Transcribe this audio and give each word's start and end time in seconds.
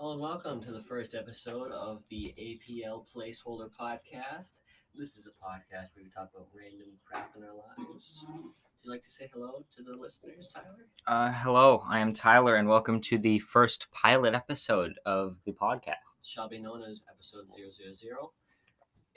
Hello 0.00 0.12
and 0.12 0.22
welcome 0.22 0.62
to 0.62 0.72
the 0.72 0.80
first 0.80 1.14
episode 1.14 1.70
of 1.72 2.02
the 2.08 2.32
APL 2.38 3.04
Placeholder 3.14 3.68
Podcast. 3.68 4.52
This 4.94 5.18
is 5.18 5.26
a 5.26 5.44
podcast 5.44 5.94
where 5.94 6.02
we 6.02 6.08
talk 6.08 6.30
about 6.34 6.48
random 6.58 6.88
crap 7.04 7.32
in 7.36 7.42
our 7.42 7.50
lives. 7.50 8.24
Would 8.26 8.44
you 8.82 8.90
like 8.90 9.02
to 9.02 9.10
say 9.10 9.28
hello 9.30 9.62
to 9.76 9.82
the 9.82 9.94
listeners, 9.94 10.48
Tyler? 10.48 10.86
Uh, 11.06 11.30
hello, 11.30 11.84
I 11.86 11.98
am 11.98 12.14
Tyler, 12.14 12.54
and 12.56 12.66
welcome 12.66 13.02
to 13.02 13.18
the 13.18 13.40
first 13.40 13.88
pilot 13.92 14.32
episode 14.32 14.98
of 15.04 15.36
the 15.44 15.52
podcast. 15.52 16.16
It 16.18 16.24
shall 16.26 16.48
be 16.48 16.58
known 16.58 16.82
as 16.82 17.02
episode 17.10 17.50
000. 17.50 18.32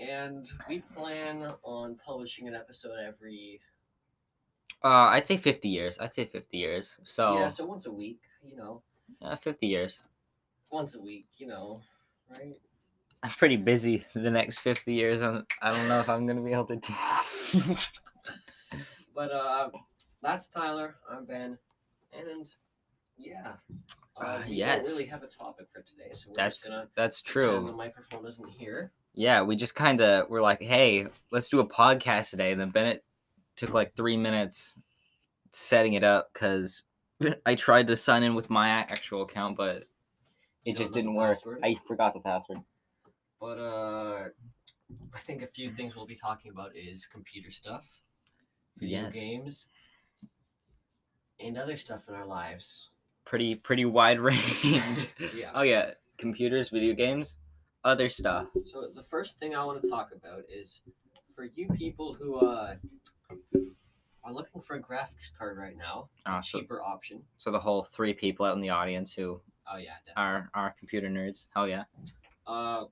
And 0.01 0.45
we 0.67 0.79
plan 0.97 1.47
on 1.63 1.95
publishing 2.05 2.49
an 2.49 2.55
episode 2.55 2.99
every 2.99 3.61
Uh, 4.83 5.07
I'd 5.13 5.25
say 5.27 5.37
50 5.37 5.69
years. 5.69 5.97
I'd 5.97 6.13
say 6.13 6.25
50 6.25 6.57
years. 6.57 6.97
So, 7.05 7.39
yeah, 7.39 7.47
so 7.47 7.63
once 7.65 7.85
a 7.85 7.91
week, 7.93 8.19
you 8.43 8.57
know, 8.57 8.81
uh, 9.21 9.37
50 9.37 9.65
years. 9.65 10.01
Once 10.73 10.95
a 10.95 10.99
week, 10.99 11.27
you 11.37 11.45
know, 11.47 11.79
right? 12.29 12.59
I'm 13.21 13.29
pretty 13.31 13.55
busy 13.55 14.03
the 14.13 14.31
next 14.31 14.59
50 14.59 14.91
years. 14.93 15.21
I'm, 15.21 15.45
I 15.61 15.71
don't 15.71 15.87
know 15.87 15.99
if 15.99 16.09
I'm 16.09 16.25
going 16.25 16.35
to 16.37 16.43
be 16.43 16.51
able 16.51 16.65
to 16.65 16.75
do 16.75 17.75
But 19.15 19.31
uh, 19.31 19.69
that's 20.23 20.47
Tyler. 20.47 20.95
I'm 21.09 21.25
Ben, 21.25 21.57
and 22.11 22.49
yeah, 23.15 23.53
uh, 24.17 24.23
Uh, 24.23 24.43
we 24.49 24.55
yes. 24.55 24.83
don't 24.83 24.91
really 24.93 25.05
have 25.05 25.21
a 25.21 25.27
topic 25.27 25.67
for 25.71 25.83
today, 25.83 26.09
so 26.13 26.29
we're 26.29 26.33
That's 26.35 26.61
just 26.61 26.71
gonna 26.71 26.87
that's 26.95 27.21
pretend 27.21 27.67
The 27.67 27.69
true. 27.69 27.77
microphone 27.77 28.25
isn't 28.25 28.49
here. 28.49 28.91
Yeah, 29.13 29.43
we 29.43 29.55
just 29.55 29.75
kind 29.75 30.01
of 30.01 30.27
were 30.29 30.41
like, 30.41 30.59
hey, 30.63 31.05
let's 31.31 31.47
do 31.49 31.59
a 31.59 31.67
podcast 31.67 32.31
today. 32.31 32.51
And 32.51 32.59
then 32.59 32.71
Bennett 32.71 33.03
took 33.55 33.69
like 33.69 33.95
three 33.95 34.17
minutes 34.17 34.75
setting 35.51 35.93
it 35.93 36.03
up 36.03 36.31
because 36.33 36.81
I 37.45 37.53
tried 37.53 37.85
to 37.87 37.95
sign 37.95 38.23
in 38.23 38.33
with 38.33 38.49
my 38.49 38.69
actual 38.69 39.21
account, 39.21 39.55
but 39.55 39.83
it 40.65 40.77
just 40.77 40.93
didn't 40.93 41.13
work. 41.15 41.29
password? 41.35 41.59
I 41.63 41.75
forgot 41.87 42.13
the 42.13 42.19
password. 42.19 42.59
But 43.39 43.59
uh, 43.59 44.23
I 45.13 45.19
think 45.19 45.41
a 45.41 45.47
few 45.47 45.69
things 45.69 45.95
we'll 45.95 46.05
be 46.05 46.15
talking 46.15 46.51
about 46.51 46.75
is 46.75 47.05
computer 47.05 47.51
stuff, 47.51 47.85
video 48.77 49.03
Yes. 49.03 49.13
games, 49.13 49.67
and 51.39 51.57
other 51.57 51.75
stuff 51.77 52.07
in 52.07 52.15
our 52.15 52.25
lives. 52.25 52.89
Pretty 53.25 53.55
pretty 53.55 53.85
wide 53.85 54.19
range. 54.29 55.07
Yeah. 55.35 55.51
Oh 55.55 55.63
yeah, 55.63 55.91
computers, 56.17 56.69
video 56.69 56.93
games, 56.93 57.37
other 57.83 58.09
stuff. 58.09 58.47
So 58.65 58.87
the 58.93 59.03
first 59.03 59.37
thing 59.39 59.55
I 59.55 59.63
want 59.65 59.81
to 59.83 59.89
talk 59.89 60.11
about 60.15 60.43
is 60.49 60.81
for 61.35 61.45
you 61.45 61.67
people 61.69 62.13
who 62.13 62.35
uh 62.35 62.75
are 64.23 64.31
looking 64.31 64.61
for 64.61 64.75
a 64.75 64.81
graphics 64.81 65.31
card 65.37 65.57
right 65.57 65.75
now, 65.77 66.07
Uh, 66.25 66.41
so, 66.41 66.59
cheaper 66.59 66.81
option. 66.81 67.21
so 67.37 67.51
the 67.51 67.59
whole 67.59 67.83
three 67.83 68.13
people 68.13 68.45
out 68.45 68.55
in 68.55 68.61
the 68.61 68.69
audience 68.69 69.11
who 69.11 69.41
Oh 69.71 69.77
yeah, 69.77 69.91
definitely. 70.05 70.13
are 70.23 70.49
are 70.53 70.75
computer 70.77 71.09
nerds. 71.09 71.47
Hell 71.55 71.67
yeah. 71.67 71.83
Uh, 72.45 72.85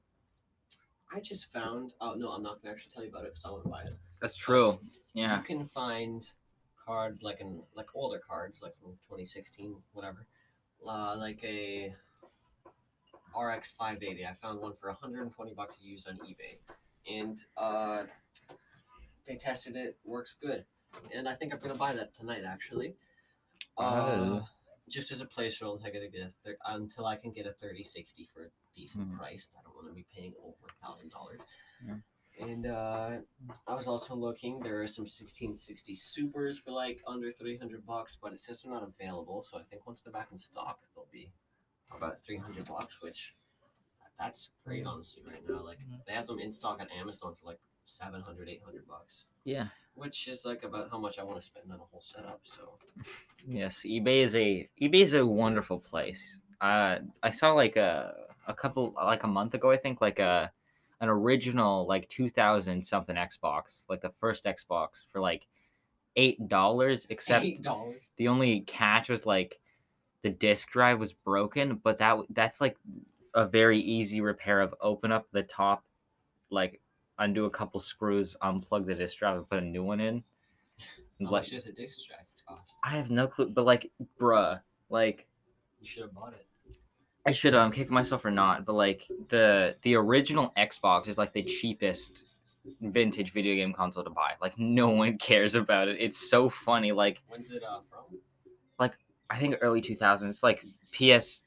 I 1.13 1.19
just 1.21 1.51
found. 1.51 1.93
Oh 1.99 2.13
no, 2.13 2.29
I'm 2.29 2.43
not 2.43 2.61
gonna 2.61 2.73
actually 2.73 2.91
tell 2.93 3.03
you 3.03 3.09
about 3.09 3.23
it 3.25 3.33
because 3.33 3.45
I 3.45 3.51
want 3.51 3.63
to 3.63 3.69
buy 3.69 3.81
it. 3.81 3.97
That's 4.21 4.37
true. 4.37 4.79
Yeah. 5.13 5.37
You 5.37 5.43
can 5.43 5.65
find 5.65 6.29
cards 6.85 7.21
like 7.21 7.41
in 7.41 7.61
like 7.75 7.87
older 7.95 8.19
cards, 8.25 8.61
like 8.63 8.73
from 8.81 8.91
2016, 9.09 9.75
whatever. 9.93 10.25
Uh, 10.87 11.15
like 11.17 11.43
a 11.43 11.93
RX 13.39 13.71
580. 13.71 14.25
I 14.25 14.33
found 14.41 14.59
one 14.61 14.73
for 14.73 14.87
120 14.89 15.53
bucks 15.53 15.79
used 15.81 16.07
on 16.07 16.15
eBay, 16.19 16.57
and 17.11 17.43
uh, 17.57 18.03
they 19.27 19.35
tested 19.35 19.75
it. 19.75 19.97
Works 20.05 20.35
good, 20.41 20.65
and 21.13 21.27
I 21.27 21.35
think 21.35 21.53
I'm 21.53 21.59
gonna 21.59 21.75
buy 21.75 21.93
that 21.93 22.13
tonight 22.15 22.43
actually. 22.47 22.95
Uh, 23.77 23.81
Oh. 23.83 24.47
Just 24.91 25.11
as 25.11 25.21
a 25.21 25.25
placeholder 25.25 25.75
until 25.77 25.87
I 25.87 25.89
get 25.91 26.03
a 26.03 26.07
get 26.09 26.21
a 26.27 26.31
thir- 26.43 26.57
until 26.67 27.05
I 27.05 27.15
can 27.15 27.31
get 27.31 27.45
a 27.47 27.53
3060 27.53 28.25
for 28.25 28.45
a 28.45 28.49
decent 28.75 29.09
Mhm. 29.09 29.17
price. 29.17 29.47
I 29.57 29.61
don't 29.63 29.73
want 29.75 29.87
to 29.87 29.93
be 29.93 30.03
paying 30.15 30.35
over 30.43 30.65
a 30.67 30.85
thousand 30.85 31.09
dollars. 31.09 31.39
And 32.39 32.65
uh, 32.65 33.19
I 33.67 33.75
was 33.75 33.87
also 33.87 34.15
looking. 34.15 34.59
There 34.61 34.81
are 34.81 34.87
some 34.87 35.05
1660 35.05 35.93
supers 35.95 36.57
for 36.57 36.71
like 36.71 37.01
under 37.05 37.31
300 37.31 37.85
bucks, 37.85 38.17
but 38.21 38.33
it 38.33 38.39
says 38.39 38.61
they're 38.61 38.71
not 38.71 38.83
available. 38.83 39.41
So 39.41 39.57
I 39.57 39.63
think 39.63 39.85
once 39.85 40.01
they're 40.01 40.13
back 40.13 40.31
in 40.31 40.39
stock, 40.39 40.79
they'll 40.95 41.07
be 41.11 41.31
about 41.91 42.21
300 42.23 42.65
bucks, 42.65 43.01
which 43.01 43.35
that's 44.17 44.51
great 44.65 44.85
honestly 44.85 45.23
right 45.23 45.47
now. 45.47 45.61
Like 45.61 45.79
Mhm. 45.79 46.05
they 46.05 46.13
have 46.13 46.25
them 46.27 46.39
in 46.39 46.51
stock 46.51 46.79
on 46.79 46.89
Amazon 46.89 47.35
for 47.35 47.45
like 47.47 47.59
700, 47.85 48.49
800 48.49 48.87
bucks, 48.87 49.25
Yeah. 49.43 49.67
which 49.95 50.27
is 50.27 50.45
like 50.45 50.63
about 50.63 50.89
how 50.91 50.97
much 50.99 51.19
I 51.19 51.23
want 51.23 51.39
to 51.39 51.45
spend 51.45 51.71
on 51.71 51.79
a 51.79 51.83
whole 51.83 52.01
setup. 52.03 52.41
So 52.43 52.77
Yes. 53.47 53.81
eBay 53.85 54.23
is 54.23 54.35
a 54.35 54.69
eBay 54.81 55.01
is 55.01 55.13
a 55.13 55.25
wonderful 55.25 55.79
place. 55.79 56.39
Uh, 56.61 56.99
I 57.23 57.29
saw 57.31 57.53
like 57.53 57.75
a 57.75 58.13
a 58.47 58.53
couple 58.53 58.93
like 58.95 59.23
a 59.23 59.27
month 59.27 59.53
ago, 59.53 59.71
I 59.71 59.77
think, 59.77 60.01
like 60.01 60.19
a 60.19 60.51
an 60.99 61.09
original 61.09 61.87
like 61.87 62.07
2000 62.09 62.85
something 62.85 63.15
Xbox, 63.15 63.83
like 63.89 64.01
the 64.01 64.11
first 64.19 64.45
Xbox 64.45 65.05
for 65.11 65.19
like 65.19 65.47
eight 66.15 66.47
dollars. 66.47 67.07
Except 67.09 67.43
eight 67.43 67.61
dollars. 67.63 68.01
the 68.17 68.27
only 68.27 68.61
catch 68.61 69.09
was 69.09 69.25
like 69.25 69.59
the 70.23 70.29
disk 70.29 70.69
drive 70.69 70.99
was 70.99 71.13
broken 71.13 71.79
but 71.83 71.97
that 71.97 72.15
that's 72.29 72.61
like 72.61 72.77
a 73.33 73.47
very 73.47 73.79
easy 73.79 74.21
repair 74.21 74.61
of 74.61 74.75
open 74.79 75.11
up 75.11 75.25
the 75.31 75.41
top 75.41 75.83
like 76.51 76.79
undo 77.21 77.45
a 77.45 77.49
couple 77.49 77.79
screws 77.79 78.35
unplug 78.43 78.85
the 78.85 78.93
disk 78.95 79.17
drive 79.17 79.37
and 79.37 79.49
put 79.49 79.59
a 79.59 79.65
new 79.65 79.83
one 79.83 79.99
in 79.99 80.23
How 81.19 81.25
like 81.25 81.31
much 81.31 81.49
does 81.51 81.65
a 81.67 81.71
disk 81.71 82.07
drive 82.07 82.25
cost? 82.47 82.77
i 82.83 82.89
have 82.89 83.09
no 83.09 83.27
clue 83.27 83.49
but 83.49 83.65
like 83.65 83.91
bruh 84.19 84.59
like 84.89 85.27
You 85.79 85.87
should 85.87 86.03
have 86.03 86.13
bought 86.13 86.33
it. 86.33 86.45
i 87.25 87.31
should 87.31 87.55
i'm 87.55 87.71
kicking 87.71 87.93
myself 87.93 88.21
for 88.23 88.31
not 88.31 88.65
but 88.65 88.73
like 88.73 89.07
the 89.29 89.75
the 89.83 89.95
original 89.95 90.51
xbox 90.57 91.07
is 91.07 91.17
like 91.17 91.33
the 91.33 91.43
cheapest 91.43 92.25
vintage 92.81 93.31
video 93.33 93.55
game 93.55 93.73
console 93.73 94.03
to 94.03 94.09
buy 94.11 94.33
like 94.41 94.57
no 94.59 94.89
one 94.89 95.17
cares 95.29 95.55
about 95.55 95.87
it 95.87 95.97
it's 95.99 96.29
so 96.29 96.47
funny 96.49 96.91
like 96.91 97.21
When's 97.27 97.49
it 97.51 97.63
uh, 97.63 97.79
from? 97.89 98.19
Like 98.79 98.97
I 99.29 99.39
think 99.39 99.55
early 99.61 99.81
2000s. 99.81 100.27
It's 100.27 100.43
like 100.43 100.65
PS 100.91 101.41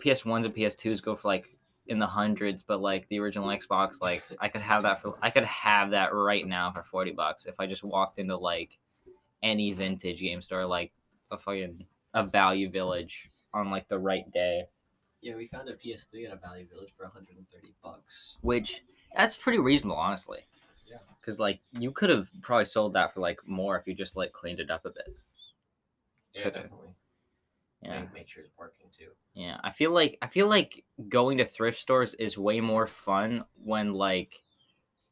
PS 0.00 0.24
ones 0.24 0.44
and 0.46 0.54
PS 0.54 0.74
twos 0.76 1.00
go 1.00 1.16
for 1.16 1.26
like 1.28 1.48
in 1.86 1.98
the 1.98 2.06
hundreds, 2.06 2.62
but 2.62 2.80
like 2.80 3.06
the 3.08 3.18
original 3.18 3.48
Xbox, 3.48 4.00
like 4.00 4.22
I 4.40 4.48
could 4.48 4.62
have 4.62 4.82
that 4.82 5.02
for 5.02 5.18
I 5.22 5.30
could 5.30 5.44
have 5.44 5.90
that 5.90 6.14
right 6.14 6.46
now 6.46 6.72
for 6.72 6.82
forty 6.82 7.12
bucks 7.12 7.46
if 7.46 7.56
I 7.58 7.66
just 7.66 7.84
walked 7.84 8.18
into 8.18 8.36
like 8.36 8.78
any 9.42 9.72
vintage 9.72 10.20
game 10.20 10.40
store, 10.40 10.64
like 10.64 10.92
a 11.30 11.38
fucking 11.38 11.84
a 12.14 12.24
Value 12.24 12.70
Village 12.70 13.30
on 13.52 13.70
like 13.70 13.88
the 13.88 13.98
right 13.98 14.30
day. 14.32 14.64
Yeah, 15.20 15.36
we 15.36 15.46
found 15.46 15.68
a 15.68 15.74
PS3 15.74 16.26
at 16.26 16.34
a 16.34 16.36
Value 16.36 16.66
Village 16.70 16.92
for 16.96 17.04
130 17.04 17.74
bucks. 17.82 18.36
Which 18.42 18.82
that's 19.16 19.36
pretty 19.36 19.58
reasonable, 19.58 19.96
honestly. 19.96 20.46
Yeah. 20.86 20.98
Because 21.20 21.38
like 21.38 21.60
you 21.78 21.90
could 21.90 22.10
have 22.10 22.28
probably 22.42 22.66
sold 22.66 22.94
that 22.94 23.12
for 23.14 23.20
like 23.20 23.40
more 23.46 23.78
if 23.78 23.86
you 23.86 23.94
just 23.94 24.16
like 24.16 24.32
cleaned 24.32 24.60
it 24.60 24.70
up 24.70 24.84
a 24.86 24.90
bit. 24.90 25.14
Yeah, 26.34 26.44
Could've. 26.44 26.62
definitely. 26.62 26.93
Yeah. 27.84 28.00
Make, 28.00 28.14
make 28.14 28.28
sure 28.28 28.42
it's 28.42 28.56
working 28.58 28.86
too. 28.96 29.10
Yeah, 29.34 29.58
I 29.62 29.70
feel 29.70 29.90
like 29.90 30.16
I 30.22 30.26
feel 30.26 30.48
like 30.48 30.84
going 31.08 31.38
to 31.38 31.44
thrift 31.44 31.78
stores 31.78 32.14
is 32.14 32.38
way 32.38 32.60
more 32.60 32.86
fun 32.86 33.44
when 33.62 33.92
like 33.92 34.42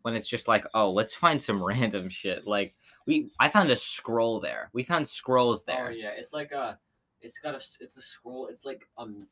when 0.03 0.15
it's 0.15 0.29
just 0.29 0.49
like, 0.49 0.65
oh, 0.75 0.91
let's 0.91 1.15
find 1.15 1.41
some 1.41 1.63
random 1.65 2.09
shit. 2.09 2.47
Like 2.47 2.75
we 3.07 3.31
I 3.41 3.49
found 3.49 3.71
a 3.71 3.77
scroll 3.77 4.41
there. 4.41 4.71
We 4.73 4.83
found 4.83 5.07
scrolls 5.07 5.65
oh, 5.69 5.73
there. 5.73 5.87
Oh 5.89 5.91
yeah, 5.91 6.11
it's 6.17 6.33
like 6.33 6.53
a, 6.53 6.79
it's 7.21 7.39
got 7.39 7.55
a, 7.55 7.63
it's 7.81 7.97
a 7.97 8.03
scroll. 8.03 8.47
It's 8.47 8.65
like 8.65 8.83
a 8.99 9.03
m- 9.03 9.27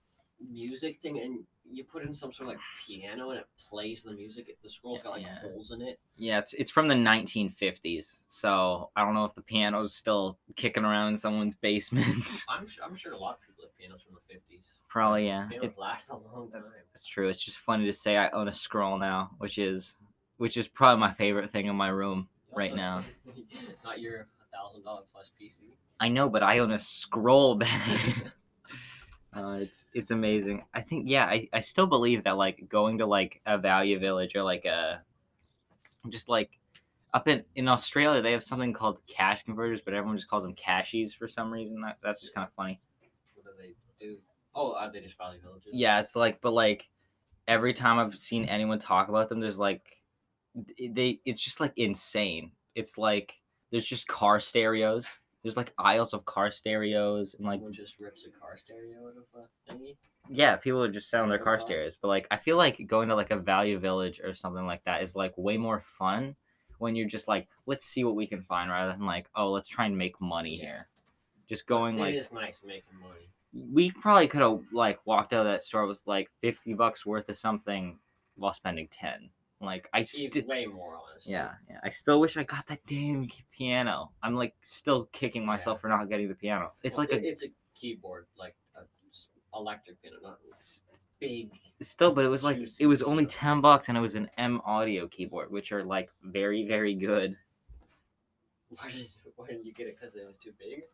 music 0.48 1.00
thing, 1.00 1.18
and 1.20 1.40
you 1.70 1.84
put 1.84 2.02
in 2.02 2.12
some 2.12 2.32
sort 2.32 2.48
of 2.48 2.54
like 2.54 2.62
piano, 2.86 3.30
and 3.30 3.40
it 3.40 3.46
plays 3.68 4.02
the 4.02 4.12
music. 4.12 4.48
It- 4.48 4.58
The 4.62 4.68
scroll's 4.68 5.02
got 5.02 5.10
like 5.12 5.22
Yeah. 5.22 5.40
holes 5.40 5.70
in 5.70 5.82
it. 5.82 5.98
Yeah, 6.16 6.38
it's 6.38 6.52
it's 6.54 6.70
from 6.70 6.88
the 6.88 6.94
1950s. 6.94 8.24
So, 8.28 8.90
I 8.96 9.04
don't 9.04 9.14
know 9.14 9.24
if 9.24 9.34
the 9.34 9.42
piano's 9.42 9.94
still 9.94 10.38
kicking 10.56 10.84
around 10.84 11.08
in 11.08 11.16
someone's 11.16 11.54
basement. 11.54 12.44
I'm 12.48 12.66
sure, 12.66 12.84
I'm 12.84 12.94
sure 12.96 13.12
a 13.12 13.18
lot 13.18 13.34
of 13.36 13.40
people 13.42 13.64
have 13.64 13.76
pianos 13.76 14.02
from 14.02 14.14
the 14.16 14.34
50s. 14.34 14.64
Probably, 14.88 15.26
yeah. 15.26 15.46
Pianos 15.48 15.66
It's, 15.66 15.78
last 15.78 16.10
a 16.10 16.16
long 16.16 16.50
time. 16.50 16.62
it's 16.92 17.06
true. 17.06 17.28
It's 17.28 17.42
just 17.42 17.58
funny 17.60 17.84
to 17.86 17.92
say 17.92 18.16
I 18.16 18.28
own 18.30 18.48
a 18.48 18.52
scroll 18.52 18.98
now, 18.98 19.30
which 19.38 19.58
is 19.58 19.94
which 20.38 20.56
is 20.56 20.66
probably 20.66 21.00
my 21.00 21.12
favorite 21.12 21.50
thing 21.50 21.66
in 21.66 21.76
my 21.76 21.88
room 21.88 22.28
right 22.56 22.74
now. 22.74 23.04
not 23.84 24.00
your 24.00 24.26
thousand 24.52 24.82
dollar 24.82 25.02
plus 25.12 25.30
PC. 25.40 25.60
I 26.00 26.08
know, 26.08 26.28
but 26.28 26.42
I 26.42 26.58
own 26.58 26.72
a 26.72 26.78
scroll 26.78 27.54
Bennett. 27.54 28.32
uh, 29.32 29.58
it's 29.60 29.86
it's 29.94 30.10
amazing. 30.10 30.64
I 30.74 30.80
think 30.80 31.08
yeah, 31.08 31.24
I, 31.24 31.48
I 31.52 31.60
still 31.60 31.86
believe 31.86 32.24
that 32.24 32.36
like 32.36 32.68
going 32.68 32.98
to 32.98 33.06
like 33.06 33.40
a 33.46 33.58
value 33.58 33.98
village 33.98 34.34
or 34.34 34.42
like 34.42 34.64
a 34.64 35.02
just 36.08 36.28
like 36.28 36.58
up 37.14 37.28
in 37.28 37.44
in 37.54 37.68
Australia 37.68 38.22
they 38.22 38.32
have 38.32 38.42
something 38.42 38.72
called 38.72 39.00
cash 39.06 39.44
converters, 39.44 39.80
but 39.80 39.94
everyone 39.94 40.16
just 40.16 40.28
calls 40.28 40.42
them 40.42 40.54
cashies 40.54 41.14
for 41.14 41.28
some 41.28 41.52
reason. 41.52 41.80
That, 41.80 41.98
that's 42.02 42.20
just 42.20 42.34
kind 42.34 42.46
of 42.46 42.52
funny. 42.54 42.80
What 43.34 43.44
do 43.44 43.50
they 43.62 43.74
do? 44.04 44.16
Oh, 44.54 44.74
are 44.74 44.90
they 44.90 45.00
just 45.00 45.16
Value 45.16 45.40
Villages? 45.40 45.70
Yeah, 45.72 46.00
it's 46.00 46.16
like 46.16 46.40
but 46.40 46.52
like 46.52 46.88
every 47.46 47.72
time 47.72 48.00
I've 48.00 48.18
seen 48.18 48.46
anyone 48.46 48.80
talk 48.80 49.08
about 49.08 49.28
them, 49.28 49.38
there's 49.38 49.58
like 49.58 50.02
they 50.76 51.20
it's 51.24 51.40
just 51.40 51.60
like 51.60 51.72
insane. 51.76 52.50
It's 52.74 52.98
like 52.98 53.40
there's 53.70 53.86
just 53.86 54.08
car 54.08 54.40
stereos 54.40 55.06
There's 55.42 55.56
like 55.56 55.72
aisles 55.78 56.12
of 56.12 56.24
car 56.24 56.50
stereos 56.50 57.34
and 57.34 57.46
like 57.46 57.58
Someone 57.60 57.72
just 57.72 57.98
rips 57.98 58.26
a 58.26 58.30
car 58.30 58.56
stereo 58.56 58.98
out 59.08 59.14
of 59.16 59.42
a 59.42 59.72
thingy. 59.72 59.96
yeah, 60.28 60.56
people 60.56 60.82
are 60.82 60.90
just 60.92 61.08
selling 61.10 61.30
their 61.30 61.38
car 61.38 61.58
stereos. 61.60 61.96
But 61.96 62.08
like 62.08 62.26
I 62.30 62.36
feel 62.36 62.56
like 62.56 62.86
going 62.86 63.08
to 63.08 63.14
like 63.14 63.30
a 63.30 63.36
value 63.38 63.78
village 63.78 64.20
or 64.22 64.34
something 64.34 64.66
like 64.66 64.84
that 64.84 65.02
is 65.02 65.16
like 65.16 65.32
way 65.38 65.56
more 65.56 65.82
fun 65.98 66.36
when 66.78 66.94
you're 66.96 67.08
just 67.08 67.28
like, 67.28 67.48
let's 67.66 67.84
see 67.84 68.04
what 68.04 68.16
we 68.16 68.26
can 68.26 68.42
find 68.44 68.70
rather 68.70 68.92
than 68.92 69.04
like, 69.06 69.28
oh, 69.34 69.50
let's 69.50 69.68
try 69.68 69.86
and 69.86 69.96
make 69.96 70.20
money 70.20 70.56
Yeah. 70.56 70.62
here. 70.64 70.88
Just 71.48 71.66
going 71.66 71.96
It 71.96 72.00
like 72.00 72.14
is 72.14 72.32
nice 72.32 72.60
making 72.64 72.98
money. 73.00 73.28
we 73.72 73.90
probably 73.90 74.28
could 74.28 74.40
have 74.42 74.60
like 74.72 74.98
walked 75.06 75.32
out 75.32 75.46
of 75.46 75.52
that 75.52 75.62
store 75.62 75.86
with 75.86 76.00
like 76.06 76.30
fifty 76.42 76.74
bucks 76.74 77.04
worth 77.06 77.28
of 77.30 77.36
something 77.38 77.98
while 78.36 78.52
spending 78.52 78.88
ten. 78.88 79.30
Like 79.60 79.88
I 79.92 80.02
still 80.02 80.42
way 80.46 80.64
more 80.66 80.96
honestly. 81.10 81.32
yeah, 81.34 81.50
yeah. 81.68 81.80
I 81.84 81.90
still 81.90 82.18
wish 82.18 82.36
I 82.38 82.44
got 82.44 82.66
that 82.68 82.80
damn 82.86 83.28
piano. 83.52 84.10
I'm 84.22 84.34
like 84.34 84.54
still 84.62 85.04
kicking 85.12 85.44
myself 85.44 85.76
Yeah. 85.78 85.80
for 85.82 85.88
not 85.88 86.08
getting 86.08 86.28
the 86.28 86.34
piano. 86.34 86.72
It's 86.82 86.96
Well, 86.96 87.06
like 87.08 87.12
it- 87.16 87.24
a 87.24 87.28
it's 87.28 87.44
a 87.44 87.48
keyboard, 87.74 88.26
like 88.38 88.54
a 88.76 88.80
electric 89.56 90.00
piano, 90.00 90.16
not 90.22 90.38
big. 91.18 91.50
still, 91.82 92.12
but 92.12 92.24
it 92.24 92.28
was 92.28 92.42
like 92.42 92.56
it 92.80 92.86
was 92.86 93.02
only 93.02 93.24
piano. 93.26 93.38
ten 93.38 93.60
bucks 93.60 93.88
and 93.90 93.98
it 93.98 94.00
was 94.00 94.14
an 94.14 94.30
M 94.38 94.62
audio 94.64 95.06
keyboard, 95.08 95.50
which 95.50 95.72
are 95.72 95.82
like 95.82 96.08
very 96.22 96.66
very 96.66 96.94
good. 96.94 97.36
Why 98.70 98.90
did 98.90 99.08
why 99.36 99.46
didn't 99.48 99.66
you 99.66 99.74
get 99.74 99.88
it? 99.88 99.98
Because 100.00 100.16
it 100.16 100.26
was 100.26 100.38
too 100.38 100.52
big. 100.58 100.84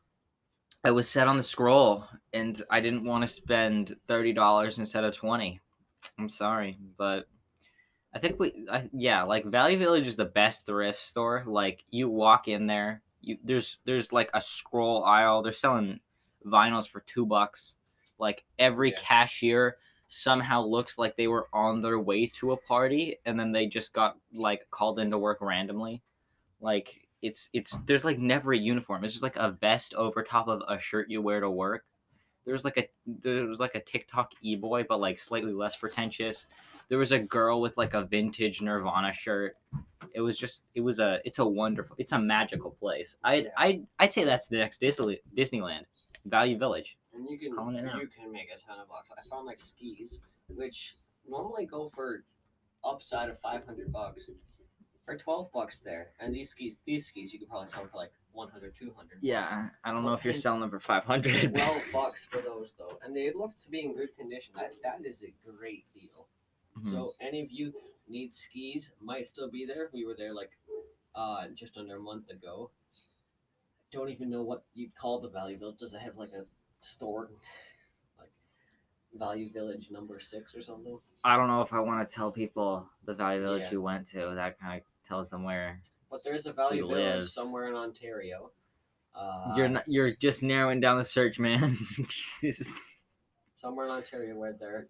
It 0.85 0.91
was 0.91 1.09
set 1.09 1.29
on 1.29 1.37
the 1.37 1.43
scroll, 1.43 2.05
and 2.33 2.61
I 2.71 2.81
didn't 2.81 3.05
want 3.05 3.23
to 3.23 3.29
spend 3.29 3.95
thirty 4.09 4.33
dollars 4.33 4.79
instead 4.79 5.05
of 5.05 5.15
twenty. 5.15 5.61
I'm 6.19 6.29
sorry, 6.29 6.79
but 6.97 7.27
I 8.17 8.19
think 8.19 8.41
we, 8.41 8.67
I, 8.71 8.89
yeah, 8.95 9.23
like 9.23 9.45
Value 9.45 9.79
Village 9.79 10.07
is 10.07 10.17
the 10.17 10.25
best 10.25 10.65
thrift 10.65 11.07
store. 11.07 11.45
Like 11.47 11.85
you 11.91 12.09
walk 12.09 12.49
in 12.49 12.67
there, 12.67 13.03
you 13.21 13.37
there's 13.45 13.79
there's 13.85 14.11
like 14.13 14.31
a 14.33 14.41
scroll 14.41 15.05
aisle. 15.05 15.43
They're 15.43 15.53
selling 15.53 16.01
vinyls 16.47 16.89
for 16.89 17.01
two 17.01 17.27
bucks. 17.27 17.75
Like 18.19 18.45
every 18.59 18.91
Yeah. 18.91 18.97
cashier 19.03 19.77
somehow 20.09 20.63
looks 20.65 20.99
like 20.99 21.17
they 21.17 21.27
were 21.29 21.49
on 21.53 21.83
their 21.83 21.99
way 21.99 22.27
to 22.29 22.53
a 22.53 22.57
party, 22.57 23.17
and 23.27 23.39
then 23.39 23.53
they 23.53 23.67
just 23.67 23.93
got 23.93 24.17
like 24.33 24.67
called 24.71 24.99
into 24.99 25.19
work 25.19 25.43
randomly. 25.43 26.03
Like 26.61 27.07
it's 27.21 27.51
it's 27.53 27.77
there's 27.87 28.05
like 28.05 28.19
never 28.19 28.53
a 28.55 28.59
uniform. 28.59 29.05
It's 29.05 29.13
just 29.13 29.23
like 29.23 29.37
a 29.37 29.51
vest 29.51 29.93
over 29.95 30.23
top 30.23 30.49
of 30.49 30.63
a 30.69 30.79
shirt 30.79 31.11
you 31.11 31.21
wear 31.21 31.41
to 31.41 31.51
work. 31.51 31.85
There's 32.47 32.65
like 32.65 32.79
a 32.79 32.89
there 33.07 33.45
was 33.47 33.61
like 33.61 33.75
a 33.75 33.81
TikTok 33.81 34.33
e 34.41 34.57
boy, 34.57 34.85
but 34.89 35.01
like 35.01 35.19
slightly 35.19 35.53
less 35.53 35.77
pretentious. 35.77 36.47
There 36.89 36.99
was 36.99 37.13
a 37.13 37.19
girl 37.19 37.61
with 37.61 37.77
like 37.77 37.95
a 37.95 38.03
vintage 38.05 38.63
Nirvana 38.63 39.13
shirt. 39.13 39.57
It 40.15 40.21
was 40.21 40.39
just 40.39 40.63
it 40.75 40.81
was 40.81 40.99
a 41.01 41.21
it's 41.25 41.39
a 41.39 41.45
wonderful 41.47 41.97
it's 41.99 42.13
a 42.13 42.19
magical 42.19 42.71
place. 42.71 43.17
I 43.25 43.35
Yeah. 43.35 43.49
I 43.57 43.81
I'd 43.99 44.13
say 44.13 44.25
that's 44.25 44.49
the 44.49 44.59
next 44.59 44.79
Disney 44.79 45.21
Disneyland, 45.37 45.85
Value 46.25 46.59
Village. 46.59 46.97
And 47.15 47.29
you 47.29 47.39
can 47.39 47.55
Calling 47.55 47.77
it 47.77 47.83
you 47.85 47.89
out. 47.91 48.03
can 48.17 48.31
make 48.33 48.49
a 48.55 48.59
ton 48.67 48.79
of 48.81 48.89
bucks. 48.89 49.11
I 49.17 49.29
found 49.29 49.47
like 49.47 49.59
skis, 49.61 50.21
which 50.49 50.97
normally 51.29 51.67
go 51.67 51.89
for 51.89 52.25
upside 52.85 53.29
of 53.31 53.39
five 53.41 53.65
hundred 53.67 53.93
bucks, 53.93 54.31
for 55.05 55.17
twelve 55.17 55.51
bucks 55.53 55.81
there. 55.81 56.11
And 56.21 56.35
these 56.35 56.51
skis, 56.51 56.79
these 56.87 57.07
skis, 57.07 57.33
you 57.33 57.39
could 57.39 57.49
probably 57.49 57.69
sell 57.69 57.87
for 57.91 57.97
like 57.97 58.13
100, 58.33 58.75
200 58.79 59.19
Yeah, 59.23 59.69
I 59.83 59.93
don't 59.93 60.05
know 60.05 60.13
if 60.13 60.25
you're 60.27 60.35
selling 60.35 60.61
them 60.61 60.71
for 60.71 60.79
five 60.79 61.05
hundred. 61.05 61.53
Twelve 61.55 61.83
bucks 61.93 62.27
for 62.27 62.41
those 62.43 62.75
though, 62.79 62.99
and 63.05 63.17
they 63.17 63.33
look 63.33 63.57
to 63.65 63.71
be 63.71 63.81
in 63.81 63.97
good 63.97 64.15
condition. 64.17 64.53
That 64.57 64.75
that 64.85 65.09
is 65.09 65.23
a 65.25 65.33
great 65.51 65.85
deal. 65.95 66.27
Mm-hmm. 66.79 66.91
So 66.91 67.15
any 67.21 67.41
of 67.43 67.51
you 67.51 67.73
need 68.09 68.35
skis, 68.35 68.93
might 69.03 69.27
still 69.27 69.51
be 69.51 69.65
there. 69.67 69.91
We 69.93 70.05
were 70.05 70.15
there 70.17 70.35
like 70.35 70.51
uh 71.15 71.47
just 71.55 71.77
under 71.77 71.97
a 71.97 72.01
month 72.01 72.29
ago. 72.31 72.71
Don't 73.93 74.09
even 74.11 74.29
know 74.31 74.43
what 74.43 74.65
you'd 74.75 74.95
call 74.95 75.21
the 75.21 75.29
Value 75.29 75.59
Village. 75.59 75.79
Does 75.79 75.95
it 75.95 76.01
have 76.01 76.17
like 76.17 76.31
a 76.33 76.45
store 76.81 77.31
like 78.19 78.31
Value 79.15 79.51
Village 79.53 79.89
number 79.91 80.19
six 80.21 80.55
or 80.55 80.63
something? 80.63 80.99
I 81.25 81.37
don't 81.37 81.49
know 81.49 81.63
if 81.63 81.73
I 81.73 81.81
want 81.81 82.07
to 82.07 82.15
tell 82.15 82.31
people 82.31 82.87
the 83.05 83.15
Value 83.15 83.41
Village 83.41 83.63
Yeah. 83.63 83.73
you 83.73 83.83
went 83.83 84.07
to. 84.09 84.33
That 84.35 84.59
kind 84.61 84.81
of 84.81 85.07
tells 85.07 85.31
them 85.31 85.45
where 85.45 85.81
But 86.11 86.23
there's 86.25 86.47
a 86.47 86.53
Value 86.53 86.87
Village 86.87 87.15
live. 87.17 87.27
somewhere 87.27 87.69
in 87.69 87.75
Ontario. 87.75 88.51
Uh, 89.15 89.55
you're 89.57 89.69
not, 89.69 89.85
you're 89.87 90.11
just 90.15 90.43
narrowing 90.43 90.79
down 90.81 90.99
the 90.99 91.05
search, 91.05 91.39
man. 91.39 91.79
Jesus. 92.41 92.79
somewhere 93.57 93.87
in 93.87 93.93
Ontario 93.93 94.37
where 94.37 94.53
there 94.53 94.89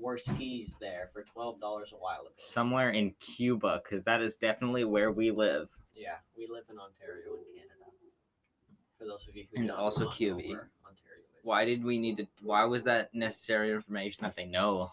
were 0.00 0.18
skis 0.18 0.76
there 0.80 1.08
for 1.12 1.22
twelve 1.22 1.60
dollars 1.60 1.92
a 1.92 1.96
while 1.96 2.22
ago. 2.22 2.30
Somewhere 2.36 2.90
in 2.90 3.12
Cuba, 3.20 3.80
because 3.82 4.04
that 4.04 4.20
is 4.20 4.36
definitely 4.36 4.84
where 4.84 5.10
we 5.12 5.30
live. 5.30 5.68
Yeah, 5.94 6.16
we 6.36 6.46
live 6.46 6.64
in 6.70 6.78
Ontario 6.78 7.34
in 7.38 7.54
Canada. 7.54 7.72
For 8.98 9.04
those 9.04 9.26
of 9.28 9.36
you 9.36 9.46
who 9.52 9.62
And 9.62 9.70
also 9.70 10.10
Cuba. 10.10 10.40
Ontario 10.40 10.60
is. 10.60 10.66
Why 11.42 11.64
did 11.64 11.84
we 11.84 11.98
need 11.98 12.18
to? 12.18 12.26
Why 12.42 12.64
was 12.64 12.84
that 12.84 13.14
necessary 13.14 13.72
information 13.72 14.24
that 14.24 14.36
they 14.36 14.44
know? 14.44 14.90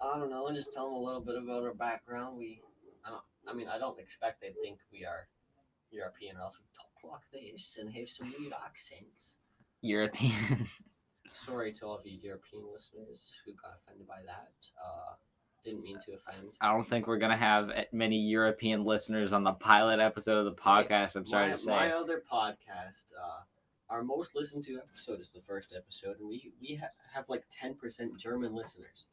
I 0.00 0.18
don't 0.18 0.30
know. 0.30 0.46
And 0.48 0.56
just 0.56 0.72
tell 0.72 0.86
them 0.86 0.94
a 0.94 1.00
little 1.00 1.20
bit 1.20 1.36
about 1.36 1.62
our 1.62 1.74
background. 1.74 2.36
We, 2.36 2.60
I 3.04 3.10
don't. 3.10 3.22
I 3.48 3.54
mean, 3.54 3.68
I 3.68 3.78
don't 3.78 3.98
expect 3.98 4.40
they 4.40 4.52
think 4.62 4.78
we 4.92 5.04
are 5.04 5.28
European, 5.90 6.36
or 6.36 6.42
else 6.42 6.58
we 6.58 6.66
talk 6.76 7.12
like 7.12 7.42
this 7.42 7.78
and 7.80 7.90
have 7.94 8.08
some 8.08 8.32
weird 8.38 8.52
accents. 8.64 9.36
European. 9.80 10.66
Sorry 11.34 11.72
to 11.72 11.86
all 11.86 11.98
of 11.98 12.06
you 12.06 12.18
European 12.22 12.64
listeners 12.72 13.34
who 13.44 13.52
got 13.52 13.72
offended 13.82 14.06
by 14.06 14.20
that. 14.26 14.52
Uh, 14.82 15.14
didn't 15.64 15.82
mean 15.82 15.98
to 16.06 16.12
offend. 16.12 16.48
I 16.60 16.72
don't 16.72 16.88
think 16.88 17.06
we're 17.06 17.18
gonna 17.18 17.36
have 17.36 17.70
many 17.92 18.16
European 18.16 18.84
listeners 18.84 19.32
on 19.32 19.44
the 19.44 19.52
pilot 19.52 19.98
episode 19.98 20.38
of 20.38 20.44
the 20.44 20.60
podcast. 20.60 21.16
I'm 21.16 21.26
sorry 21.26 21.48
my, 21.48 21.52
to 21.52 21.58
say. 21.58 21.70
My 21.70 21.92
other 21.92 22.22
podcast, 22.30 23.12
uh, 23.20 23.40
our 23.90 24.02
most 24.02 24.34
listened 24.34 24.64
to 24.64 24.76
episode 24.78 25.20
is 25.20 25.30
the 25.30 25.40
first 25.40 25.74
episode, 25.76 26.18
and 26.20 26.28
we 26.28 26.52
we 26.60 26.76
ha- 26.76 26.88
have 27.12 27.28
like 27.28 27.44
ten 27.50 27.74
percent 27.74 28.18
German 28.18 28.54
listeners, 28.54 29.06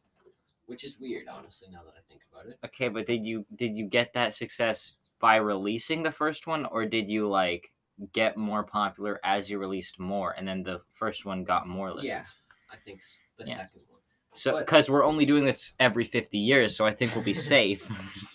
which 0.68 0.84
is 0.84 1.00
weird, 1.00 1.28
honestly. 1.28 1.68
Now 1.72 1.82
that 1.84 1.94
I 1.98 2.02
think 2.08 2.22
about 2.32 2.48
it. 2.48 2.60
Okay, 2.66 2.90
but 2.90 3.06
did 3.06 3.26
you 3.26 3.46
did 3.56 3.76
you 3.76 3.86
get 3.86 4.14
that 4.14 4.34
success 4.34 4.94
by 5.20 5.38
releasing 5.38 6.04
the 6.04 6.12
first 6.12 6.48
one, 6.48 6.66
or 6.68 6.86
did 6.86 7.10
you 7.10 7.28
like 7.28 7.74
get 8.14 8.36
more 8.38 8.64
popular 8.64 9.20
as 9.24 9.50
you 9.50 9.58
released 9.60 10.00
more, 10.00 10.32
and 10.38 10.48
then 10.48 10.64
the 10.64 10.82
first 10.94 11.26
one 11.26 11.44
got 11.44 11.68
more 11.68 11.90
listens? 11.92 12.08
Yeah, 12.10 12.26
I 12.72 12.76
think 12.78 13.02
the 13.38 13.46
Yeah. 13.46 13.56
second 13.56 13.82
one. 13.90 14.02
So, 14.34 14.58
because 14.60 14.90
we're 14.90 15.06
only 15.06 15.26
doing 15.26 15.46
this 15.46 15.74
every 15.80 16.04
fifty 16.04 16.38
years, 16.40 16.76
so 16.76 16.86
I 16.86 16.92
think 16.92 17.16
we'll 17.16 17.24
be 17.24 17.34
safe. 17.56 17.90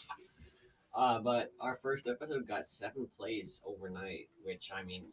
Uh, 0.92 1.20
but 1.20 1.52
our 1.60 1.76
first 1.76 2.08
episode 2.08 2.46
got 2.48 2.66
seven 2.66 3.06
plays 3.16 3.62
overnight, 3.64 4.28
which 4.42 4.70
I 4.74 4.82
mean 4.82 5.04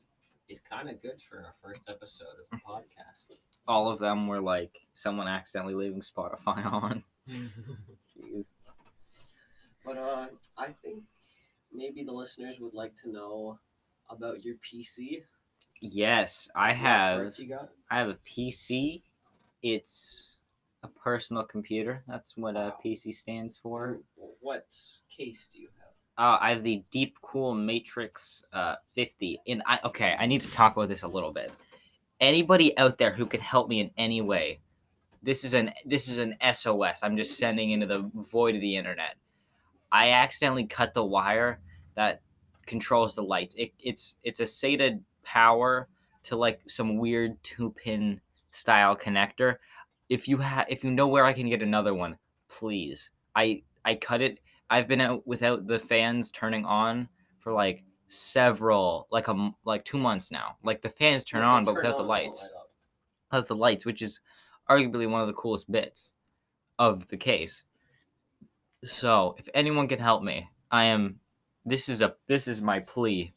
is 0.49 0.59
kind 0.59 0.89
of 0.89 1.01
good 1.03 1.21
for 1.29 1.37
our 1.45 1.53
first 1.63 1.87
episode 1.87 2.25
of 2.41 2.49
the 2.51 2.57
podcast. 2.67 3.31
All 3.67 3.89
of 3.89 3.99
them 3.99 4.27
were 4.27 4.41
like 4.41 4.71
someone 4.95 5.27
accidentally 5.27 5.75
leaving 5.75 6.01
Spotify 6.01 6.65
on. 6.65 7.03
Jeez. 7.29 8.47
but 9.85 9.97
uh, 9.97 10.27
I 10.57 10.67
think 10.83 11.03
maybe 11.71 12.03
the 12.03 12.11
listeners 12.11 12.57
would 12.59 12.73
like 12.73 12.95
to 13.03 13.11
know 13.11 13.59
about 14.09 14.43
your 14.43 14.55
PC. 14.55 15.23
Yes, 15.81 16.49
I 16.55 16.69
What 16.69 16.77
have. 16.77 17.17
parts 17.19 17.39
you 17.39 17.49
got? 17.49 17.69
I 17.91 17.99
have 17.99 18.09
a 18.09 18.17
PC. 18.27 19.01
It's 19.61 20.37
a 20.83 20.87
personal 20.87 21.43
computer. 21.43 22.03
That's 22.07 22.35
what 22.35 22.55
a 22.55 22.73
PC 22.83 23.13
stands 23.13 23.55
for. 23.57 23.99
What 24.41 24.67
case 25.15 25.49
do 25.51 25.59
you 25.59 25.67
have? 25.79 25.87
Uh, 26.17 26.37
I 26.41 26.49
have 26.49 26.63
the 26.63 26.83
Deep 26.89 27.15
Cool 27.21 27.53
Matrexx 27.53 28.43
uh, 28.53 28.75
50. 28.95 29.39
And 29.47 29.61
I 29.67 29.79
okay, 29.85 30.15
I 30.19 30.25
need 30.25 30.41
to 30.41 30.51
talk 30.51 30.75
about 30.75 30.89
this 30.89 31.03
a 31.03 31.07
little 31.07 31.31
bit. 31.31 31.51
Anybody 32.19 32.75
out 32.79 32.97
there 32.97 33.13
who 33.13 33.27
could 33.27 33.41
help 33.41 33.69
me 33.69 33.79
in 33.81 33.91
any 33.97 34.21
way, 34.21 34.59
this 35.21 35.43
is 35.43 35.53
an 35.53 35.71
this 35.85 36.07
is 36.07 36.17
an 36.17 36.35
SOS. 36.53 37.01
I'm 37.03 37.17
just 37.17 37.37
sending 37.37 37.71
into 37.71 37.85
the 37.85 38.09
void 38.31 38.55
of 38.55 38.61
the 38.61 38.75
internet. 38.75 39.15
I 39.91 40.11
accidentally 40.11 40.65
cut 40.65 40.93
the 40.95 41.05
wire 41.05 41.59
that 41.95 42.21
controls 42.67 43.15
the 43.15 43.23
lights. 43.23 43.55
It, 43.55 43.71
it's 43.79 44.15
it's 44.23 44.39
a 44.39 44.43
SATA 44.43 44.99
power 45.23 45.87
to 46.23 46.35
like 46.35 46.61
some 46.67 46.97
weird 46.97 47.41
two 47.43 47.71
pin 47.71 48.21
style 48.51 48.95
connector. 48.95 49.55
If 50.09 50.27
you 50.27 50.37
have 50.37 50.67
if 50.69 50.83
you 50.83 50.91
know 50.91 51.07
where 51.07 51.25
I 51.25 51.33
can 51.33 51.49
get 51.49 51.61
another 51.61 51.93
one, 51.93 52.17
please. 52.49 53.11
I 53.35 53.63
I 53.85 53.95
cut 53.95 54.21
it. 54.21 54.39
I've 54.69 54.87
been 54.87 55.01
out 55.01 55.25
without 55.25 55.65
the 55.67 55.79
fans 55.79 56.29
turning 56.31 56.65
on 56.65 57.07
for 57.39 57.53
like 57.53 57.83
several 58.09 59.07
like 59.11 59.27
a 59.27 59.51
like 59.65 59.85
two 59.85 59.97
months 59.97 60.31
now. 60.31 60.57
Like 60.63 60.81
the 60.81 60.89
fans 60.89 61.23
turn 61.23 61.41
They 61.41 61.47
on, 61.47 61.65
but 61.65 61.75
without 61.75 61.97
the 61.97 62.03
on, 62.03 62.07
won't 62.07 62.09
lights. 62.09 62.41
light. 62.43 62.51
Without 63.31 63.47
the 63.47 63.55
lights, 63.55 63.85
which 63.85 64.01
is 64.01 64.19
arguably 64.69 65.09
one 65.09 65.21
of 65.21 65.27
the 65.27 65.33
coolest 65.33 65.71
bits 65.71 66.13
of 66.79 67.07
the 67.07 67.17
case. 67.17 67.63
So 68.85 69.35
if 69.37 69.47
anyone 69.53 69.87
can 69.87 69.99
help 69.99 70.23
me, 70.23 70.47
I 70.71 70.85
am. 70.85 71.19
This 71.67 71.89
is 71.89 72.01
a 72.01 72.15
this 72.27 72.47
is 72.47 72.61
my 72.61 72.79
plea. 72.79 73.33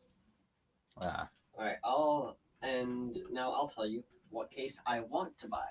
Uh, 1.03 1.25
All 1.59 1.65
right, 1.65 1.79
I'll 1.83 2.39
and 2.63 3.19
now 3.33 3.51
I'll 3.51 3.67
tell 3.67 3.89
you 3.89 4.05
what 4.31 4.53
case 4.53 4.81
I 4.87 5.01
want 5.01 5.37
to 5.39 5.49
buy, 5.49 5.71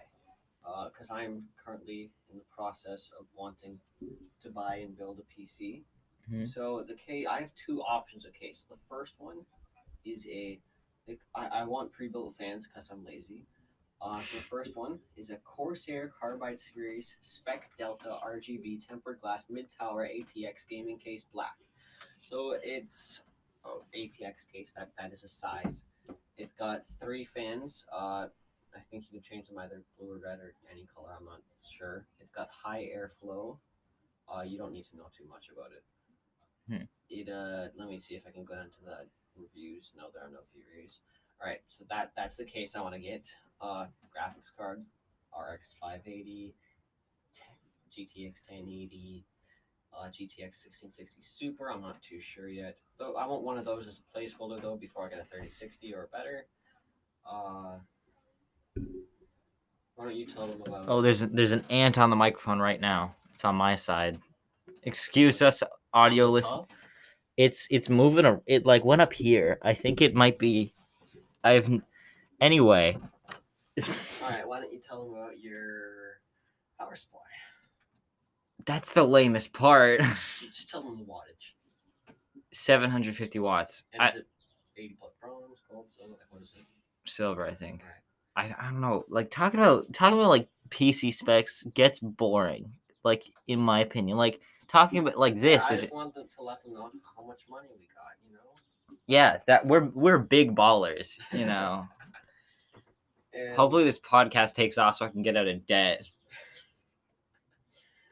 because 0.91 1.09
I'm 1.09 1.43
currently 1.63 2.11
in 2.29 2.37
the 2.37 2.43
process 2.53 3.09
of 3.17 3.27
wanting 3.33 3.79
to 4.43 4.49
buy 4.49 4.75
and 4.83 4.97
build 4.97 5.19
a 5.19 5.41
PC. 5.41 5.83
Mhm. 6.29 6.49
So 6.49 6.83
the 6.85 6.95
case 6.95 7.27
I 7.29 7.39
have 7.39 7.55
two 7.55 7.81
options 7.81 8.25
of 8.25 8.33
case. 8.33 8.65
The 8.69 8.75
first 8.89 9.13
one 9.19 9.45
is 10.03 10.27
a 10.27 10.59
I, 11.33 11.61
I 11.61 11.63
want 11.63 11.93
pre-built 11.93 12.35
fans 12.35 12.67
because 12.67 12.89
I'm 12.89 13.05
lazy. 13.05 13.45
Uh, 14.01 14.17
the 14.17 14.43
first 14.51 14.75
one 14.75 14.99
is 15.15 15.29
a 15.29 15.37
Corsair 15.37 16.11
Carbide 16.19 16.59
Series 16.59 17.15
Spec 17.21 17.69
Delta 17.77 18.17
RGB 18.21 18.85
tempered 18.85 19.21
glass 19.21 19.45
mid 19.49 19.67
tower 19.79 20.05
ATX 20.05 20.67
gaming 20.67 20.99
case 20.99 21.23
black. 21.23 21.55
So 22.21 22.55
it's 22.63 23.21
oh, 23.65 23.83
ATX 23.95 24.51
case 24.51 24.71
that 24.77 24.89
that 24.99 25.13
is 25.13 25.23
a 25.23 25.27
size. 25.27 25.83
It's 26.37 26.53
got 26.53 26.83
three 27.01 27.25
fans. 27.25 27.85
Uh, 27.91 28.27
I 28.75 28.79
think 28.91 29.05
you 29.09 29.19
can 29.19 29.21
change 29.21 29.47
them 29.47 29.57
either 29.57 29.81
blue 29.97 30.13
or 30.13 30.19
red 30.23 30.39
or 30.39 30.53
any 30.71 30.87
color. 30.95 31.09
I'm 31.17 31.25
not 31.25 31.41
sure. 31.63 32.05
It's 32.19 32.31
got 32.31 32.49
high 32.51 32.87
airflow. 32.95 33.57
Uh, 34.27 34.43
you 34.43 34.57
don't 34.57 34.71
need 34.71 34.85
to 34.85 34.95
know 34.95 35.07
too 35.17 35.25
much 35.27 35.49
about 35.51 35.71
it. 35.71 35.83
Hmm. 36.69 36.85
It 37.09 37.29
uh, 37.29 37.69
let 37.77 37.89
me 37.89 37.99
see 37.99 38.15
if 38.15 38.23
I 38.27 38.31
can 38.31 38.45
go 38.45 38.55
down 38.55 38.69
to 38.69 38.81
the 38.85 38.97
reviews. 39.35 39.91
No, 39.97 40.05
there 40.13 40.23
are 40.23 40.29
no 40.29 40.39
reviews. 40.55 40.99
All 41.41 41.47
right, 41.47 41.61
so 41.67 41.83
that 41.89 42.11
that's 42.15 42.35
the 42.35 42.45
case 42.45 42.75
I 42.75 42.81
want 42.81 42.93
to 42.95 43.01
get. 43.01 43.33
Uh, 43.61 43.85
graphics 44.15 44.51
card, 44.57 44.83
RX 45.33 45.73
580, 45.81 46.53
10, 47.33 47.47
GTX 47.91 48.33
1080, 48.47 49.25
uh, 49.97 50.05
GTX 50.07 50.65
1660 50.65 51.21
Super. 51.21 51.69
I'm 51.71 51.81
not 51.81 52.01
too 52.01 52.19
sure 52.19 52.47
yet. 52.47 52.77
Though 52.97 53.15
I 53.15 53.25
want 53.27 53.43
one 53.43 53.57
of 53.57 53.65
those 53.65 53.87
as 53.87 53.99
a 53.99 54.17
placeholder 54.17 54.61
though 54.61 54.77
before 54.77 55.05
I 55.05 55.09
get 55.09 55.19
a 55.19 55.23
3060 55.23 55.93
or 55.93 56.09
better. 56.11 56.45
Uh, 57.29 57.77
why 59.95 60.05
don't 60.05 60.15
you 60.15 60.25
tell 60.25 60.47
them 60.47 60.61
about? 60.65 60.85
Oh, 60.87 61.01
there's 61.01 61.19
there's 61.19 61.51
an 61.51 61.65
ant 61.69 61.97
on 61.97 62.09
the 62.09 62.15
microphone 62.15 62.59
right 62.59 62.79
now. 62.79 63.15
It's 63.33 63.43
on 63.45 63.55
my 63.55 63.75
side. 63.75 64.17
Excuse 64.83 65.41
us, 65.41 65.61
audio 65.93 66.27
listen. 66.27 66.51
top? 66.51 66.71
It's 67.37 67.67
it's 67.69 67.89
moving. 67.89 68.25
ar- 68.25 68.41
It 68.45 68.65
like 68.65 68.85
went 68.85 69.01
up 69.01 69.13
here. 69.13 69.59
I 69.61 69.73
think 69.73 70.01
it 70.01 70.15
might 70.15 70.39
be. 70.39 70.73
I've 71.43 71.69
anyway. 72.41 72.97
All 73.77 74.29
right, 74.29 74.47
why 74.47 74.59
don't 74.59 74.71
you 74.73 74.79
tell 74.79 75.03
them 75.03 75.13
about 75.13 75.39
your 75.39 76.19
power 76.79 76.95
supply? 76.95 77.19
That's 78.69 78.91
the 78.91 79.03
lamest 79.03 79.51
part. 79.51 79.99
Just 80.51 80.69
tell 80.69 80.83
them 80.83 80.95
the 80.99 81.03
wattage. 81.03 81.55
750 82.51 83.39
watts. 83.39 83.83
And 83.93 84.03
I, 84.03 84.07
is 84.09 84.15
it 84.17 84.27
80 84.77 84.97
plus 84.99 85.11
bronze, 85.19 85.57
gold, 85.71 85.85
silver? 85.89 86.13
What 86.29 86.43
is 86.43 86.53
it? 86.55 86.65
silver, 87.07 87.47
I 87.47 87.55
think. 87.55 87.81
Right. 88.35 88.53
I, 88.59 88.67
I 88.67 88.69
don't 88.69 88.81
know. 88.81 89.05
Like 89.09 89.31
talking 89.31 89.59
about 89.59 89.91
talking 89.91 90.19
about 90.19 90.29
like 90.29 90.49
PC 90.69 91.11
specs 91.11 91.63
gets 91.73 91.99
boring. 91.99 92.71
Like 93.03 93.23
in 93.47 93.57
my 93.59 93.79
opinion, 93.79 94.19
like 94.19 94.39
talking 94.67 94.99
about 94.99 95.17
like 95.17 95.41
this 95.41 95.63
Yeah, 95.63 95.67
I 95.71 95.73
is 95.73 95.81
just 95.81 95.91
want 95.91 96.13
them 96.13 96.27
to 96.37 96.43
let 96.43 96.63
them 96.63 96.75
know 96.75 96.91
how 97.17 97.25
much 97.25 97.41
money 97.49 97.69
we 97.71 97.87
got. 97.87 98.13
You 98.23 98.35
know. 98.35 98.97
yeah 99.07 99.39
that 99.47 99.65
we're 99.65 99.85
we're 99.95 100.19
big 100.19 100.55
ballers. 100.55 101.17
You 101.31 101.45
know. 101.47 101.87
Hopefully 103.55 103.83
this 103.83 103.99
podcast 103.99 104.53
takes 104.53 104.77
off 104.77 104.97
so 104.97 105.05
I 105.05 105.09
can 105.09 105.23
get 105.23 105.37
out 105.37 105.47
of 105.47 105.65
debt. 105.65 106.03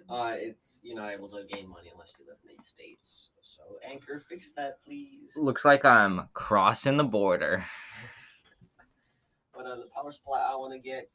Uh, 0.09 0.33
it's 0.37 0.79
you're 0.83 0.95
not 0.95 1.11
able 1.11 1.27
to 1.29 1.43
gain 1.51 1.67
money 1.69 1.89
unless 1.93 2.13
you 2.17 2.25
live 2.25 2.37
in 2.49 2.55
the 2.57 2.63
states. 2.63 3.29
So 3.41 3.61
Anchor, 3.89 4.19
fix 4.19 4.51
that, 4.53 4.83
please. 4.85 5.35
Looks 5.35 5.65
like 5.65 5.83
I'm 5.83 6.29
crossing 6.33 6.95
the 6.97 7.03
border. 7.03 7.65
But 9.55 9.65
uh, 9.65 9.75
the 9.75 9.87
power 9.93 10.11
supply 10.11 10.39
I 10.49 10.55
want 10.55 10.73
to 10.73 10.79
get 10.79 11.09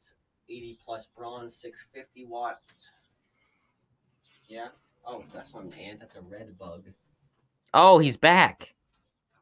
80 0.49 0.77
plus 0.85 1.07
bronze, 1.17 1.55
650 1.55 2.25
watts. 2.25 2.91
Yeah. 4.47 4.67
Oh, 5.07 5.23
that's 5.33 5.53
not 5.53 5.63
an 5.63 5.73
ant. 5.73 5.99
That's 5.99 6.15
a 6.15 6.21
red 6.21 6.57
bug. 6.59 6.85
Oh, 7.73 7.97
he's 7.99 8.17
back. 8.17 8.73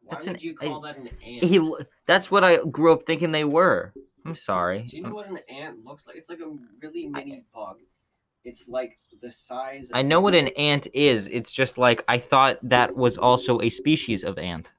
Why 0.03 0.15
That's 0.15 0.27
would 0.27 0.35
an- 0.37 0.41
you 0.41 0.55
I- 0.61 0.65
call 0.67 0.79
that 0.81 0.97
an 0.97 1.09
ant? 1.25 1.43
He 1.43 1.73
that's 2.05 2.31
what 2.31 2.43
I 2.43 2.57
grew 2.65 2.93
up 2.93 3.03
thinking 3.05 3.31
they 3.31 3.43
were. 3.43 3.93
I'm 4.25 4.35
sorry. 4.35 4.83
Do 4.83 4.95
you 4.97 5.03
know 5.03 5.09
what 5.09 5.27
an 5.29 5.39
ant 5.49 5.83
looks 5.83 6.05
like? 6.07 6.15
It's 6.15 6.29
like 6.29 6.39
a 6.39 6.51
really 6.81 7.07
mini 7.07 7.43
bug. 7.53 7.77
It's 8.43 8.67
like 8.67 8.97
the 9.21 9.29
size. 9.29 9.89
Of 9.89 9.95
I 9.95 10.01
know 10.01 10.19
what 10.19 10.35
an 10.35 10.47
ant 10.49 10.87
is. 10.93 11.27
It's 11.27 11.53
just 11.53 11.77
like 11.77 12.03
I 12.07 12.17
thought 12.17 12.57
that 12.63 12.95
was 12.95 13.17
also 13.17 13.61
a 13.61 13.69
species 13.69 14.23
of 14.23 14.37
ant. 14.37 14.71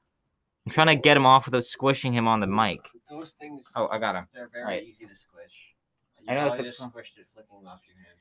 I'm 0.65 0.71
trying 0.71 0.87
to 0.87 0.95
get 0.95 1.17
him 1.17 1.25
off 1.25 1.45
without 1.45 1.65
squishing 1.65 2.13
him 2.13 2.27
on 2.27 2.39
the 2.39 2.47
mic. 2.47 2.87
Those 3.09 3.31
things. 3.31 3.71
Oh, 3.75 3.87
I 3.87 3.99
got 3.99 4.15
him. 4.15 4.27
They're 4.33 4.49
very 4.51 4.65
right. 4.65 4.83
easy 4.83 5.05
to 5.05 5.15
squish. 5.15 5.75
You 6.21 6.31
I 6.31 6.35
know 6.35 6.45
it's 6.45 6.57
just 6.57 6.81
squished 6.81 7.17
it 7.17 7.27
flicking 7.33 7.67
off 7.67 7.81
your 7.85 7.97
hand. 7.97 8.19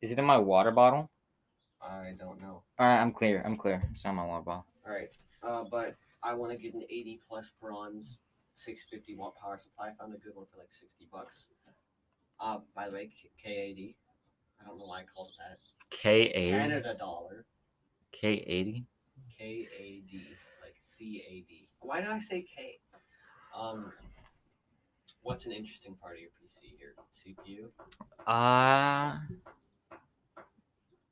Is 0.00 0.10
it 0.10 0.18
in 0.18 0.24
my 0.24 0.38
water 0.38 0.70
bottle? 0.70 1.10
I 1.80 2.14
don't 2.18 2.40
know. 2.40 2.62
All 2.78 2.86
right, 2.86 3.00
I'm 3.00 3.12
clear. 3.12 3.42
I'm 3.44 3.56
clear. 3.56 3.82
It's 3.92 4.04
not 4.04 4.14
my 4.14 4.24
water 4.24 4.44
bottle. 4.44 4.66
All 4.86 4.92
right, 4.92 5.08
uh, 5.42 5.64
but 5.70 5.94
I 6.22 6.34
want 6.34 6.52
to 6.52 6.58
get 6.58 6.74
an 6.74 6.82
80 6.88 7.20
plus 7.28 7.52
bronze 7.60 8.18
650 8.54 9.16
watt 9.16 9.34
power 9.40 9.58
supply. 9.58 9.88
I 9.88 9.92
found 9.94 10.14
a 10.14 10.18
good 10.18 10.34
one 10.34 10.46
for 10.50 10.58
like 10.58 10.72
60 10.72 11.08
bucks. 11.12 11.46
Uh, 12.40 12.58
by 12.74 12.88
the 12.88 12.94
way, 12.94 13.10
KAD. 13.42 13.94
I 14.60 14.66
don't 14.66 14.78
know 14.78 14.86
why 14.86 15.00
I 15.00 15.04
called 15.14 15.30
it 15.30 15.38
that. 15.38 15.96
K80. 15.96 16.50
Canada 16.50 16.96
dollar. 16.98 17.44
K80. 18.12 18.84
KAD, 19.38 20.12
like 20.62 20.76
CAD. 20.98 21.68
Why 21.80 22.00
did 22.00 22.10
I 22.10 22.18
say 22.18 22.42
K? 22.42 22.78
Um, 23.56 23.92
what's 25.22 25.46
an 25.46 25.52
interesting 25.52 25.94
part 25.96 26.14
of 26.14 26.20
your 26.20 26.30
PC? 26.30 26.78
Your 26.78 26.94
CPU? 27.12 27.68
Uh 28.26 29.18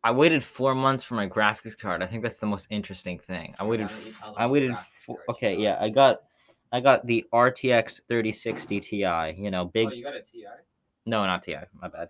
I 0.05 0.11
waited 0.11 0.43
four 0.43 0.75
months 0.75 1.05
for 1.05 1.15
my 1.15 1.29
graphics 1.29 1.79
card. 1.79 2.03
I 2.03 2.07
think 2.07 2.23
that's 2.23 2.41
the 2.41 2.47
most 2.47 2.67
interesting 2.71 3.19
thing. 3.19 3.55
I 3.61 3.65
waited. 3.65 3.89
don't 3.89 4.05
you 4.05 4.11
f- 4.11 4.19
tell 4.21 4.33
them 4.35 4.43
I 4.43 4.47
waited. 4.47 4.77
Four, 5.07 5.19
okay, 5.31 5.57
yeah, 5.57 5.79
I 5.81 5.89
got. 5.91 6.23
I 6.75 6.81
got 6.81 7.07
the 7.07 7.25
RTX 7.35 8.01
3060 8.09 8.81
Ti. 8.81 8.97
You 9.37 9.51
know, 9.51 9.67
big. 9.67 9.89
Oh, 9.89 9.93
you 9.93 10.03
got 10.03 10.17
a 10.17 10.23
TI? 10.23 10.47
No, 11.05 11.25
not 11.27 11.43
Ti. 11.43 11.57
My 11.81 11.89
bad. 11.89 12.09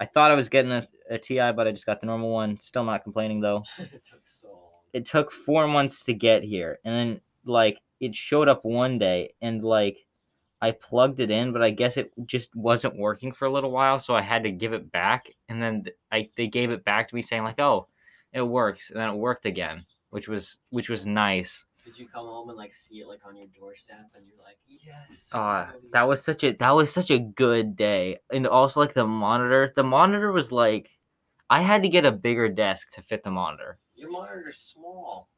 I 0.00 0.06
thought 0.06 0.30
I 0.30 0.34
was 0.34 0.48
getting 0.48 0.72
a, 0.72 0.86
a 1.10 1.18
Ti, 1.18 1.52
but 1.52 1.68
I 1.68 1.70
just 1.70 1.86
got 1.86 2.00
the 2.00 2.06
normal 2.06 2.30
one. 2.32 2.58
Still 2.60 2.84
not 2.84 3.04
complaining 3.04 3.40
though. 3.40 3.62
it 3.78 4.02
took 4.02 4.26
so 4.26 4.48
long. 4.48 4.58
It 4.92 5.04
took 5.04 5.30
four 5.30 5.68
months 5.68 6.04
to 6.06 6.14
get 6.14 6.42
here, 6.42 6.78
and 6.84 6.94
then 6.94 7.20
like 7.44 7.78
it 8.00 8.16
showed 8.16 8.48
up 8.48 8.64
one 8.64 8.98
day, 8.98 9.34
and 9.42 9.62
like 9.62 9.98
I 10.62 10.72
plugged 10.72 11.20
it 11.20 11.30
in, 11.30 11.52
but 11.52 11.62
I 11.62 11.70
guess 11.70 11.96
it 11.96 12.12
just 12.26 12.54
wasn't 12.56 12.98
working 12.98 13.32
for 13.32 13.44
a 13.46 13.52
little 13.52 13.70
while, 13.70 13.98
so 13.98 14.14
I 14.14 14.22
had 14.22 14.42
to 14.44 14.50
give 14.50 14.72
it 14.72 14.90
back, 14.90 15.30
and 15.48 15.62
then 15.62 15.84
I 16.10 16.30
they 16.36 16.48
gave 16.48 16.70
it 16.70 16.84
back 16.84 17.08
to 17.08 17.14
me 17.14 17.22
saying 17.22 17.44
like, 17.44 17.60
"Oh, 17.60 17.86
it 18.32 18.42
works," 18.42 18.90
and 18.90 18.98
then 18.98 19.10
it 19.10 19.16
worked 19.16 19.46
again, 19.46 19.84
which 20.10 20.28
was 20.28 20.58
which 20.70 20.88
was 20.88 21.06
nice. 21.06 21.64
Did 21.90 21.98
you 21.98 22.06
come 22.06 22.26
home 22.26 22.48
and 22.50 22.56
like 22.56 22.72
see 22.72 23.00
it 23.00 23.08
like 23.08 23.18
on 23.26 23.36
your 23.36 23.48
doorstep 23.58 24.06
and 24.14 24.24
you're 24.24 24.38
like, 24.44 24.58
yes. 24.68 25.28
Uh, 25.32 25.66
finally." 25.66 25.88
that 25.92 26.06
was 26.06 26.22
such 26.22 26.44
a 26.44 26.52
that 26.52 26.70
was 26.70 26.92
such 26.92 27.10
a 27.10 27.18
good 27.18 27.74
day, 27.74 28.18
and 28.32 28.46
also 28.46 28.78
like 28.78 28.94
the 28.94 29.04
monitor. 29.04 29.72
The 29.74 29.82
monitor 29.82 30.30
was 30.30 30.52
like, 30.52 30.88
I 31.50 31.62
had 31.62 31.82
to 31.82 31.88
get 31.88 32.06
a 32.06 32.12
bigger 32.12 32.48
desk 32.48 32.92
to 32.92 33.02
fit 33.02 33.24
the 33.24 33.32
monitor. 33.32 33.78
Your 33.96 34.08
monitor's 34.08 34.58
small. 34.58 35.30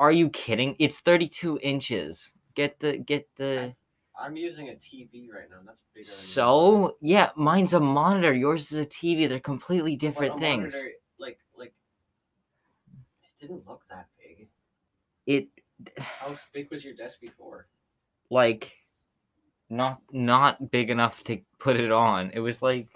Are 0.00 0.10
you 0.10 0.30
kidding? 0.30 0.74
It's 0.80 0.98
32 0.98 1.60
inches. 1.62 2.32
Get 2.56 2.80
the 2.80 2.98
get 2.98 3.28
the. 3.36 3.72
I'm 4.20 4.36
using 4.36 4.70
a 4.70 4.72
TV 4.72 5.28
right 5.32 5.48
now. 5.48 5.58
and 5.60 5.68
That's 5.68 5.82
bigger. 5.94 6.04
So 6.04 6.96
yeah, 7.02 7.30
mine's 7.36 7.74
a 7.74 7.80
monitor. 7.80 8.34
Yours 8.34 8.72
is 8.72 8.78
a 8.78 8.86
TV. 8.86 9.28
They're 9.28 9.38
completely 9.38 9.94
different 9.94 10.40
things. 10.40 10.72
monitor, 10.72 10.90
like 11.20 11.38
like, 11.56 11.72
it 13.22 13.40
didn't 13.40 13.64
look 13.64 13.82
that 13.90 14.08
big. 14.18 14.48
It 15.26 15.48
How 15.98 16.34
big 16.52 16.70
was 16.70 16.84
your 16.84 16.94
desk 16.94 17.20
before? 17.20 17.66
like 18.30 18.72
not 19.70 20.00
not 20.12 20.70
big 20.70 20.88
enough 20.90 21.22
to 21.24 21.38
put 21.58 21.76
it 21.76 21.92
on. 21.92 22.30
It 22.32 22.40
was 22.40 22.62
like 22.62 22.88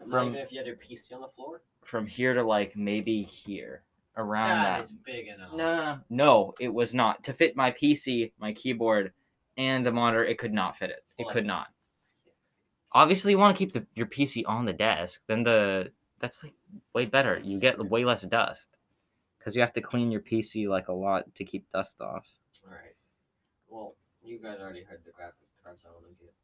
Not 0.00 0.10
From- 0.10 0.28
even 0.28 0.40
if 0.40 0.52
you 0.52 0.58
had 0.58 0.66
your 0.66 0.76
PC 0.76 1.12
on 1.14 1.20
the 1.20 1.28
floor. 1.28 1.62
from 1.84 2.06
here 2.06 2.32
to 2.34 2.42
like 2.42 2.76
maybe 2.76 3.22
here 3.22 3.82
around 4.16 4.48
That 4.48 4.78
that. 4.78 4.82
is 4.84 4.92
big 4.92 5.28
enough. 5.28 5.52
No, 5.52 5.98
no, 6.10 6.54
it 6.60 6.68
was 6.72 6.94
not 6.94 7.22
to 7.24 7.32
fit 7.32 7.56
my 7.56 7.70
PC, 7.72 8.32
my 8.38 8.52
keyboard, 8.52 9.12
and 9.56 9.84
the 9.84 9.92
monitor. 9.92 10.24
It 10.24 10.38
could 10.38 10.52
not 10.54 10.76
fit 10.78 10.90
it. 10.90 11.04
It 11.18 11.24
Well, 11.24 11.32
could 11.34 11.46
not. 11.46 11.68
Obviously, 12.92 13.32
you 13.32 13.38
want 13.38 13.56
to 13.56 13.58
keep 13.58 13.72
the, 13.74 13.84
your 13.94 14.06
PC 14.06 14.42
on 14.46 14.64
the 14.64 14.72
desk. 14.72 15.20
Then 15.26 15.42
the 15.42 15.90
that's 16.20 16.42
like 16.42 16.54
way 16.94 17.04
better. 17.04 17.38
You 17.42 17.58
get 17.58 17.78
way 17.90 18.04
less 18.04 18.22
dust 18.22 18.68
because 19.46 19.54
you 19.54 19.62
have 19.62 19.72
to 19.72 19.80
clean 19.80 20.10
your 20.10 20.22
PC 20.22 20.66
like 20.66 20.88
a 20.88 20.92
lot 20.92 21.32
to 21.36 21.44
keep 21.44 21.70
dust 21.70 22.00
off. 22.00 22.26
All 22.66 22.72
right. 22.72 22.96
Well, 23.68 23.94
you 24.24 24.40
guys 24.42 24.58
already 24.60 24.82
heard 24.82 25.02
the 25.04 25.12
graphic 25.12 25.46
cards 25.62 25.82
I 25.86 25.92
want 25.92 26.06
to 26.06 26.24
get. 26.24 26.34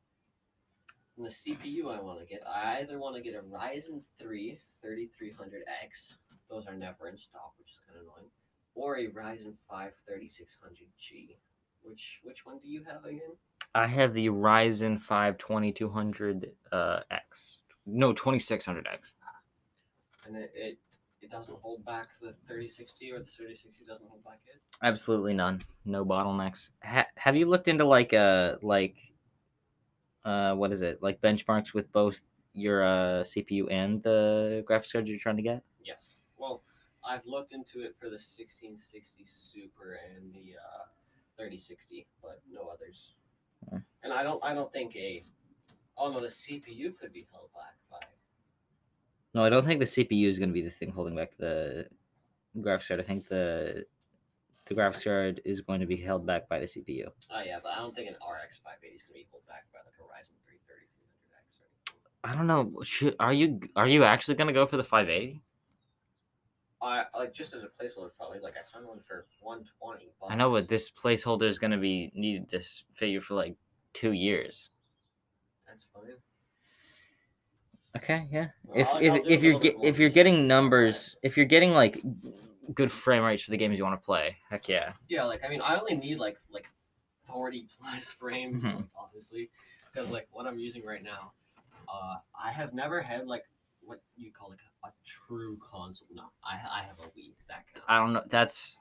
And 1.16 1.26
the 1.26 1.30
CPU 1.30 1.92
I 1.92 2.00
want 2.00 2.20
to 2.20 2.26
get, 2.26 2.44
I 2.46 2.78
either 2.78 3.00
want 3.00 3.16
to 3.16 3.22
get 3.22 3.34
a 3.34 3.42
Ryzen 3.42 4.02
3 4.20 4.56
3300X. 4.86 6.14
Those 6.48 6.68
are 6.68 6.76
never 6.76 7.08
in 7.08 7.18
stock, 7.18 7.54
which 7.58 7.72
is 7.72 7.80
kind 7.84 7.98
of 7.98 8.04
annoying. 8.04 8.30
Or 8.76 8.98
a 8.98 9.08
Ryzen 9.08 9.54
5 9.68 9.92
3600G. 10.08 11.34
Which 11.82 12.20
which 12.22 12.46
one 12.46 12.60
do 12.62 12.68
you 12.68 12.84
have 12.84 13.04
again? 13.04 13.34
I 13.74 13.88
have 13.88 14.14
the 14.14 14.28
Ryzen 14.28 15.00
5 15.00 15.38
2200 15.38 16.52
uh, 16.70 17.00
X. 17.10 17.58
No, 17.84 18.14
2600X. 18.14 19.14
And 20.24 20.36
it, 20.36 20.52
it 20.54 20.78
it 21.22 21.30
doesn't 21.30 21.58
hold 21.60 21.84
back 21.84 22.08
the 22.20 22.34
3060 22.46 23.12
or 23.12 23.18
the 23.20 23.24
3060 23.24 23.84
doesn't 23.84 24.08
hold 24.08 24.24
back 24.24 24.40
it? 24.46 24.60
Absolutely 24.82 25.34
none. 25.34 25.62
No 25.84 26.04
bottlenecks. 26.04 26.70
Ha- 26.82 27.06
have 27.16 27.36
you 27.36 27.46
looked 27.46 27.68
into 27.68 27.84
like 27.84 28.12
uh 28.12 28.56
like 28.62 28.96
uh 30.24 30.54
what 30.54 30.72
is 30.72 30.82
it 30.82 31.02
like 31.02 31.20
benchmarks 31.20 31.74
with 31.74 31.90
both 31.92 32.20
your 32.54 32.84
uh 32.84 33.22
CPU 33.24 33.66
and 33.70 34.02
the 34.02 34.64
graphics 34.68 34.92
card 34.92 35.08
you're 35.08 35.18
trying 35.18 35.36
to 35.36 35.42
get? 35.42 35.62
Yes. 35.84 36.18
Well, 36.36 36.62
I've 37.04 37.26
looked 37.26 37.52
into 37.52 37.80
it 37.80 37.96
for 37.96 38.06
the 38.06 38.20
1660 38.20 39.24
Super 39.26 39.98
and 40.16 40.32
the 40.32 40.54
uh, 40.56 40.86
3060, 41.36 42.06
but 42.22 42.40
no 42.50 42.68
others. 42.72 43.14
Hmm. 43.68 43.78
And 44.02 44.12
I 44.12 44.22
don't 44.22 44.42
I 44.44 44.54
don't 44.54 44.72
think 44.72 44.96
a 44.96 45.24
oh 45.96 46.10
no 46.10 46.20
the 46.20 46.26
CPU 46.26 46.96
could 46.98 47.12
be 47.12 47.26
held 47.32 47.50
back 47.54 47.74
by 47.90 47.98
No, 49.34 49.44
I 49.44 49.48
don't 49.48 49.64
think 49.64 49.80
the 49.80 49.86
CPU 49.86 50.28
is 50.28 50.38
going 50.38 50.50
to 50.50 50.54
be 50.54 50.62
the 50.62 50.70
thing 50.70 50.90
holding 50.90 51.16
back 51.16 51.36
the 51.38 51.86
graphics 52.58 52.88
card. 52.88 53.00
I 53.00 53.02
think 53.02 53.28
the 53.28 53.84
the 54.66 54.74
graphics 54.74 55.04
card 55.04 55.40
is 55.44 55.60
going 55.60 55.80
to 55.80 55.86
be 55.86 55.96
held 55.96 56.26
back 56.26 56.48
by 56.48 56.58
the 56.58 56.66
CPU. 56.66 57.06
oh 57.30 57.42
yeah, 57.44 57.58
but 57.62 57.72
I 57.72 57.78
don't 57.78 57.94
think 57.94 58.08
an 58.08 58.14
RX 58.14 58.58
580 58.58 58.94
is 58.94 59.02
gonna 59.02 59.14
be 59.14 59.26
held 59.30 59.46
back 59.46 59.64
by 59.72 59.80
like 59.84 59.94
a 59.98 60.04
Ryzen 60.04 60.36
330 60.46 60.86
300X. 61.00 61.92
I 62.24 62.36
don't 62.36 62.46
know. 62.46 62.82
Should, 62.84 63.16
are 63.18 63.32
you 63.32 63.60
are 63.74 63.88
you 63.88 64.04
actually 64.04 64.36
going 64.36 64.48
to 64.48 64.52
go 64.54 64.66
for 64.66 64.76
the 64.76 64.84
580? 64.84 65.42
I 66.82 67.04
like 67.16 67.32
just 67.32 67.54
as 67.54 67.62
a 67.62 67.66
placeholder 67.66 68.10
probably 68.16 68.40
like 68.40 68.54
I 68.56 68.72
found 68.72 68.86
one 68.86 69.00
for 69.00 69.26
120. 69.40 70.12
I 70.28 70.34
know, 70.34 70.50
bucks. 70.50 70.62
but 70.62 70.68
this 70.68 70.90
placeholder 70.90 71.48
is 71.48 71.58
going 71.58 71.70
to 71.70 71.78
be 71.78 72.10
needed 72.14 72.48
to 72.50 72.60
fit 72.94 73.08
you 73.08 73.20
for 73.20 73.34
like 73.34 73.56
two 73.94 74.12
years. 74.12 74.70
that's 75.66 75.86
fine. 75.94 76.16
Okay, 77.96 78.26
yeah. 78.32 78.48
If 78.74 78.88
I'll- 78.88 79.02
if, 79.02 79.12
I'll 79.12 79.26
if 79.28 79.42
you're 79.42 79.54
little 79.54 79.60
bit 79.60 79.74
ge- 79.74 79.76
more 79.76 79.86
if 79.86 79.98
you're 79.98 80.10
getting 80.10 80.46
numbers, 80.46 81.16
if 81.22 81.36
you're 81.36 81.46
getting 81.46 81.72
like 81.72 82.02
good 82.74 82.90
frame 82.90 83.22
rates 83.22 83.42
for 83.42 83.50
the 83.50 83.56
games 83.58 83.76
you 83.76 83.84
want 83.84 84.00
to 84.00 84.04
play, 84.04 84.36
heck 84.48 84.68
yeah. 84.68 84.92
Yeah, 85.08 85.24
like 85.24 85.44
I 85.44 85.48
mean, 85.48 85.60
I 85.60 85.78
only 85.78 85.94
need 85.96 86.18
like 86.18 86.38
like 86.50 86.66
forty 87.26 87.66
plus 87.78 88.10
frames, 88.20 88.64
Mhm. 88.64 88.88
obviously, 88.98 89.50
because 89.92 90.10
like 90.10 90.26
what 90.32 90.46
I'm 90.46 90.58
using 90.58 90.84
right 90.84 91.02
now, 91.02 91.32
uh, 91.92 92.16
I 92.42 92.50
have 92.50 92.72
never 92.72 93.02
had 93.02 93.26
like 93.26 93.44
what 93.84 94.00
you 94.16 94.30
call 94.32 94.50
like 94.50 94.58
a, 94.84 94.88
true 95.04 95.58
console. 95.58 96.06
No, 96.14 96.30
I 96.44 96.54
I 96.54 96.82
have 96.84 96.98
a 96.98 97.08
Wii 97.16 97.32
that 97.48 97.64
counts. 97.72 97.86
I 97.88 97.98
don't 97.98 98.12
know. 98.14 98.22
That's 98.28 98.80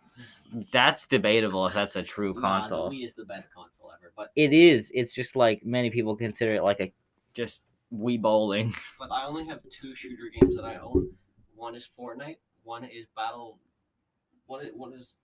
that's 0.71 1.05
debatable 1.05 1.67
if 1.67 1.73
that's 1.73 1.95
a 1.97 2.03
true 2.03 2.33
Nah, 2.33 2.59
console. 2.61 2.89
the 2.89 2.95
Wii 2.95 3.05
is 3.05 3.13
the 3.13 3.25
best 3.25 3.51
console 3.53 3.91
ever, 3.91 4.13
but 4.15 4.31
It 4.35 4.53
is. 4.53 4.89
It's 4.95 5.13
just 5.13 5.35
like 5.35 5.65
many 5.65 5.89
people 5.89 6.15
consider 6.15 6.55
it 6.55 6.63
like 6.63 6.79
a 6.79 6.93
just 7.33 7.63
Wii 7.93 8.21
bowling. 8.21 8.73
but 8.99 9.11
I 9.11 9.25
only 9.25 9.45
have 9.47 9.59
two 9.69 9.95
shooter 9.95 10.29
games 10.39 10.55
that 10.55 10.65
I 10.65 10.77
own. 10.77 11.09
One 11.55 11.75
is 11.75 11.89
Fortnite. 11.97 12.37
One 12.63 12.83
is 12.83 13.07
Battle. 13.15 13.59
What 14.45 14.63
is 14.63 14.71
what 14.73 14.93
is 14.93 15.15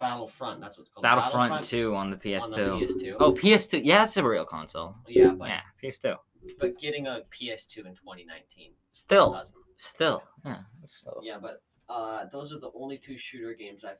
Battlefront? 0.00 0.60
That's 0.60 0.78
what's 0.78 0.90
called. 0.90 1.02
Battlefront 1.02 1.64
2 1.64 1.94
on 1.94 2.10
the 2.10 2.16
PS2. 2.16 2.50
the 2.50 2.86
PS2. 2.86 3.16
Oh, 3.20 3.32
PS2. 3.32 3.80
Yeah, 3.84 4.04
it's 4.04 4.16
a 4.16 4.24
real 4.24 4.44
console. 4.44 4.94
yeah, 5.08 5.30
but 5.30 5.48
yeah, 5.48 5.60
PS2. 5.82 6.16
but 6.60 6.78
getting 6.78 7.06
a 7.06 7.22
PS2 7.32 7.78
in 7.78 7.94
2019 7.94 8.72
Still, 8.90 9.32
doesn't. 9.32 9.54
still. 9.76 10.22
Yeah. 10.44 10.58
Still. 10.84 11.20
Yeah, 11.22 11.38
but 11.40 11.62
uh, 11.88 12.26
those 12.32 12.52
are 12.52 12.60
the 12.60 12.70
only 12.74 12.98
two 12.98 13.18
shooter 13.18 13.54
games 13.54 13.84
I've 13.84 13.96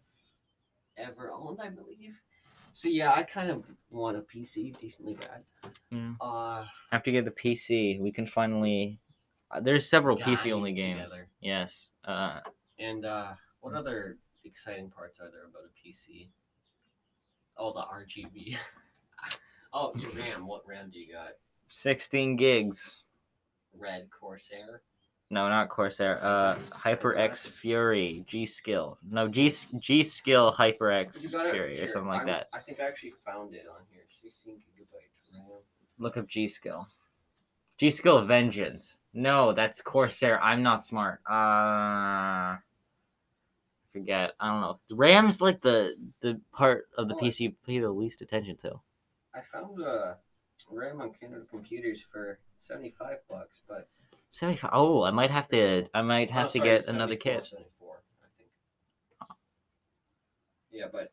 ever 0.96 1.30
owned, 1.30 1.58
I 1.60 1.68
believe. 1.68 2.14
So 2.76 2.88
yeah, 2.88 3.14
I 3.14 3.22
kind 3.22 3.50
of 3.50 3.64
want 3.88 4.18
a 4.18 4.20
PC, 4.20 4.78
decently 4.78 5.14
bad. 5.14 5.44
Yeah. 5.90 6.12
Uh, 6.20 6.66
After 6.92 7.10
you 7.10 7.22
get 7.22 7.24
the 7.24 7.30
PC, 7.30 7.98
we 7.98 8.12
can 8.12 8.26
finally. 8.26 9.00
Uh, 9.50 9.60
there's 9.60 9.88
several 9.88 10.14
PC 10.14 10.52
only 10.52 10.74
games. 10.74 11.04
together. 11.04 11.26
Yes. 11.40 11.88
Uh, 12.04 12.40
and 12.78 13.06
uh, 13.06 13.32
what 13.60 13.72
other 13.72 14.18
exciting 14.44 14.90
parts 14.90 15.20
are 15.20 15.30
there 15.30 15.46
about 15.46 15.62
a 15.64 15.88
PC? 15.88 16.28
Oh, 17.56 17.72
the 17.72 17.80
RGB. 17.80 18.58
oh, 19.72 19.92
your 19.96 20.10
RAM. 20.10 20.46
What 20.46 20.60
RAM 20.68 20.90
do 20.92 20.98
you 20.98 21.14
got? 21.14 21.30
16 21.70 22.36
gigs. 22.36 22.94
Red 23.74 24.08
Corsair. 24.10 24.82
No, 25.30 25.48
not 25.48 25.68
Corsair. 25.68 26.20
Uh. 26.22 26.56
HyperX 26.70 27.46
Fury 27.46 28.24
G 28.28 28.46
Skill. 28.46 28.98
No, 29.10 29.26
G 29.28 29.52
G 29.78 30.02
Skill 30.04 30.52
HyperX? 30.52 31.28
Fury 31.30 31.80
or 31.80 31.88
something 31.88 32.08
like 32.08 32.18
I'm- 32.18 32.26
that. 32.28 32.46
I 32.52 32.58
think 32.60 32.80
I 32.80 32.84
actually 32.84 33.10
found 33.24 33.54
it 33.54 33.66
on 33.68 33.82
here. 33.90 34.02
16 34.22 34.54
gigabytes 34.56 35.34
RAM. 35.34 35.42
Look 35.98 36.16
up 36.16 36.26
G 36.28 36.46
Skill. 36.48 36.86
G 37.78 37.90
Skill 37.90 38.24
Vengeance. 38.24 38.98
No, 39.14 39.52
that's 39.52 39.80
Corsair. 39.82 40.40
I'm 40.42 40.62
not 40.62 40.84
smart. 40.84 41.20
Uh, 41.28 42.56
forget. 43.92 44.32
I 44.38 44.48
don't 44.50 44.60
know. 44.60 44.78
RAM's 44.90 45.40
like 45.40 45.60
the 45.60 45.96
the 46.20 46.40
part 46.52 46.88
of 46.98 47.08
the 47.08 47.14
Oh, 47.14 47.18
PC 47.18 47.40
you 47.40 47.52
pay 47.66 47.78
the 47.80 47.90
least 47.90 48.20
attention 48.22 48.56
to. 48.58 48.78
I 49.34 49.40
found 49.40 49.82
uh, 49.82 50.14
RAM 50.70 51.00
on 51.00 51.12
Canada 51.14 51.44
Computers 51.50 52.00
for 52.00 52.38
75 52.60 53.18
bucks, 53.28 53.60
but 53.68 53.88
75. 54.36 54.70
Oh, 54.74 55.02
I 55.02 55.10
might 55.10 55.30
have 55.30 55.48
to. 55.48 55.86
I 55.94 56.02
might 56.02 56.28
Oh, 56.30 56.34
have 56.34 56.52
to 56.52 56.58
get 56.60 56.88
another 56.88 57.16
kit. 57.16 57.46
74, 57.46 58.02
I 58.22 58.26
think. 58.36 58.50
Yeah, 60.70 60.86
but 60.92 61.10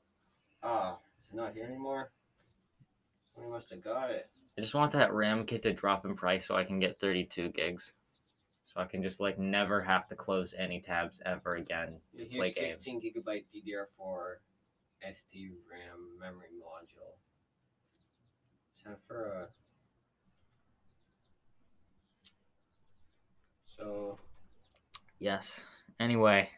uh, 0.62 0.96
is 1.20 1.28
it 1.32 1.36
not 1.36 1.54
here 1.54 1.64
anymore? 1.64 2.12
We 3.38 3.50
must 3.50 3.70
have 3.70 3.82
got 3.82 4.12
it. 4.12 4.30
I 4.58 4.62
just 4.62 4.74
want 4.76 4.92
that 4.92 5.14
RAM 5.14 5.46
kit 5.46 5.64
to 5.64 5.72
drop 5.72 6.06
in 6.06 6.16
price 6.16 6.46
so 6.46 6.56
I 6.56 6.66
can 6.66 6.80
get 6.80 7.00
32 7.00 7.50
gigs. 7.50 7.94
So 8.66 8.82
I 8.82 8.86
can 8.86 9.02
just 9.02 9.22
like 9.22 9.40
never 9.40 9.82
have 9.82 10.08
to 10.10 10.16
close 10.16 10.54
any 10.58 10.82
tabs 10.82 11.22
ever 11.26 11.56
again. 11.56 11.96
You 12.14 12.26
play 12.26 12.50
hear 12.50 12.66
games. 12.66 12.76
16 12.76 13.02
gigabyte 13.02 13.46
DDR4 13.56 14.36
SD 15.08 15.52
RAM 15.72 16.20
memory 16.20 16.48
module. 16.60 17.16
Is 18.78 18.84
that 18.86 19.00
for 19.08 19.24
a? 19.24 19.48
So 23.78 24.18
Yes. 25.20 25.66
Anyway, 26.00 26.50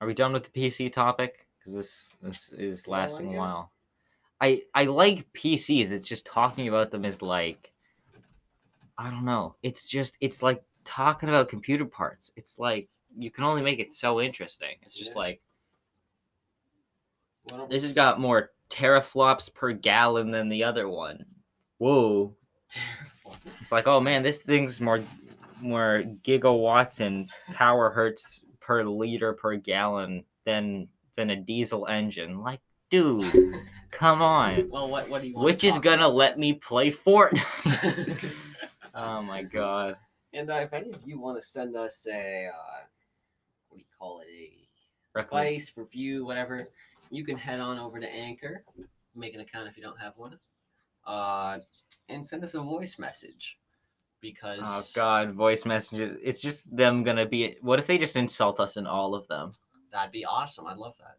are 0.00 0.06
we 0.06 0.14
done 0.14 0.32
with 0.32 0.44
the 0.44 0.50
PC 0.50 0.92
topic? 0.92 1.46
Because 1.58 1.74
this 1.74 2.10
this 2.22 2.48
is 2.52 2.86
You 2.86 2.92
want 2.92 3.00
one 3.00 3.00
lasting 3.00 3.34
a 3.34 3.38
while. 3.38 3.72
I 4.40 4.62
I 4.74 4.84
like 4.84 5.30
PCs. 5.34 5.90
It's 5.90 6.08
just 6.08 6.24
talking 6.24 6.68
about 6.68 6.90
them 6.90 7.04
is 7.04 7.20
like 7.20 7.72
I 8.96 9.10
don't 9.10 9.24
know. 9.24 9.56
It's 9.62 9.88
just 9.88 10.16
it's 10.20 10.42
like 10.42 10.62
talking 10.84 11.28
about 11.28 11.48
computer 11.48 11.84
parts. 11.84 12.32
It's 12.36 12.58
like 12.58 12.88
you 13.16 13.30
can 13.30 13.44
only 13.44 13.62
make 13.62 13.80
it 13.80 13.92
so 13.92 14.20
interesting. 14.20 14.76
It's 14.82 14.96
just 14.96 15.14
Yeah. 15.14 15.18
like 15.20 15.42
this 17.68 17.82
has 17.82 17.92
got 17.92 18.20
more 18.20 18.50
teraflops 18.70 19.52
per 19.52 19.72
gallon 19.72 20.30
than 20.30 20.48
the 20.48 20.64
other 20.64 20.88
one. 20.88 21.24
Whoa. 21.78 22.34
Terrible. 22.68 23.06
It's 23.60 23.70
like, 23.72 23.86
oh 23.86 24.00
man, 24.00 24.22
this 24.22 24.42
thing's 24.42 24.80
more 24.80 25.02
more 25.62 26.04
gigawatts 26.24 27.00
and 27.00 27.28
power 27.52 27.90
hertz 27.90 28.40
per 28.60 28.82
liter 28.84 29.32
per 29.32 29.56
gallon 29.56 30.24
than 30.44 30.88
than 31.16 31.30
a 31.30 31.36
diesel 31.36 31.86
engine. 31.86 32.40
Like, 32.40 32.60
dude, 32.90 33.54
come 33.90 34.22
on. 34.22 34.68
Well, 34.70 34.88
what 34.88 35.08
what 35.08 35.22
do 35.22 35.28
you 35.28 35.34
want? 35.34 35.44
Which 35.44 35.60
to 35.60 35.68
is 35.68 35.78
gonna 35.78 36.06
about? 36.06 36.14
let 36.14 36.38
me 36.38 36.54
play 36.54 36.90
Fortnite? 36.90 38.32
oh 38.94 39.22
my 39.22 39.42
god. 39.42 39.96
And 40.32 40.50
uh, 40.50 40.54
if 40.62 40.72
any 40.72 40.90
of 40.90 41.00
you 41.04 41.18
want 41.18 41.40
to 41.40 41.46
send 41.46 41.74
us 41.76 42.06
a, 42.08 42.46
uh, 42.46 42.80
what 43.68 43.78
do 43.78 43.80
you 43.80 43.84
call 43.98 44.20
it, 44.20 44.28
a 44.30 44.52
Recommend- 45.12 45.48
advice, 45.48 45.72
review, 45.76 46.24
whatever, 46.24 46.68
you 47.10 47.24
can 47.24 47.36
head 47.36 47.58
on 47.58 47.80
over 47.80 47.98
to 47.98 48.08
Anchor, 48.08 48.62
make 49.16 49.34
an 49.34 49.40
account 49.40 49.66
if 49.68 49.76
you 49.76 49.82
don't 49.82 49.98
have 50.00 50.12
one, 50.16 50.38
uh, 51.04 51.58
and 52.08 52.24
send 52.24 52.44
us 52.44 52.54
a 52.54 52.60
voice 52.60 52.96
message. 52.96 53.58
Because 54.20 54.60
Oh 54.62 54.82
god, 54.94 55.32
voice 55.32 55.64
messages. 55.64 56.18
It's 56.22 56.40
just 56.40 56.74
them 56.76 57.02
gonna 57.02 57.26
be. 57.26 57.56
What 57.62 57.78
if 57.78 57.86
they 57.86 57.96
just 57.98 58.16
insult 58.16 58.60
us 58.60 58.76
in 58.76 58.86
all 58.86 59.14
of 59.14 59.26
them? 59.28 59.52
that'd 59.92 60.12
be 60.12 60.24
awesome. 60.24 60.66
I'd 60.68 60.76
love 60.76 60.94
that. 61.00 61.16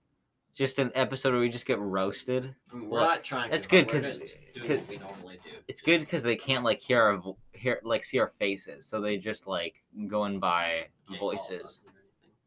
Just 0.55 0.79
an 0.79 0.91
episode 0.95 1.31
where 1.31 1.41
we 1.41 1.49
just 1.49 1.65
get 1.65 1.79
roasted. 1.79 2.53
I 2.71 2.75
mean, 2.75 2.89
we're 2.89 2.99
Well, 2.99 3.07
not 3.09 3.23
trying. 3.23 3.49
that's 3.51 3.65
good 3.65 3.85
but 3.87 3.95
we're 3.95 4.01
'cause- 4.03 4.19
just 4.19 4.35
doing 4.53 4.67
'cause- 4.67 4.79
what 4.79 4.89
we 4.89 4.97
normally 4.97 5.39
do. 5.43 5.49
It's 5.67 5.81
good 5.81 5.99
because 6.01 6.23
they 6.23 6.35
can't 6.35 6.63
like 6.63 6.79
hear 6.79 7.01
our 7.01 7.21
hear 7.53 7.79
like 7.83 8.03
see 8.03 8.19
our 8.19 8.27
faces, 8.27 8.85
so 8.85 9.01
they 9.01 9.17
just 9.17 9.47
like 9.47 9.81
going 10.07 10.39
by 10.39 10.87
Can't 11.07 11.19
voices. 11.19 11.83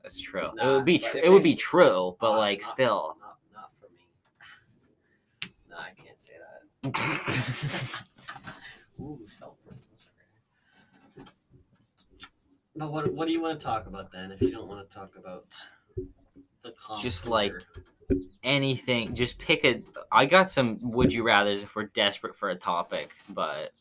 That's 0.03 0.21
true. 0.21 0.47
it 0.61 0.67
would 0.67 0.85
be 0.85 0.99
tr- 0.99 1.19
it 1.19 1.31
would 1.31 1.43
be 1.43 1.57
true, 1.57 2.17
but 2.21 2.33
Uh, 2.33 2.37
like 2.39 2.63
not- 2.63 2.71
still. 2.71 3.17
Not, 3.21 3.39
not 3.55 3.71
for 3.81 3.89
me. 3.89 5.51
no, 5.71 5.77
I 5.79 5.91
can't 5.93 6.21
say 6.23 6.35
that. 6.39 6.45
Ooh, 9.01 9.27
self 9.27 9.57
No, 12.77 12.89
what 12.89 13.13
what 13.13 13.27
do 13.27 13.33
you 13.33 13.41
want 13.41 13.59
to 13.59 13.65
talk 13.65 13.87
about 13.87 14.11
then? 14.11 14.33
If 14.33 14.43
you 14.43 14.51
don't 14.51 14.69
want 14.69 14.89
to 14.89 14.97
talk 14.97 15.13
about 15.17 15.47
the 16.63 16.73
Just 17.01 17.27
like-? 17.27 17.53
Anything, 18.43 19.15
just 19.15 19.39
pick 19.39 19.65
a. 19.65 19.83
I 20.13 20.27
got 20.27 20.51
some 20.51 20.79
would 20.83 21.13
you 21.13 21.23
rather's 21.23 21.63
if 21.63 21.75
we're 21.75 21.85
desperate 21.85 22.37
for 22.37 22.51
a 22.51 22.55
topic, 22.55 23.13
but 23.31 23.73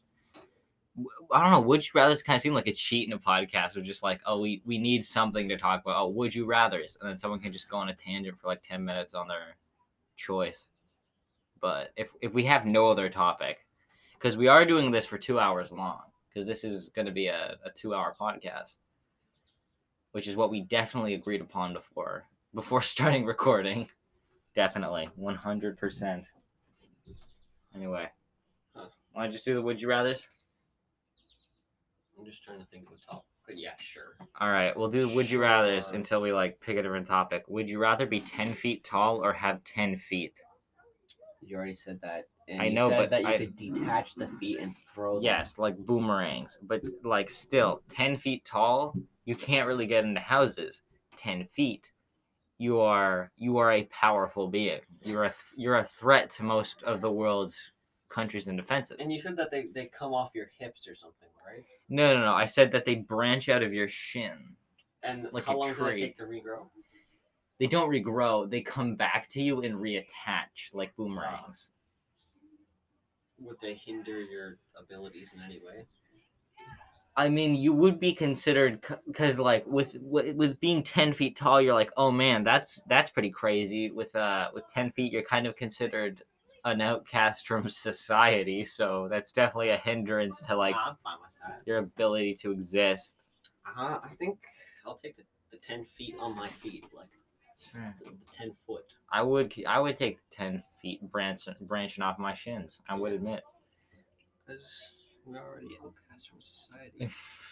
I 1.32 1.42
don't 1.42 1.52
know. 1.52 1.60
Would 1.60 1.84
you 1.84 1.92
rather 1.94 2.16
kind 2.16 2.36
of 2.38 2.42
seem 2.42 2.54
like 2.54 2.68
a 2.68 2.74
cheat 2.74 3.06
in 3.08 3.14
a 3.14 3.20
podcast, 3.20 3.76
or 3.76 3.82
just 3.82 4.02
like, 4.02 4.22
oh, 4.26 4.40
we 4.40 4.62
we 4.66 4.78
need 4.78 5.04
something 5.04 5.50
to 5.50 5.58
talk 5.58 5.82
about. 5.82 5.98
Oh, 5.98 6.08
would 6.10 6.34
you 6.34 6.46
rather's, 6.46 6.98
and 7.02 7.10
then 7.10 7.18
someone 7.18 7.42
can 7.42 7.52
just 7.52 7.70
go 7.70 7.78
on 7.78 7.90
a 7.90 7.94
tangent 7.94 8.40
for 8.40 8.48
like 8.48 8.62
ten 8.62 8.86
minutes 8.86 9.14
on 9.14 9.28
their 9.28 9.58
choice. 10.16 10.70
But 11.60 11.92
if 11.98 12.10
if 12.22 12.34
we 12.34 12.46
have 12.46 12.66
no 12.66 12.88
other 12.88 13.10
topic, 13.10 13.66
because 14.14 14.38
we 14.38 14.48
are 14.48 14.64
doing 14.64 14.90
this 14.90 15.06
for 15.06 15.18
two 15.18 15.38
hours 15.38 15.74
long, 15.74 16.04
because 16.34 16.48
this 16.48 16.63
is 16.63 16.89
going 16.89 17.06
to 17.06 17.12
be 17.12 17.28
a, 17.28 17.56
a 17.65 17.69
two 17.76 17.93
hour 17.93 18.15
podcast, 18.19 18.80
which 20.12 20.28
is 20.28 20.36
what 20.36 20.50
we 20.50 20.62
definitely 20.62 21.13
agreed 21.13 21.41
upon 21.41 21.74
before 21.74 22.24
before 22.56 22.82
starting 22.93 23.26
recording. 23.26 23.88
Definitely, 24.56 25.10
one 25.15 25.36
hundred 25.36 25.78
percent. 25.78 26.28
Anyway, 27.76 28.08
Huh. 28.76 28.86
want 29.15 29.30
to 29.30 29.34
just 29.34 29.46
do 29.46 29.54
the 29.56 29.62
would 29.62 29.82
you 29.82 29.88
rather's? 29.89 30.28
I'm 32.17 32.26
just 32.26 32.43
trying 32.43 32.60
to 32.60 32.65
think 32.67 32.86
of 32.88 32.93
a 32.93 33.06
topic. 33.12 33.24
But 33.48 33.58
yeah, 33.58 33.72
sure. 33.78 34.15
All 34.39 34.50
right, 34.52 34.76
we'll 34.78 34.89
do 34.89 35.10
would 35.10 35.30
you 35.30 35.41
rather's 35.41 35.88
Sure. 35.88 35.96
until 35.96 36.22
we 36.22 36.32
like 36.32 36.60
pick 36.62 36.78
a 36.78 36.84
different 36.84 37.08
topic. 37.08 37.43
Would 37.48 37.67
you 37.67 37.80
rather 37.80 38.06
be 38.06 38.22
ten 38.22 38.54
feet 38.54 38.84
tall 38.84 39.24
or 39.24 39.34
have 39.34 39.63
ten 39.63 39.98
feet? 39.98 40.39
You 41.48 41.58
already 41.58 41.76
said 41.76 42.00
that. 42.02 42.28
And 42.48 42.62
I 42.62 42.66
you 42.66 42.74
know, 42.74 42.90
said 42.90 42.98
but 42.98 43.10
that 43.12 43.22
you 43.22 43.28
I- 43.28 43.38
could 43.38 43.56
detach 43.56 44.16
the 44.16 44.28
feet 44.40 44.60
and 44.60 44.76
throw 44.94 45.16
them. 45.16 45.24
Yes, 45.24 45.58
like 45.58 45.78
boomerangs, 45.78 46.60
but 46.64 46.84
like 47.04 47.30
still 47.30 47.82
ten 47.90 48.18
feet 48.18 48.44
tall. 48.46 48.96
You 49.26 49.36
can't 49.36 49.68
really 49.68 49.86
get 49.88 50.04
into 50.04 50.20
houses. 50.20 50.82
Ten 51.16 51.48
feet, 51.56 51.92
you 52.58 52.80
are 52.80 53.32
you 53.38 53.58
are 53.58 53.72
a 53.72 53.84
powerful 53.86 54.48
being. 54.48 54.82
You're 55.04 55.24
a 55.26 55.36
you're 55.56 55.78
a 55.78 55.86
threat 55.86 56.30
to 56.32 56.44
most 56.44 56.84
of 56.84 57.00
the 57.02 57.12
world's 57.12 57.58
countries 58.10 58.48
and 58.48 58.58
defenses. 58.58 58.98
And 59.00 59.12
you 59.12 59.20
said 59.20 59.38
that 59.38 59.50
they, 59.50 59.68
they 59.74 59.86
come 59.88 60.14
off 60.14 60.32
your 60.36 60.52
hips 60.60 60.88
or 60.88 60.94
something, 60.96 61.30
right? 61.48 61.64
No, 61.90 62.14
no, 62.14 62.26
no. 62.26 62.34
I 62.34 62.46
said 62.46 62.72
that 62.74 62.86
they 62.86 62.96
branch 62.96 63.50
out 63.50 63.64
of 63.64 63.74
your 63.74 63.90
shin. 63.90 64.38
And 65.02 65.30
Like 65.32 65.46
how 65.46 65.56
a 65.56 65.58
long 65.58 65.70
do 65.70 65.76
tree. 65.76 65.92
they 65.94 66.02
take 66.02 66.18
to 66.18 66.24
regrow? 66.26 66.68
They 67.60 67.68
don't 67.68 67.89
regrow. 67.89 68.50
They 68.50 68.62
come 68.62 68.96
back 68.96 69.28
to 69.30 69.42
you 69.42 69.62
and 69.62 69.76
reattach 69.76 70.74
like 70.74 70.96
boomerangs. 70.96 71.72
Would 73.39 73.58
they 73.62 73.76
hinder 73.76 74.22
your 74.22 74.58
abilities 74.80 75.34
in 75.34 75.42
any 75.42 75.60
way? 75.60 75.86
I 77.16 77.30
mean, 77.30 77.56
you 77.56 77.74
would 77.74 78.00
be 78.00 78.13
considered 78.13 78.84
because, 79.06 79.38
like, 79.38 79.66
with, 79.68 79.96
with 80.02 80.60
being 80.60 80.82
ten 80.82 81.13
feet 81.13 81.36
tall, 81.36 81.62
you're 81.62 81.76
like, 81.76 81.92
oh 81.96 82.10
man, 82.10 82.44
that's 82.44 82.82
that's 82.88 83.12
pretty 83.12 83.30
crazy. 83.30 83.92
With 83.92 84.16
uh, 84.16 84.50
with 84.54 84.63
ten 84.74 84.92
feet, 84.92 85.12
you're 85.12 85.22
kind 85.22 85.46
of 85.46 85.56
considered 85.56 86.24
an 86.66 86.82
outcast 86.82 87.48
from 87.48 87.70
society. 87.70 88.66
So 88.66 89.08
that's 89.12 89.32
definitely 89.32 89.70
a 89.70 89.78
hindrance 89.78 90.42
to 90.42 90.56
like 90.56 90.76
I'm 90.76 90.96
fine 91.04 91.18
with 91.22 91.32
that. 91.46 91.62
your 91.66 91.80
ability 91.80 92.34
to 92.36 92.52
exist. 92.52 93.16
Uh, 93.66 94.00
I 94.04 94.10
think 94.18 94.39
I'll 94.86 94.96
take 94.96 95.16
the, 95.16 95.24
the 95.52 95.58
10 95.58 95.86
feet 95.86 96.16
on 96.20 96.36
my 96.36 96.50
feet, 96.50 96.86
like 96.94 97.08
the, 97.74 98.10
the 98.10 98.38
10 98.38 98.52
foot. 98.66 98.86
I 99.13 99.22
would 99.22 99.54
I 99.68 99.80
would 99.80 99.96
take 99.96 100.18
ten 100.32 100.63
feet 100.82 101.00
branching 101.12 101.54
branching 101.62 102.04
off 102.04 102.18
my 102.18 102.34
shins. 102.34 102.82
I 102.89 102.96
would 102.96 103.13
admit. 103.13 103.44
Because 104.46 104.63
we're 105.26 105.38
already 105.38 105.78
outcasts 105.84 106.26
from 106.26 106.42
society. 106.42 107.10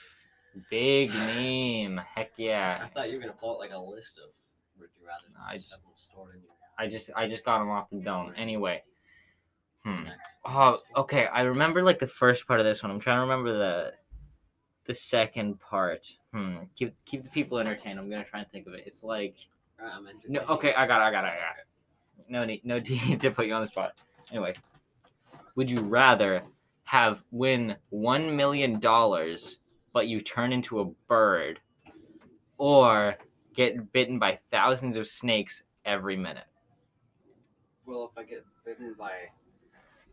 Big 0.69 1.11
meme. 1.13 2.03
Heck 2.03 2.31
yeah. 2.35 2.79
I 2.81 2.87
thought 2.87 3.09
you 3.09 3.15
were 3.15 3.21
going 3.21 3.31
to 3.31 3.39
pull 3.39 3.53
out 3.53 3.59
like 3.59 3.71
a 3.71 3.79
list 3.79 4.17
of 4.17 4.33
would 4.79 4.89
you 4.99 5.07
rather 5.07 5.27
I 5.47 5.57
just 5.57 5.71
have 5.71 5.81
them 5.81 5.91
stored 5.95 6.35
in 6.35 6.41
your 6.41 6.51
I 6.77 6.87
just 6.87 7.11
I 7.15 7.27
just 7.27 7.45
got 7.45 7.61
him 7.61 7.69
off 7.69 7.89
the 7.91 7.99
dome. 7.99 8.33
Anyway. 8.35 8.83
Hmm. 9.85 10.03
next. 10.03 10.39
Oh, 10.43 10.77
okay. 10.97 11.27
I 11.27 11.41
remember 11.41 11.83
like 11.83 11.99
the 11.99 12.07
first 12.07 12.47
part 12.47 12.59
of 12.59 12.65
this 12.65 12.81
one. 12.81 12.91
I'm 12.91 12.99
trying 12.99 13.17
to 13.17 13.21
remember 13.21 13.57
the 13.57 13.93
the 14.87 14.93
second 14.95 15.59
part. 15.59 16.11
Hmm. 16.33 16.57
Keep 16.75 16.95
keep 17.05 17.23
the 17.23 17.29
people 17.29 17.59
entertained. 17.59 17.99
I'm 17.99 18.09
gonna 18.09 18.25
try 18.25 18.39
and 18.39 18.49
think 18.49 18.65
of 18.65 18.73
it. 18.73 18.83
It's 18.87 19.03
like 19.03 19.35
Um, 19.81 20.07
I'm 20.07 20.19
no. 20.27 20.41
Okay, 20.41 20.73
I 20.73 20.85
got 20.85 21.01
it. 21.01 21.05
I 21.05 21.11
got 21.11 21.23
it. 21.25 21.27
I 21.27 21.35
got 21.35 21.57
it. 21.57 22.29
No 22.29 22.45
need. 22.45 22.63
No 22.63 22.77
need 23.07 23.19
to 23.21 23.31
put 23.31 23.47
you 23.47 23.53
on 23.53 23.61
the 23.61 23.67
spot. 23.67 23.93
Anyway, 24.31 24.53
would 25.55 25.69
you 25.69 25.81
rather 25.81 26.43
have 26.83 27.23
win 27.31 27.75
one 27.89 28.35
million 28.35 28.79
dollars, 28.79 29.57
but 29.93 30.07
you 30.07 30.21
turn 30.21 30.53
into 30.53 30.79
a 30.81 30.85
bird, 31.07 31.59
or 32.57 33.15
get 33.55 33.91
bitten 33.91 34.19
by 34.19 34.39
thousands 34.51 34.97
of 34.97 35.07
snakes 35.07 35.63
every 35.85 36.15
minute? 36.15 36.45
Well, 37.85 38.11
if 38.11 38.17
I 38.17 38.23
get 38.23 38.45
bitten 38.63 38.93
by 38.97 39.11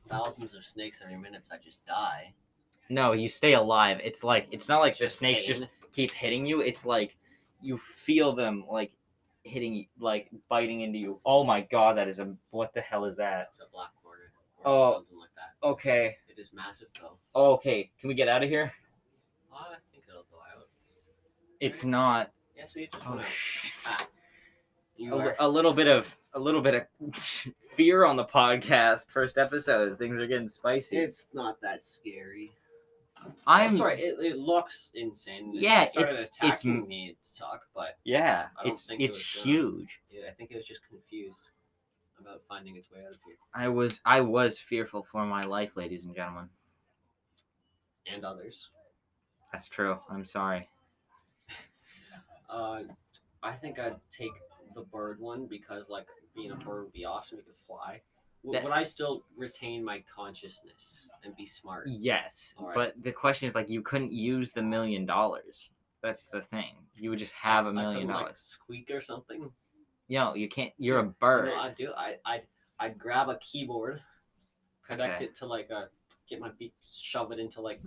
thousands 0.09 0.55
of 0.55 0.65
snakes 0.65 1.03
every 1.05 1.19
minute, 1.19 1.43
I 1.53 1.57
just 1.59 1.85
die. 1.87 2.33
No, 2.89 3.13
you 3.13 3.29
stay 3.29 3.55
alive. 3.55 4.01
It's 4.03 4.25
like 4.25 4.49
it's 4.51 4.69
not 4.69 4.81
like 4.81 4.97
the 4.97 5.07
snakes 5.07 5.45
just 5.45 5.67
keep 5.93 6.11
hitting 6.13 6.47
you. 6.47 6.61
It's 6.61 6.87
like 6.87 7.17
you 7.61 7.77
feel 7.77 8.35
them 8.35 8.65
like 8.71 8.93
hitting 9.49 9.87
like 9.99 10.29
biting 10.49 10.83
into 10.83 10.99
you. 10.99 11.21
Oh 11.25 11.43
my 11.45 11.63
god, 11.63 11.97
that 11.97 12.07
is 12.09 12.19
a 12.19 12.35
what 12.51 12.73
the 12.75 12.81
hell 12.81 13.05
is 13.05 13.17
that? 13.17 13.49
It's 13.53 13.61
a 13.61 13.71
black 13.73 13.91
quarter 14.03 14.33
or 14.65 14.71
Oh. 14.73 14.93
something 14.95 15.19
like 15.19 15.31
that. 15.37 15.67
Okay, 15.67 16.17
It 16.29 16.39
is 16.39 16.53
massive 16.53 16.89
though. 17.01 17.19
okay, 17.35 17.91
can 18.01 18.09
we 18.09 18.15
get 18.15 18.29
out 18.29 18.43
of 18.43 18.49
here? 18.49 18.73
Oh, 19.53 19.57
I 19.73 19.77
think 19.91 20.05
it'll 20.09 20.23
go 20.31 20.37
out. 20.57 20.69
It's 21.61 21.85
not. 21.85 22.31
Yeah, 22.57 22.67
see, 22.67 22.85
it 22.85 22.93
just 22.93 23.05
Oh, 23.07 23.21
sh- 23.23 23.73
Ah. 23.87 24.07
You 24.97 25.15
a, 25.15 25.35
a 25.41 25.49
little 25.49 25.73
bit 25.73 25.87
of 25.87 26.17
a 26.35 26.39
little 26.41 26.61
bit 26.61 26.75
of 26.75 27.15
fear 27.77 28.05
on 28.05 28.17
the 28.17 28.25
podcast. 28.25 29.09
First 29.09 29.39
episode, 29.39 29.97
things 29.99 30.21
are 30.21 30.27
getting 30.27 30.49
spicy. 30.49 30.97
It's 30.99 31.29
not 31.33 31.61
that 31.63 31.83
scary. 31.85 32.51
I'm 33.47 33.71
I'm 33.71 33.77
sorry. 33.77 34.01
It, 34.01 34.19
it 34.21 34.39
looks 34.39 34.91
insane. 34.95 35.51
Yeah, 35.55 35.83
it 35.85 35.91
started 35.91 36.11
it's- 36.13 36.39
it's 36.43 36.65
me. 36.65 37.09
It 37.11 37.17
suck, 37.23 37.63
but 37.75 37.99
Yeah, 38.05 38.49
it's 38.65 38.89
it 38.91 39.01
it's 39.01 39.35
gonna- 39.37 39.45
huge. 39.45 40.01
yeah, 40.11 40.29
I 40.29 40.33
think 40.33 40.51
it 40.51 40.57
was 40.57 40.67
just 40.67 40.87
confused 40.89 41.51
about 42.21 42.43
finding 42.45 42.77
its 42.77 42.91
way 42.91 42.99
out 43.07 43.13
of 43.15 43.21
here 43.25 43.37
I 43.55 43.69
was 43.69 44.01
I 44.05 44.21
was 44.21 44.59
fearful 44.59 45.03
for 45.05 45.25
my 45.25 45.43
life, 45.43 45.77
ladies 45.77 46.05
and 46.05 46.15
gentlemen. 46.15 46.49
and 48.11 48.25
others. 48.25 48.71
That's 49.53 49.69
true. 49.69 49.99
I'm 50.11 50.25
sorry. 50.25 50.69
Uh, 52.51 52.83
I 53.43 53.53
think 53.53 53.79
I'd 53.79 54.01
take 54.11 54.33
the 54.75 54.81
bird 54.81 55.21
one 55.21 55.47
because, 55.47 55.91
like, 55.91 56.07
being 56.35 56.51
a 56.51 56.57
bird 56.57 56.85
would 56.85 56.93
be 56.95 57.05
awesome. 57.05 57.37
You 57.37 57.45
could 57.45 57.55
fly. 57.67 58.01
W- 58.45 58.53
That- 58.61 58.65
Would 58.65 58.73
I 58.73 58.85
still 58.85 59.25
retain 59.37 59.85
my 59.85 60.03
consciousness 60.15 61.09
and 61.25 61.35
be 61.37 61.45
smart? 61.47 61.89
Yes, 61.89 62.55
Alright. 62.59 62.75
but 62.75 63.03
the 63.03 63.13
question 63.13 63.47
is 63.49 63.55
like 63.55 63.69
you 63.69 63.83
couldn't 63.83 64.13
use 64.13 64.53
the 64.53 64.63
million 64.63 65.05
dollars. 65.07 65.71
That's 66.03 66.27
the 66.27 66.41
thing. 66.43 66.77
You 66.95 67.11
would 67.11 67.19
just 67.19 67.33
have 67.33 67.67
a 67.67 67.71
I 67.71 67.73
million 67.73 67.95
couldn't, 68.03 68.09
dollars. 68.11 68.27
Like, 68.29 68.39
squeak 68.39 68.91
or 68.93 69.01
something. 69.01 69.51
No, 70.09 70.35
you 70.35 70.49
can't. 70.49 70.73
You're 70.79 71.01
a 71.01 71.05
bird. 71.05 71.51
I'd 71.59 71.75
do. 71.75 71.93
I 71.97 72.17
I'd 72.25 72.43
I'd 72.79 72.97
grab 72.99 73.29
a 73.29 73.37
keyboard, 73.39 74.01
connect 74.87 75.17
Okay. 75.17 75.25
it 75.27 75.35
to 75.37 75.47
like 75.47 75.71
a 75.71 75.89
get 76.31 76.41
my 76.41 76.51
beak, 76.59 76.73
shove 76.85 77.33
it 77.33 77.39
into 77.41 77.61
like. 77.61 77.81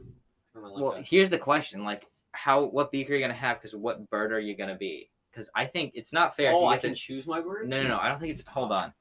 Know, 0.54 0.62
like 0.68 0.82
well, 0.82 0.92
a- 0.94 1.02
here's 1.02 1.30
the 1.30 1.38
question: 1.40 1.84
like, 1.86 2.06
how 2.34 2.66
what 2.66 2.92
beak 2.92 3.10
are 3.10 3.14
you 3.16 3.22
gonna 3.22 3.34
have? 3.34 3.58
Because 3.60 3.74
what 3.76 4.08
bird 4.10 4.34
are 4.34 4.40
you 4.42 4.56
gonna 4.56 4.76
be? 4.78 5.10
Because 5.32 5.50
I 5.56 5.66
think 5.66 5.94
it's 5.96 6.12
not 6.12 6.36
fair. 6.36 6.52
oh, 6.52 6.60
You 6.60 6.66
I 6.66 6.72
have 6.74 6.82
to- 6.82 6.88
can 6.90 6.96
choose 6.96 7.26
my 7.26 7.40
bird. 7.40 7.70
No, 7.70 7.82
no, 7.82 7.88
no. 7.90 7.98
I 7.98 8.10
don't 8.10 8.20
think 8.20 8.34
it's. 8.38 8.46
Hold 8.48 8.74
on. 8.74 8.94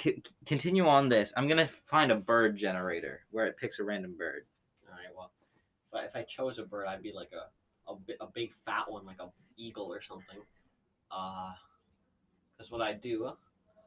C- 0.00 0.22
continue 0.46 0.86
on 0.86 1.08
this. 1.08 1.32
I'm 1.36 1.46
gonna 1.48 1.68
find 1.86 2.10
a 2.12 2.16
bird 2.16 2.56
generator 2.56 3.24
where 3.30 3.46
it 3.46 3.56
picks 3.56 3.78
a 3.78 3.84
random 3.84 4.14
bird. 4.18 4.46
All 4.88 4.94
right. 4.94 5.14
Well, 5.16 5.30
if 5.92 6.00
I, 6.00 6.04
if 6.06 6.16
I 6.16 6.22
chose 6.28 6.58
a 6.58 6.64
bird, 6.64 6.86
I'd 6.86 7.02
be 7.02 7.12
like 7.12 7.30
a 7.32 7.90
a, 7.90 8.24
a 8.24 8.26
big 8.34 8.52
fat 8.64 8.90
one, 8.90 9.04
like 9.04 9.20
a 9.20 9.28
eagle 9.56 9.92
or 9.92 10.00
something. 10.00 10.38
Uh, 11.10 11.52
because 12.56 12.70
what 12.70 12.80
I 12.80 12.92
do, 12.94 13.30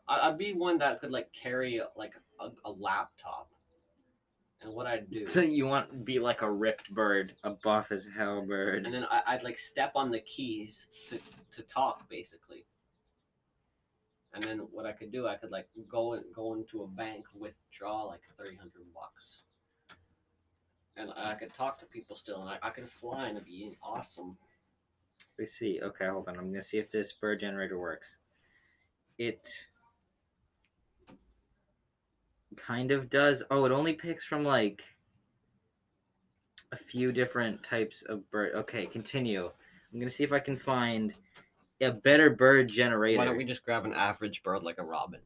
I, 0.08 0.28
I'd 0.30 0.38
be 0.38 0.54
one 0.54 0.78
that 0.78 1.02
could 1.02 1.12
like 1.12 1.32
carry 1.34 1.82
like 1.96 2.14
a, 2.40 2.50
a 2.66 2.72
laptop. 2.72 3.50
And 4.62 4.74
what 4.74 4.88
I'd 4.88 5.10
do, 5.12 5.28
So 5.28 5.42
you 5.42 5.66
want 5.68 5.92
to 5.92 5.98
be 5.98 6.20
like 6.20 6.42
a 6.42 6.52
ripped 6.52 6.92
bird, 6.94 7.34
a 7.44 7.52
buff 7.52 7.92
as 7.92 8.08
hell 8.18 8.44
bird. 8.46 8.86
and 8.86 8.94
then 8.94 9.06
I, 9.12 9.22
I'd 9.28 9.44
like 9.44 9.58
step 9.60 9.92
on 9.96 10.10
the 10.12 10.20
keys 10.22 10.88
to 11.10 11.20
to 11.52 11.62
talk 11.64 12.08
basically. 12.10 12.66
And 14.34 14.44
then 14.44 14.60
what 14.72 14.86
I 14.86 14.92
could 14.92 15.12
do, 15.12 15.28
I 15.28 15.36
could 15.36 15.52
like 15.52 15.68
go 15.90 16.14
and 16.14 16.24
go 16.36 16.54
into 16.54 16.84
a 16.84 16.88
bank, 16.88 17.26
withdraw 17.34 18.04
like 18.04 18.22
three 18.38 18.56
hundred 18.56 18.84
bucks, 18.94 19.38
and 20.96 21.12
I 21.18 21.34
could 21.34 21.54
talk 21.54 21.80
to 21.80 21.86
people 21.86 22.16
still, 22.16 22.42
and 22.42 22.50
I, 22.50 22.68
I 22.68 22.70
could 22.70 22.90
fly, 22.90 23.28
and 23.28 23.38
it'd 23.38 23.48
be 23.48 23.78
awesome. 23.82 24.38
We 25.40 25.46
see. 25.46 25.80
Okay, 25.82 26.08
hold 26.08 26.28
on. 26.28 26.38
I'm 26.38 26.52
gonna 26.52 26.62
see 26.62 26.78
if 26.78 26.92
this 26.92 27.14
bird 27.14 27.40
generator 27.40 27.80
works. 27.80 28.18
It 29.18 29.48
kind 32.56 32.92
of 32.92 33.10
does. 33.10 33.44
Oh, 33.50 33.66
it 33.66 33.72
only 33.72 33.94
picks 33.94 34.26
from 34.26 34.44
like 34.44 34.84
a 36.72 36.78
few 36.78 37.12
different 37.12 37.64
types 37.64 38.04
of 38.10 38.30
bird. 38.30 38.54
Okay, 38.56 38.86
continue. 38.86 39.50
I'm 39.92 40.00
gonna 40.00 40.12
see 40.12 40.24
if 40.24 40.34
I 40.34 40.40
can 40.40 40.58
find 40.58 41.16
a 41.82 41.92
better 41.92 42.30
bird 42.30 42.72
generator. 42.72 43.18
Why 43.18 43.26
don't 43.26 43.38
we 43.38 43.46
just 43.46 43.64
grab 43.64 43.86
an 43.86 43.94
average 43.94 44.44
bird 44.44 44.64
like 44.64 44.78
a 44.78 44.84
robin? 44.84 45.20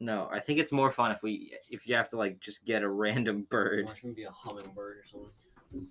No, 0.00 0.28
I 0.32 0.40
think 0.40 0.58
it's 0.58 0.72
more 0.72 0.90
fun 0.90 1.12
if 1.12 1.22
we 1.22 1.52
if 1.68 1.86
you 1.86 1.94
have 1.94 2.08
to 2.10 2.16
like 2.16 2.40
just 2.40 2.64
get 2.64 2.82
a 2.82 2.88
random 2.88 3.46
bird. 3.50 3.88
It 3.88 3.96
should 4.00 4.16
be 4.16 4.24
a 4.24 4.30
hummingbird 4.30 4.96
or 4.96 5.04
something. 5.10 5.88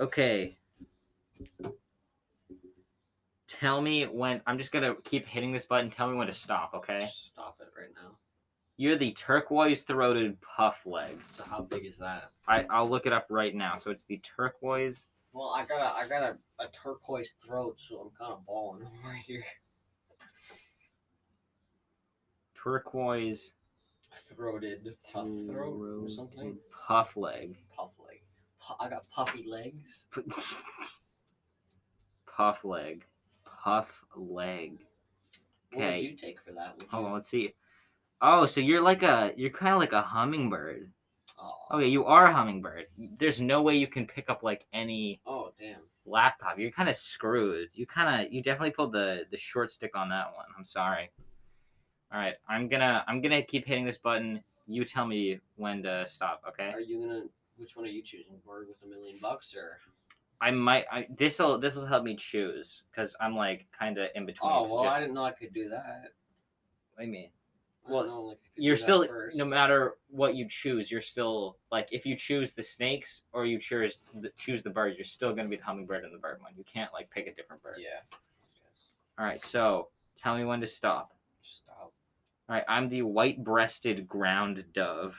Okay. 0.00 0.56
Tell 3.46 3.80
me 3.80 4.04
when. 4.04 4.42
I'm 4.46 4.58
just 4.58 4.72
gonna 4.72 4.94
keep 5.04 5.26
hitting 5.26 5.52
this 5.52 5.66
button. 5.66 5.90
Tell 5.90 6.08
me 6.08 6.16
when 6.16 6.26
to 6.26 6.34
stop. 6.34 6.72
Okay. 6.74 7.08
Stop 7.14 7.58
it 7.60 7.68
right 7.78 7.90
now. 7.94 8.10
You're 8.76 8.96
the 8.96 9.12
turquoise-throated 9.12 10.40
puff 10.40 10.86
leg. 10.86 11.18
So 11.32 11.42
how 11.42 11.62
big 11.62 11.84
is 11.84 11.98
that? 11.98 12.30
I 12.46 12.64
I'll 12.70 12.88
look 12.88 13.06
it 13.06 13.12
up 13.12 13.26
right 13.30 13.54
now. 13.54 13.78
So 13.78 13.90
it's 13.90 14.04
the 14.04 14.18
turquoise. 14.18 15.04
Well, 15.32 15.50
I 15.54 15.64
got 15.64 15.80
a 15.80 15.96
I 15.98 16.08
got 16.08 16.22
a, 16.22 16.36
a 16.62 16.68
turquoise 16.68 17.34
throat, 17.44 17.74
so 17.78 18.00
I'm 18.00 18.10
kind 18.18 18.32
of 18.32 18.44
balling 18.46 18.82
over 19.04 19.12
here. 19.14 19.44
Turquoise 22.54 23.52
Throated 24.34 24.96
puff 25.12 25.28
throat 25.46 26.02
or 26.04 26.08
something. 26.10 26.58
Puff 26.86 27.16
leg. 27.16 27.56
Puff 27.76 27.92
leg. 28.04 28.20
Pu- 28.60 28.74
I 28.80 28.88
got 28.88 29.08
puffy 29.10 29.44
legs. 29.48 30.06
Puff 32.26 32.64
leg. 32.64 33.04
Puff 33.44 34.04
leg. 34.16 34.78
What 35.72 35.78
would 35.80 35.86
Okay. 35.88 36.00
you 36.00 36.16
take 36.16 36.40
for 36.40 36.52
that? 36.52 36.82
Hold 36.90 37.02
you- 37.02 37.08
on, 37.08 37.12
let's 37.14 37.28
see. 37.28 37.54
Oh, 38.20 38.46
so 38.46 38.60
you're 38.60 38.80
like 38.82 39.02
a 39.02 39.32
you're 39.36 39.50
kind 39.50 39.74
of 39.74 39.78
like 39.80 39.92
a 39.92 40.02
hummingbird. 40.02 40.90
Oh. 41.40 41.76
Okay, 41.76 41.86
you 41.88 42.04
are 42.04 42.26
a 42.26 42.32
hummingbird. 42.34 42.86
There's 43.18 43.40
no 43.40 43.62
way 43.62 43.76
you 43.76 43.86
can 43.86 44.06
pick 44.06 44.28
up 44.28 44.42
like 44.42 44.64
any 44.72 45.20
Oh 45.26 45.52
damn. 45.58 45.80
laptop. 46.04 46.58
You're 46.58 46.70
kind 46.72 46.88
of 46.88 46.96
screwed. 46.96 47.68
You 47.74 47.86
kind 47.86 48.26
of 48.26 48.32
you 48.32 48.42
definitely 48.42 48.72
pulled 48.72 48.92
the 48.92 49.24
the 49.30 49.36
short 49.38 49.70
stick 49.70 49.96
on 49.96 50.08
that 50.08 50.32
one. 50.34 50.46
I'm 50.58 50.64
sorry. 50.64 51.10
All 52.12 52.18
right, 52.18 52.34
I'm 52.48 52.68
gonna 52.68 53.04
I'm 53.06 53.20
gonna 53.20 53.42
keep 53.42 53.66
hitting 53.66 53.84
this 53.84 53.98
button. 53.98 54.42
You 54.66 54.84
tell 54.84 55.06
me 55.06 55.40
when 55.56 55.82
to 55.84 56.06
stop. 56.08 56.42
Okay. 56.48 56.70
Are 56.70 56.80
you 56.80 57.00
gonna? 57.00 57.22
Which 57.56 57.76
one 57.76 57.84
are 57.84 57.88
you 57.88 58.02
choosing? 58.02 58.34
Bird 58.46 58.66
with 58.68 58.76
a 58.84 58.86
million 58.86 59.18
bucks 59.20 59.54
or? 59.54 59.78
I 60.40 60.50
might. 60.52 60.84
I 60.90 61.06
this'll 61.18 61.58
this'll 61.58 61.86
help 61.86 62.04
me 62.04 62.14
choose 62.16 62.82
because 62.90 63.14
I'm 63.20 63.36
like 63.36 63.66
kind 63.76 63.98
of 63.98 64.08
in 64.14 64.24
between. 64.26 64.50
Oh 64.52 64.62
well, 64.62 64.88
I 64.88 64.98
didn't 65.00 65.14
know 65.14 65.24
I 65.24 65.32
could 65.32 65.52
do 65.52 65.68
that. 65.68 66.12
what 66.94 67.00
do 67.00 67.06
you 67.06 67.12
mean? 67.12 67.30
Well, 67.88 68.06
know, 68.06 68.22
like, 68.22 68.38
You're 68.56 68.76
still 68.76 69.06
no 69.34 69.44
matter 69.44 69.94
what 70.10 70.34
you 70.34 70.46
choose. 70.48 70.90
You're 70.90 71.00
still 71.00 71.56
like 71.70 71.88
if 71.90 72.04
you 72.04 72.16
choose 72.16 72.52
the 72.52 72.62
snakes 72.62 73.22
or 73.32 73.46
you 73.46 73.58
choose 73.58 74.02
the, 74.20 74.30
choose 74.38 74.62
the 74.62 74.70
bird, 74.70 74.94
you're 74.96 75.04
still 75.04 75.34
gonna 75.34 75.48
be 75.48 75.56
the 75.56 75.64
hummingbird 75.64 76.04
and 76.04 76.12
the 76.12 76.18
bird 76.18 76.40
one. 76.40 76.52
You 76.56 76.64
can't 76.64 76.92
like 76.92 77.10
pick 77.10 77.26
a 77.26 77.34
different 77.34 77.62
bird. 77.62 77.76
Yeah. 77.78 78.00
All 79.18 79.24
right. 79.24 79.42
So 79.42 79.88
tell 80.16 80.36
me 80.36 80.44
when 80.44 80.60
to 80.60 80.66
stop. 80.66 81.12
Stop. 81.42 81.92
All 82.48 82.56
right. 82.56 82.64
I'm 82.68 82.88
the 82.88 83.02
white-breasted 83.02 84.06
ground 84.06 84.64
dove. 84.72 85.14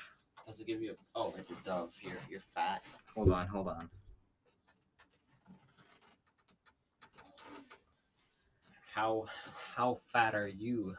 Does 0.48 0.60
it 0.60 0.68
give 0.68 0.82
you 0.82 0.92
a? 0.92 0.96
Oh, 1.16 1.34
it's 1.38 1.50
a 1.50 1.54
dove. 1.66 1.94
Here, 2.00 2.18
you're 2.30 2.40
fat. 2.40 2.84
Hold 3.16 3.32
on. 3.32 3.48
Hold 3.48 3.68
on. 3.68 3.90
How 8.94 9.26
how 9.76 10.00
fat 10.12 10.36
are 10.36 10.48
you, 10.48 10.96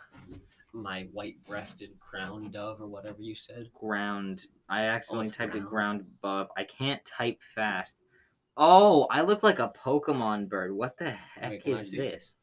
my 0.72 1.08
white-breasted 1.12 1.90
crown 2.00 2.50
dove 2.50 2.80
or 2.80 2.86
whatever 2.86 3.20
you 3.20 3.34
said? 3.34 3.66
Ground. 3.78 4.44
I 4.68 4.82
accidentally 4.84 5.28
it's 5.28 5.36
typed 5.36 5.54
a 5.54 5.58
ground. 5.60 5.70
ground 5.70 6.04
buff. 6.22 6.48
I 6.56 6.64
can't 6.64 7.04
type 7.04 7.38
fast. 7.54 7.96
Oh, 8.56 9.04
I 9.10 9.22
look 9.22 9.42
like 9.42 9.58
a 9.58 9.72
Pokemon 9.84 10.48
bird. 10.48 10.74
What 10.74 10.96
the 10.98 11.10
heck 11.10 11.62
can 11.64 11.74
I 11.74 11.80
is 11.80 11.90
see? 11.90 11.96
this? 11.96 12.34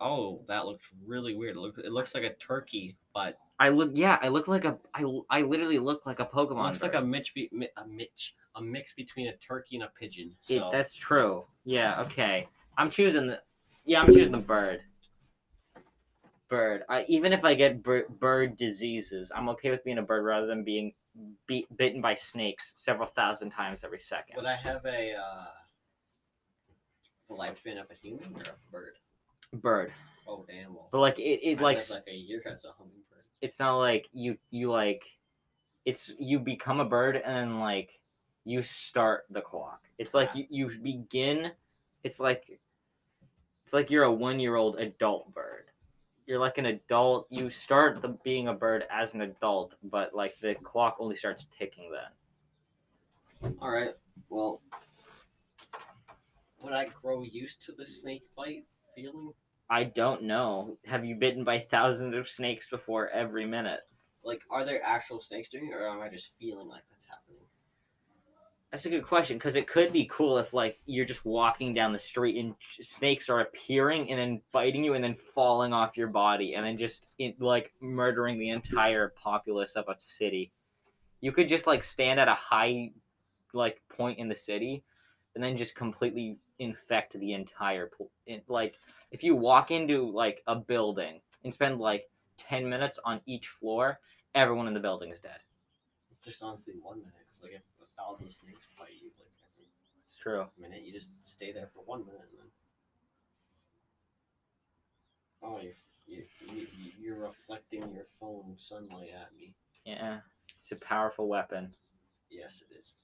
Oh, 0.00 0.44
that 0.46 0.64
looks 0.66 0.88
really 1.04 1.34
weird. 1.34 1.56
It 1.56 1.60
looks, 1.60 1.78
it 1.78 1.90
looks 1.90 2.14
like 2.14 2.22
a 2.22 2.34
turkey, 2.34 2.96
but 3.12 3.36
I 3.58 3.70
look. 3.70 3.90
Yeah, 3.94 4.16
I 4.22 4.28
look 4.28 4.46
like 4.46 4.64
a. 4.64 4.78
I, 4.94 5.04
I 5.28 5.42
literally 5.42 5.80
look 5.80 6.06
like 6.06 6.20
a 6.20 6.22
it 6.22 6.30
Pokemon. 6.32 6.62
looks 6.66 6.82
like 6.82 6.92
bird. 6.92 7.02
a 7.02 7.06
mix, 7.06 7.30
be, 7.30 7.48
mi- 7.50 7.68
a 7.76 7.84
mix, 7.88 8.32
a 8.54 8.62
mix 8.62 8.92
between 8.92 9.26
a 9.26 9.36
turkey 9.38 9.74
and 9.76 9.82
a 9.84 9.90
pigeon. 9.98 10.30
It, 10.48 10.58
So 10.58 10.68
that's 10.70 10.94
true. 10.94 11.44
Yeah. 11.64 12.00
Okay. 12.02 12.46
I'm 12.76 12.90
choosing 12.90 13.26
the. 13.26 13.40
Yeah, 13.84 14.02
I'm 14.02 14.14
choosing 14.14 14.30
the 14.32 14.38
bird. 14.38 14.82
Bird. 16.48 16.82
I 16.88 17.04
even 17.08 17.32
if 17.32 17.44
I 17.44 17.54
get 17.54 17.82
bir- 17.82 18.08
bird 18.08 18.56
diseases, 18.56 19.30
I'm 19.34 19.48
okay 19.50 19.70
with 19.70 19.84
being 19.84 19.98
a 19.98 20.02
bird 20.02 20.24
rather 20.24 20.46
than 20.46 20.64
being 20.64 20.92
be- 21.46 21.66
bitten 21.76 22.00
by 22.00 22.14
snakes 22.14 22.72
several 22.76 23.08
thousand 23.08 23.50
times 23.50 23.84
every 23.84 24.00
second. 24.00 24.36
would 24.36 24.46
I 24.46 24.54
have 24.56 24.84
a 24.86 25.14
uh, 25.14 25.44
the 27.28 27.34
lifespan 27.34 27.78
of 27.80 27.90
a 27.90 27.94
human 27.94 28.24
or 28.34 28.40
a 28.42 28.72
bird? 28.72 28.94
Bird. 29.54 29.92
Oh 30.26 30.44
damn! 30.48 30.74
Well, 30.74 30.88
But 30.90 31.00
like 31.00 31.18
it, 31.18 31.40
it 31.42 31.58
I 31.58 31.62
like 31.62 31.90
like 31.90 32.04
a 32.08 32.14
year 32.14 32.42
as 32.46 32.64
a 32.64 32.72
hummingbird. 32.72 33.24
it's 33.42 33.58
not 33.58 33.76
like 33.78 34.08
you 34.12 34.36
you 34.50 34.70
like 34.70 35.02
it's 35.84 36.12
you 36.18 36.38
become 36.38 36.80
a 36.80 36.84
bird 36.84 37.16
and 37.16 37.34
then 37.36 37.60
like 37.60 37.98
you 38.44 38.62
start 38.62 39.26
the 39.30 39.40
clock. 39.42 39.82
It's 39.98 40.14
like 40.14 40.30
Yeah. 40.34 40.44
you, 40.50 40.68
you 40.70 40.78
begin 40.82 41.52
it's 42.04 42.20
like 42.20 42.58
it's 43.64 43.72
like 43.74 43.90
you're 43.90 44.04
a 44.04 44.12
one 44.12 44.38
year 44.40 44.56
old 44.56 44.78
adult 44.78 45.32
bird. 45.34 45.64
You're 46.28 46.38
like 46.38 46.58
an 46.58 46.66
adult. 46.66 47.26
You 47.30 47.48
start 47.48 48.02
the 48.02 48.08
being 48.22 48.48
a 48.48 48.52
bird 48.52 48.84
as 48.90 49.14
an 49.14 49.22
adult, 49.22 49.72
but 49.82 50.14
like 50.14 50.38
the 50.40 50.54
clock 50.56 50.98
only 51.00 51.16
starts 51.16 51.48
ticking 51.58 51.90
then. 51.90 53.52
All 53.62 53.70
right. 53.70 53.94
Well, 54.28 54.60
would 56.62 56.74
I 56.74 56.88
grow 57.00 57.22
used 57.22 57.62
to 57.62 57.72
the 57.72 57.86
snake 57.86 58.24
bite 58.36 58.66
feeling? 58.94 59.32
I 59.70 59.84
don't 59.84 60.24
know. 60.24 60.76
Have 60.84 61.02
you 61.02 61.14
bitten 61.14 61.44
by 61.44 61.66
thousands 61.70 62.14
of 62.14 62.28
snakes 62.28 62.68
before 62.68 63.08
every 63.08 63.46
minute? 63.46 63.80
Like, 64.22 64.40
are 64.50 64.66
there 64.66 64.82
actual 64.84 65.22
snakes 65.22 65.48
doing 65.48 65.68
it, 65.68 65.74
or 65.74 65.88
am 65.88 66.02
I 66.02 66.10
just 66.10 66.38
feeling 66.38 66.68
like 66.68 66.82
happening? 66.82 66.97
That's 68.70 68.84
a 68.84 68.90
good 68.90 69.04
question 69.04 69.38
because 69.38 69.56
it 69.56 69.66
could 69.66 69.92
be 69.92 70.10
cool 70.12 70.36
if 70.36 70.52
like 70.52 70.78
you're 70.84 71.06
just 71.06 71.24
walking 71.24 71.72
down 71.72 71.94
the 71.94 71.98
street 71.98 72.36
and 72.36 72.54
snakes 72.80 73.30
are 73.30 73.40
appearing 73.40 74.10
and 74.10 74.18
then 74.18 74.42
biting 74.52 74.84
you 74.84 74.92
and 74.92 75.02
then 75.02 75.14
falling 75.14 75.72
off 75.72 75.96
your 75.96 76.08
body 76.08 76.54
and 76.54 76.66
then 76.66 76.76
just 76.76 77.06
like 77.38 77.72
murdering 77.80 78.38
the 78.38 78.50
entire 78.50 79.08
populace 79.16 79.74
of 79.74 79.88
a 79.88 79.94
city. 79.98 80.52
You 81.22 81.32
could 81.32 81.48
just 81.48 81.66
like 81.66 81.82
stand 81.82 82.20
at 82.20 82.28
a 82.28 82.34
high 82.34 82.90
like 83.54 83.80
point 83.88 84.18
in 84.18 84.28
the 84.28 84.36
city 84.36 84.84
and 85.34 85.42
then 85.42 85.56
just 85.56 85.74
completely 85.74 86.36
infect 86.58 87.18
the 87.18 87.32
entire 87.32 87.90
like 88.48 88.74
if 89.10 89.22
you 89.22 89.34
walk 89.34 89.70
into 89.70 90.10
like 90.10 90.42
a 90.46 90.54
building 90.54 91.20
and 91.42 91.54
spend 91.54 91.78
like 91.78 92.10
10 92.36 92.68
minutes 92.68 92.98
on 93.04 93.20
each 93.26 93.48
floor, 93.48 93.98
everyone 94.34 94.68
in 94.68 94.74
the 94.74 94.80
building 94.80 95.10
is 95.10 95.20
dead. 95.20 95.38
Just 96.24 96.42
honestly, 96.42 96.74
one 96.82 96.98
minute. 96.98 97.14
Because 97.26 97.42
like, 97.42 97.52
if 97.52 97.62
a 97.98 98.02
thousand 98.02 98.30
snakes 98.30 98.68
bite 98.78 98.90
you, 99.00 99.10
like 99.18 99.32
every 99.52 99.66
It's 100.02 100.16
true. 100.16 100.46
minute, 100.58 100.82
you 100.84 100.92
just 100.92 101.10
stay 101.22 101.52
there 101.52 101.68
for 101.74 101.82
one 101.84 102.04
minute, 102.06 102.28
and 102.30 102.38
then 102.38 102.50
oh, 105.42 105.60
you 105.60 105.72
you 106.06 106.24
you 106.52 106.66
you're 107.00 107.18
reflecting 107.18 107.90
your 107.90 108.06
phone 108.20 108.54
sunlight 108.56 109.10
at 109.14 109.34
me. 109.36 109.54
Yeah. 109.84 110.18
It's 110.60 110.72
a 110.72 110.76
powerful 110.76 111.28
weapon. 111.28 111.74
Yes, 112.30 112.62
it 112.68 112.74
is. 112.78 112.94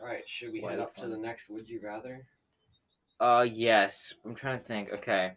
All 0.00 0.06
right, 0.06 0.26
should 0.26 0.52
we 0.52 0.62
Why 0.62 0.72
head 0.72 0.80
up 0.80 0.96
to 0.96 1.06
the 1.06 1.18
next? 1.18 1.50
Would 1.50 1.68
you 1.68 1.80
rather? 1.82 2.24
Uh, 3.20 3.46
yes. 3.48 4.14
I'm 4.24 4.34
trying 4.34 4.58
to 4.58 4.64
think. 4.64 4.90
Okay. 4.92 5.32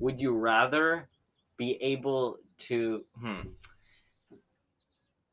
Would 0.00 0.20
you 0.20 0.32
rather 0.36 1.08
be 1.56 1.78
able 1.80 2.38
to. 2.60 3.04
Hmm. 3.20 3.40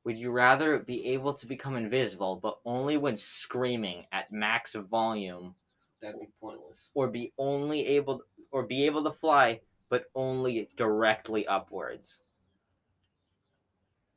Would 0.05 0.17
you 0.17 0.31
rather 0.31 0.79
be 0.79 1.07
able 1.07 1.33
to 1.33 1.45
become 1.45 1.75
invisible, 1.75 2.37
but 2.37 2.59
only 2.65 2.97
when 2.97 3.17
screaming 3.17 4.05
at 4.11 4.31
max 4.31 4.73
volume, 4.73 5.55
That'd 6.01 6.19
be 6.19 6.27
pointless. 6.39 6.91
or 6.95 7.07
be 7.07 7.33
only 7.37 7.85
able, 7.87 8.23
or 8.51 8.63
be 8.63 8.85
able 8.85 9.03
to 9.03 9.11
fly, 9.11 9.59
but 9.89 10.05
only 10.15 10.69
directly 10.77 11.45
upwards? 11.47 12.19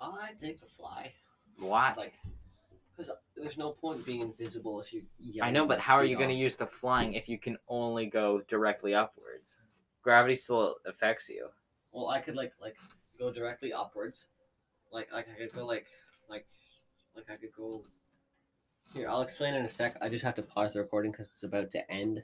I 0.01 0.31
take 0.41 0.61
the 0.61 0.67
fly. 0.67 1.13
Why? 1.59 1.95
Like, 1.97 2.15
because 2.97 3.11
there's 3.37 3.57
no 3.57 3.71
point 3.71 4.05
being 4.05 4.21
invisible 4.21 4.81
if 4.81 4.93
you. 4.93 5.03
I 5.41 5.51
know, 5.51 5.67
but 5.67 5.79
how 5.81 5.95
are 5.95 6.05
you 6.05 6.17
going 6.17 6.29
to 6.29 6.35
use 6.35 6.57
the 6.57 6.67
flying 6.67 7.15
if 7.15 7.29
you 7.29 7.39
can 7.39 7.57
only 7.69 8.07
go 8.07 8.43
directly 8.49 8.95
upwards? 8.95 9.59
Gravity 10.03 10.37
still 10.37 10.77
affects 10.87 11.29
you. 11.29 11.49
Well, 11.93 12.09
I 12.09 12.21
could 12.21 12.35
like 12.35 12.53
like 12.61 12.77
go 13.19 13.33
directly 13.33 13.73
upwards, 13.73 14.27
like 14.93 15.09
like 15.13 15.27
I 15.35 15.39
could 15.39 15.53
go 15.55 15.67
like 15.67 15.87
like 16.29 16.47
like 17.17 17.31
I 17.31 17.37
could 17.37 17.53
go. 17.57 17.85
Here, 18.93 19.09
I'll 19.09 19.23
explain 19.23 19.55
in 19.55 19.65
a 19.65 19.69
sec. 19.69 19.97
I 20.03 20.09
just 20.11 20.25
have 20.25 20.35
to 20.35 20.43
pause 20.43 20.75
the 20.75 20.81
recording 20.81 21.13
because 21.13 21.29
it's 21.33 21.45
about 21.45 21.71
to 21.71 21.91
end. 21.91 22.23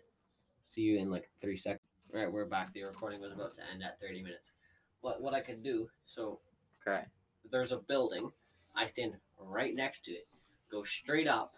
See 0.67 0.83
you 0.83 0.99
in 0.99 1.11
like 1.11 1.31
three 1.41 1.57
seconds. 1.57 1.81
All 2.13 2.21
right, 2.21 2.31
we're 2.31 2.45
back. 2.45 2.75
The 2.75 2.83
recording 2.85 3.21
was 3.21 3.33
about 3.33 3.55
to 3.55 3.63
end 3.73 3.83
at 3.83 3.99
thirty 4.01 4.23
minutes. 4.23 4.53
What 5.01 5.23
what 5.23 5.35
I 5.35 5.41
could 5.41 5.63
do? 5.63 5.89
So 6.05 6.41
Okay. 6.87 7.05
there's 7.51 7.73
a 7.73 7.79
building. 7.79 8.31
I 8.77 8.87
stand 8.87 9.15
right 9.39 9.75
next 9.75 10.05
to 10.05 10.13
it. 10.13 10.27
Go 10.71 10.85
straight 10.85 11.27
up, 11.27 11.55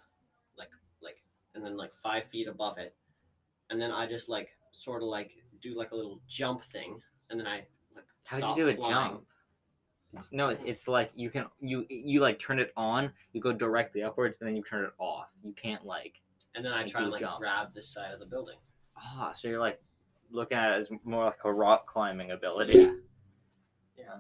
like 0.57 0.71
like, 1.03 1.17
and 1.55 1.65
then 1.65 1.77
like 1.77 1.91
five 2.03 2.27
feet 2.27 2.47
above 2.47 2.79
it, 2.79 2.95
and 3.69 3.81
then 3.81 3.91
I 3.91 4.07
just 4.07 4.29
like 4.29 4.51
sort 4.73 5.03
of 5.03 5.09
like 5.09 5.33
do 5.61 5.77
like 5.77 5.91
a 5.91 5.97
little 5.97 6.21
jump 6.29 6.63
thing, 6.65 7.01
and 7.31 7.39
then 7.41 7.47
I 7.49 7.67
like 7.97 8.05
How'd 8.27 8.41
stop 8.41 8.57
you 8.57 8.65
do 8.65 8.71
a 8.71 8.75
flying. 8.77 9.11
jump? 9.11 9.27
It's, 10.15 10.33
no, 10.33 10.49
it's, 10.49 10.89
like 10.89 11.13
you 11.15 11.31
can 11.31 11.47
you 11.61 11.87
you 11.89 12.21
like 12.21 12.39
turn 12.39 12.59
it 12.59 12.73
on, 12.77 13.13
you 13.33 13.41
go 13.41 13.53
directly 13.53 14.03
upwards, 14.03 14.39
and 14.41 14.49
then 14.49 14.57
you 14.57 14.63
turn 14.63 14.85
it 14.85 14.93
off. 14.99 15.29
You 15.45 15.53
can't 15.53 15.85
like 15.85 16.15
And 16.55 16.65
then 16.65 16.73
I 16.73 16.87
try 16.87 17.03
to 17.03 17.09
like 17.09 17.21
jump. 17.21 17.39
grab 17.39 17.69
the 17.75 17.83
side 17.83 18.13
of 18.13 18.19
the 18.19 18.27
building. 18.27 18.57
ah, 18.97 19.33
so 19.33 19.49
you're 19.49 19.61
like 19.61 19.79
looking 20.31 20.59
at 20.59 20.73
it 20.73 20.81
as 20.81 20.91
more 21.05 21.27
like 21.27 21.39
a 21.45 21.53
rock 21.53 21.87
climbing 21.87 22.33
ability. 22.33 22.79
Yeah. 22.79 22.93
yeah. 23.97 24.17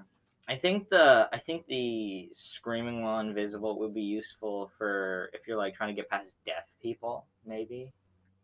I 0.49 0.57
think 0.57 0.89
the 0.91 1.29
I 1.33 1.39
think 1.39 1.67
the 1.67 2.29
screaming 2.33 3.03
while 3.03 3.21
invisible 3.21 3.79
would 3.81 3.95
be 3.95 4.03
useful 4.03 4.71
for 4.79 5.31
if 5.33 5.47
you're 5.47 5.59
like 5.59 5.75
trying 5.75 5.95
to 5.95 6.01
get 6.01 6.09
past 6.09 6.39
deaf 6.47 6.71
people, 6.81 7.27
maybe, 7.47 7.93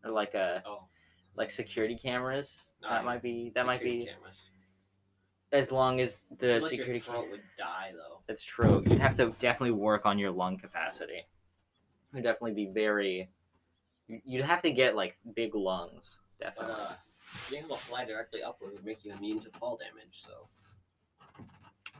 or 0.04 0.10
like 0.10 0.34
a 0.34 0.62
Oh, 0.66 0.84
like 1.36 1.50
security 1.50 1.96
cameras. 1.96 2.60
No, 2.82 2.88
that 2.90 3.04
might 3.04 3.22
be 3.22 3.52
that 3.54 3.66
might 3.66 3.82
be 3.82 4.06
cameras. 4.06 4.36
As 5.56 5.72
long 5.72 6.00
as 6.00 6.18
the 6.38 6.60
like 6.60 6.70
security. 6.70 6.92
your 6.92 7.00
throat 7.00 7.26
would 7.30 7.42
die 7.58 7.90
though. 7.92 8.20
That's 8.26 8.44
true. 8.44 8.82
You'd 8.86 8.98
have 9.00 9.16
to 9.16 9.34
definitely 9.40 9.72
work 9.72 10.06
on 10.06 10.18
your 10.18 10.30
lung 10.30 10.58
capacity. 10.58 11.26
You'd 12.14 12.24
definitely 12.24 12.54
be 12.54 12.70
very. 12.72 13.28
You'd 14.08 14.44
have 14.44 14.62
to 14.62 14.70
get 14.70 14.94
like 14.94 15.16
big 15.34 15.54
lungs. 15.54 16.18
But 16.38 16.54
Definitely. 16.56 16.74
uh, 16.74 16.92
being 17.50 17.64
able 17.64 17.76
to 17.76 17.82
fly 17.82 18.04
directly 18.04 18.42
upward 18.42 18.74
would 18.74 18.84
make 18.84 19.04
you 19.04 19.12
immune 19.12 19.40
to 19.40 19.50
fall 19.50 19.76
damage. 19.78 20.22
So 20.22 20.48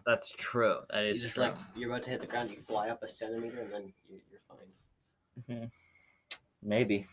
That's 0.07 0.33
true. 0.37 0.79
That 0.90 1.05
is 1.05 1.16
you 1.16 1.23
just 1.23 1.35
true. 1.35 1.45
like 1.45 1.55
you're 1.75 1.90
about 1.90 2.03
to 2.05 2.11
hit 2.11 2.21
the 2.21 2.27
ground, 2.27 2.51
you 2.51 2.57
fly 2.57 2.90
up 2.90 3.03
a 3.03 3.09
centimeter, 3.09 3.61
and 3.61 3.73
then 3.73 3.92
you, 4.09 4.21
you're 4.31 4.40
fine. 5.49 5.71
Maybe. 6.62 7.07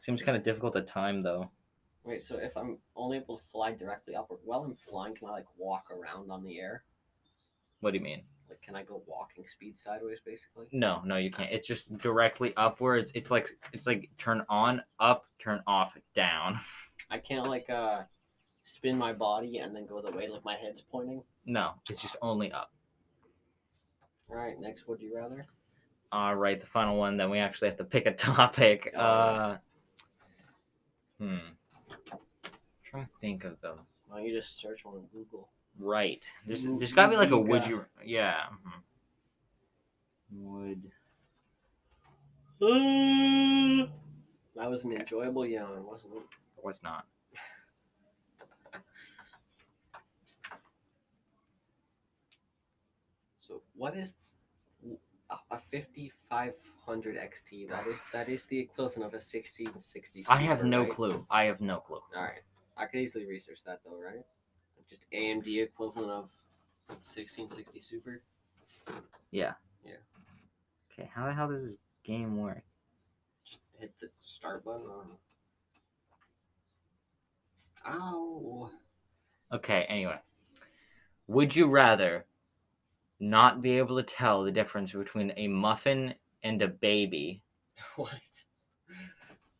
Seems 0.00 0.22
kind 0.22 0.36
of 0.36 0.44
difficult 0.44 0.72
to 0.74 0.82
time 0.82 1.22
though. 1.22 1.48
Wait, 2.08 2.22
so 2.22 2.38
if 2.38 2.56
I'm 2.56 2.78
only 2.96 3.18
able 3.18 3.36
to 3.36 3.44
fly 3.52 3.74
directly 3.74 4.16
upward, 4.16 4.40
while 4.46 4.64
I'm 4.64 4.74
flying, 4.74 5.14
can 5.14 5.28
I 5.28 5.32
like 5.32 5.44
walk 5.58 5.84
around 5.90 6.30
on 6.30 6.42
the 6.42 6.58
air? 6.58 6.80
What 7.80 7.90
do 7.90 7.98
you 7.98 8.02
mean? 8.02 8.22
Like, 8.48 8.62
can 8.62 8.74
I 8.74 8.82
go 8.82 9.02
walking 9.06 9.44
speed 9.46 9.78
sideways, 9.78 10.20
basically? 10.24 10.68
No, 10.72 11.02
no, 11.04 11.18
you 11.18 11.30
can't. 11.30 11.52
It's 11.52 11.68
just 11.68 11.94
directly 11.98 12.54
upwards. 12.56 13.12
It's 13.14 13.30
like 13.30 13.50
it's 13.74 13.86
like 13.86 14.08
turn 14.16 14.42
on, 14.48 14.80
up, 14.98 15.26
turn 15.38 15.60
off, 15.66 15.98
down. 16.16 16.58
I 17.10 17.18
can't 17.18 17.46
like 17.46 17.68
uh 17.68 18.04
spin 18.64 18.96
my 18.96 19.12
body 19.12 19.58
and 19.58 19.76
then 19.76 19.84
go 19.84 20.00
the 20.00 20.10
way 20.10 20.28
like 20.28 20.46
my 20.46 20.54
head's 20.54 20.80
pointing. 20.80 21.22
No, 21.44 21.72
it's 21.90 22.00
just 22.00 22.16
only 22.22 22.50
up. 22.52 22.72
All 24.30 24.36
right, 24.38 24.58
next, 24.58 24.88
would 24.88 25.02
you 25.02 25.14
rather? 25.14 25.42
All 26.10 26.36
right, 26.36 26.58
the 26.58 26.66
final 26.66 26.96
one. 26.96 27.18
Then 27.18 27.28
we 27.28 27.38
actually 27.38 27.68
have 27.68 27.76
to 27.76 27.84
pick 27.84 28.06
a 28.06 28.12
topic. 28.14 28.94
Uh, 28.96 29.56
hmm. 31.20 31.36
Trying 32.98 33.06
to 33.06 33.12
think 33.20 33.44
of 33.44 33.60
them. 33.60 33.78
Why 34.08 34.18
don't 34.18 34.26
you 34.26 34.34
just 34.34 34.58
search 34.58 34.84
one 34.84 34.94
on 34.96 35.04
Google? 35.12 35.48
right. 35.78 36.24
There's 36.46 36.64
Ooh, 36.66 36.76
there's 36.78 36.92
gotta 36.92 37.10
be 37.10 37.16
like 37.16 37.30
a 37.30 37.38
would 37.38 37.66
you? 37.66 37.84
Yeah. 38.04 38.40
mhm. 38.66 38.82
Would 40.40 40.90
That 44.56 44.68
was 44.68 44.84
an 44.84 44.92
enjoyable 44.92 45.46
yawn, 45.46 45.84
wasn't 45.86 46.14
it? 46.14 46.22
was 46.62 46.82
not. 46.82 47.06
So 53.40 53.62
what 53.74 53.96
is 53.96 54.14
a- 55.30 55.54
a 55.54 55.58
5500 55.58 57.16
XT? 57.16 57.68
That 57.68 57.86
is 57.86 58.04
that 58.12 58.28
is 58.28 58.46
the 58.46 58.58
equivalent 58.58 59.04
of 59.06 59.12
a 59.14 59.20
1660. 59.20 60.24
I 60.28 60.36
have 60.36 60.58
Super, 60.58 60.68
no 60.68 60.82
right? 60.82 60.90
clue. 60.90 61.26
I 61.30 61.44
have 61.44 61.60
no 61.60 61.78
clue. 61.80 62.00
All 62.14 62.22
right, 62.22 62.40
I 62.78 62.86
could 62.86 63.00
easily 63.00 63.26
research 63.26 63.64
that 63.64 63.80
though, 63.84 64.00
right? 64.00 64.24
Just 64.88 65.04
AMD 65.12 65.62
equivalent 65.62 66.10
of 66.10 66.30
1660 66.88 67.80
Super. 67.80 68.22
Yeah. 69.30 69.52
Yeah. 69.84 69.96
Okay, 70.92 71.10
how 71.14 71.26
the 71.26 71.34
hell 71.34 71.48
does 71.48 71.64
this 71.64 71.76
game 72.04 72.38
work? 72.38 72.62
Just 73.44 73.60
hit 73.78 73.92
the 74.00 74.08
start 74.16 74.64
button. 74.64 74.86
On... 74.86 75.06
Ow! 77.86 78.70
Okay, 79.52 79.84
anyway. 79.88 80.18
Would 81.26 81.54
you 81.54 81.66
rather 81.66 82.24
not 83.20 83.60
be 83.60 83.72
able 83.78 83.96
to 83.96 84.02
tell 84.02 84.44
the 84.44 84.52
difference 84.52 84.92
between 84.92 85.32
a 85.36 85.48
muffin 85.48 86.14
and 86.42 86.62
a 86.62 86.68
baby 86.68 87.42
what? 87.96 88.44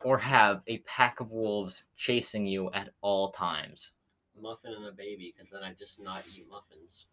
Or 0.04 0.18
have 0.18 0.62
a 0.66 0.78
pack 0.78 1.20
of 1.20 1.30
wolves 1.30 1.84
chasing 1.96 2.46
you 2.46 2.70
at 2.72 2.90
all 3.00 3.32
times? 3.32 3.92
Muffin 4.40 4.72
and 4.72 4.86
a 4.86 4.92
baby, 4.92 5.32
because 5.34 5.50
then 5.50 5.62
I 5.62 5.72
just 5.72 6.00
not 6.00 6.22
eat 6.34 6.46
muffins. 6.50 7.06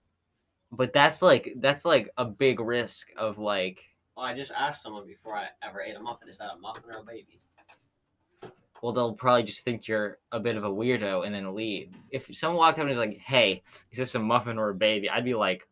But 0.71 0.93
that's 0.93 1.21
like 1.21 1.53
that's 1.57 1.85
like 1.85 2.09
a 2.17 2.25
big 2.25 2.59
risk 2.59 3.09
of 3.17 3.37
like 3.37 3.83
Well, 4.15 4.25
I 4.25 4.33
just 4.35 4.51
asked 4.51 4.81
someone 4.81 5.07
before 5.07 5.35
I 5.35 5.47
ever 5.63 5.81
ate 5.81 5.95
a 5.95 5.99
muffin. 5.99 6.29
Is 6.29 6.37
that 6.39 6.51
a 6.55 6.57
muffin 6.57 6.91
or 6.91 6.99
a 6.99 7.03
baby? 7.03 7.41
well 8.81 8.93
they'll 8.93 9.13
probably 9.13 9.41
just 9.41 9.63
think 9.63 9.87
you're 9.87 10.19
a 10.31 10.39
bit 10.39 10.55
of 10.55 10.63
a 10.63 10.69
weirdo 10.69 11.25
and 11.25 11.33
then 11.33 11.55
leave. 11.55 11.89
If 12.11 12.29
someone 12.35 12.57
walked 12.57 12.77
up 12.77 12.81
and 12.81 12.89
was 12.89 12.99
like, 12.99 13.17
"Hey, 13.17 13.63
is 13.91 13.97
this 13.97 14.13
a 14.13 14.19
muffin 14.19 14.59
or 14.59 14.69
a 14.69 14.75
baby?" 14.75 15.09
I'd 15.09 15.25
be 15.25 15.33
like, 15.33 15.67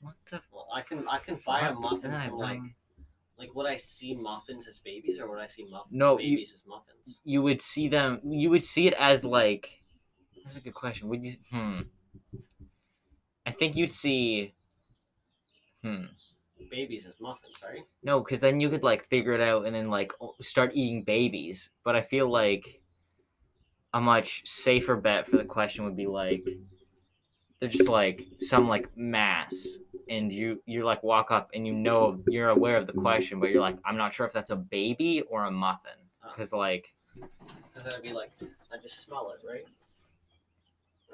"What 0.00 0.14
the 0.30 0.40
Well, 0.50 0.68
I 0.72 0.80
can 0.80 1.06
I 1.08 1.18
can 1.18 1.38
buy 1.44 1.68
a 1.68 1.74
muffin 1.74 2.10
from 2.10 2.38
like 2.38 2.60
like 3.40 3.54
would 3.54 3.66
I 3.66 3.76
see 3.78 4.14
muffins 4.14 4.68
as 4.68 4.78
babies 4.80 5.18
or 5.18 5.28
would 5.30 5.40
I 5.40 5.46
see 5.46 5.64
muff- 5.70 5.86
No, 5.90 6.18
you- 6.18 6.36
babies 6.36 6.52
as 6.54 6.66
muffins? 6.66 7.20
you 7.24 7.42
would 7.42 7.62
see 7.62 7.88
them 7.88 8.20
you 8.24 8.50
would 8.50 8.62
see 8.62 8.86
it 8.86 8.94
as 8.98 9.24
like 9.24 9.70
that's 10.44 10.56
a 10.56 10.60
good 10.60 10.74
question. 10.74 11.08
Would 11.08 11.24
you 11.24 11.34
hmm. 11.50 11.80
I 13.46 13.52
think 13.52 13.76
you'd 13.76 13.90
see 13.90 14.54
hmm. 15.82 16.04
Babies 16.70 17.06
as 17.06 17.14
muffins, 17.20 17.56
right? 17.62 17.82
no 18.02 18.20
because 18.20 18.40
then 18.40 18.60
you 18.60 18.68
could 18.68 18.82
like 18.82 19.08
figure 19.08 19.32
it 19.32 19.40
out 19.40 19.64
and 19.66 19.74
then 19.74 19.88
like 19.88 20.12
start 20.42 20.72
eating 20.74 21.02
babies. 21.02 21.70
But 21.84 21.96
i 21.96 22.02
feel 22.02 22.30
like 22.30 22.82
a 23.94 24.00
much 24.00 24.42
safer 24.44 24.96
bet 24.96 25.26
for 25.28 25.36
the 25.38 25.44
question 25.44 25.84
would 25.84 25.96
be 25.96 26.06
like 26.06 26.44
they're 27.58 27.68
just 27.68 27.88
like 27.88 28.24
some 28.38 28.68
like 28.68 28.86
mass 28.96 29.78
and 30.10 30.30
you 30.32 30.62
you 30.66 30.84
like 30.84 31.02
walk 31.02 31.30
up 31.30 31.50
and 31.54 31.66
you 31.66 31.72
know 31.72 32.20
you're 32.26 32.50
aware 32.50 32.76
of 32.76 32.86
the 32.86 32.92
question 32.92 33.40
but 33.40 33.48
you're 33.50 33.62
like 33.62 33.78
i'm 33.86 33.96
not 33.96 34.12
sure 34.12 34.26
if 34.26 34.32
that's 34.32 34.50
a 34.50 34.56
baby 34.56 35.22
or 35.30 35.46
a 35.46 35.50
muffin 35.50 35.92
uh-huh. 36.22 36.32
because 36.34 36.52
like 36.52 36.92
Because 37.14 37.84
that'd 37.84 38.02
be 38.02 38.12
like 38.12 38.32
I 38.72 38.76
just 38.76 39.02
smell 39.02 39.32
it, 39.32 39.46
right? 39.46 39.64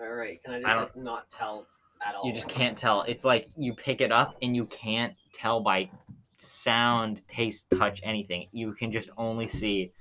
All 0.01 0.15
right. 0.15 0.43
Can 0.43 0.55
I 0.55 0.59
just 0.59 0.69
I 0.69 0.77
like, 0.77 0.97
not 0.97 1.31
tell 1.31 1.67
at 2.07 2.15
all? 2.15 2.27
you 2.27 2.33
just 2.33 2.49
can't 2.49 2.77
tell. 2.77 3.03
It's 3.03 3.25
like 3.25 3.49
you 3.57 3.75
pick 3.75 4.01
it 4.01 4.13
up 4.13 4.37
and 4.43 4.55
you 4.55 4.67
can't 4.67 5.15
tell 5.33 5.61
by 5.61 5.91
sound, 6.37 7.23
taste, 7.29 7.69
touch, 7.77 8.01
anything. 8.03 8.47
You 8.53 8.75
can 8.75 8.93
just 8.93 9.09
only 9.17 9.49
see 9.49 9.93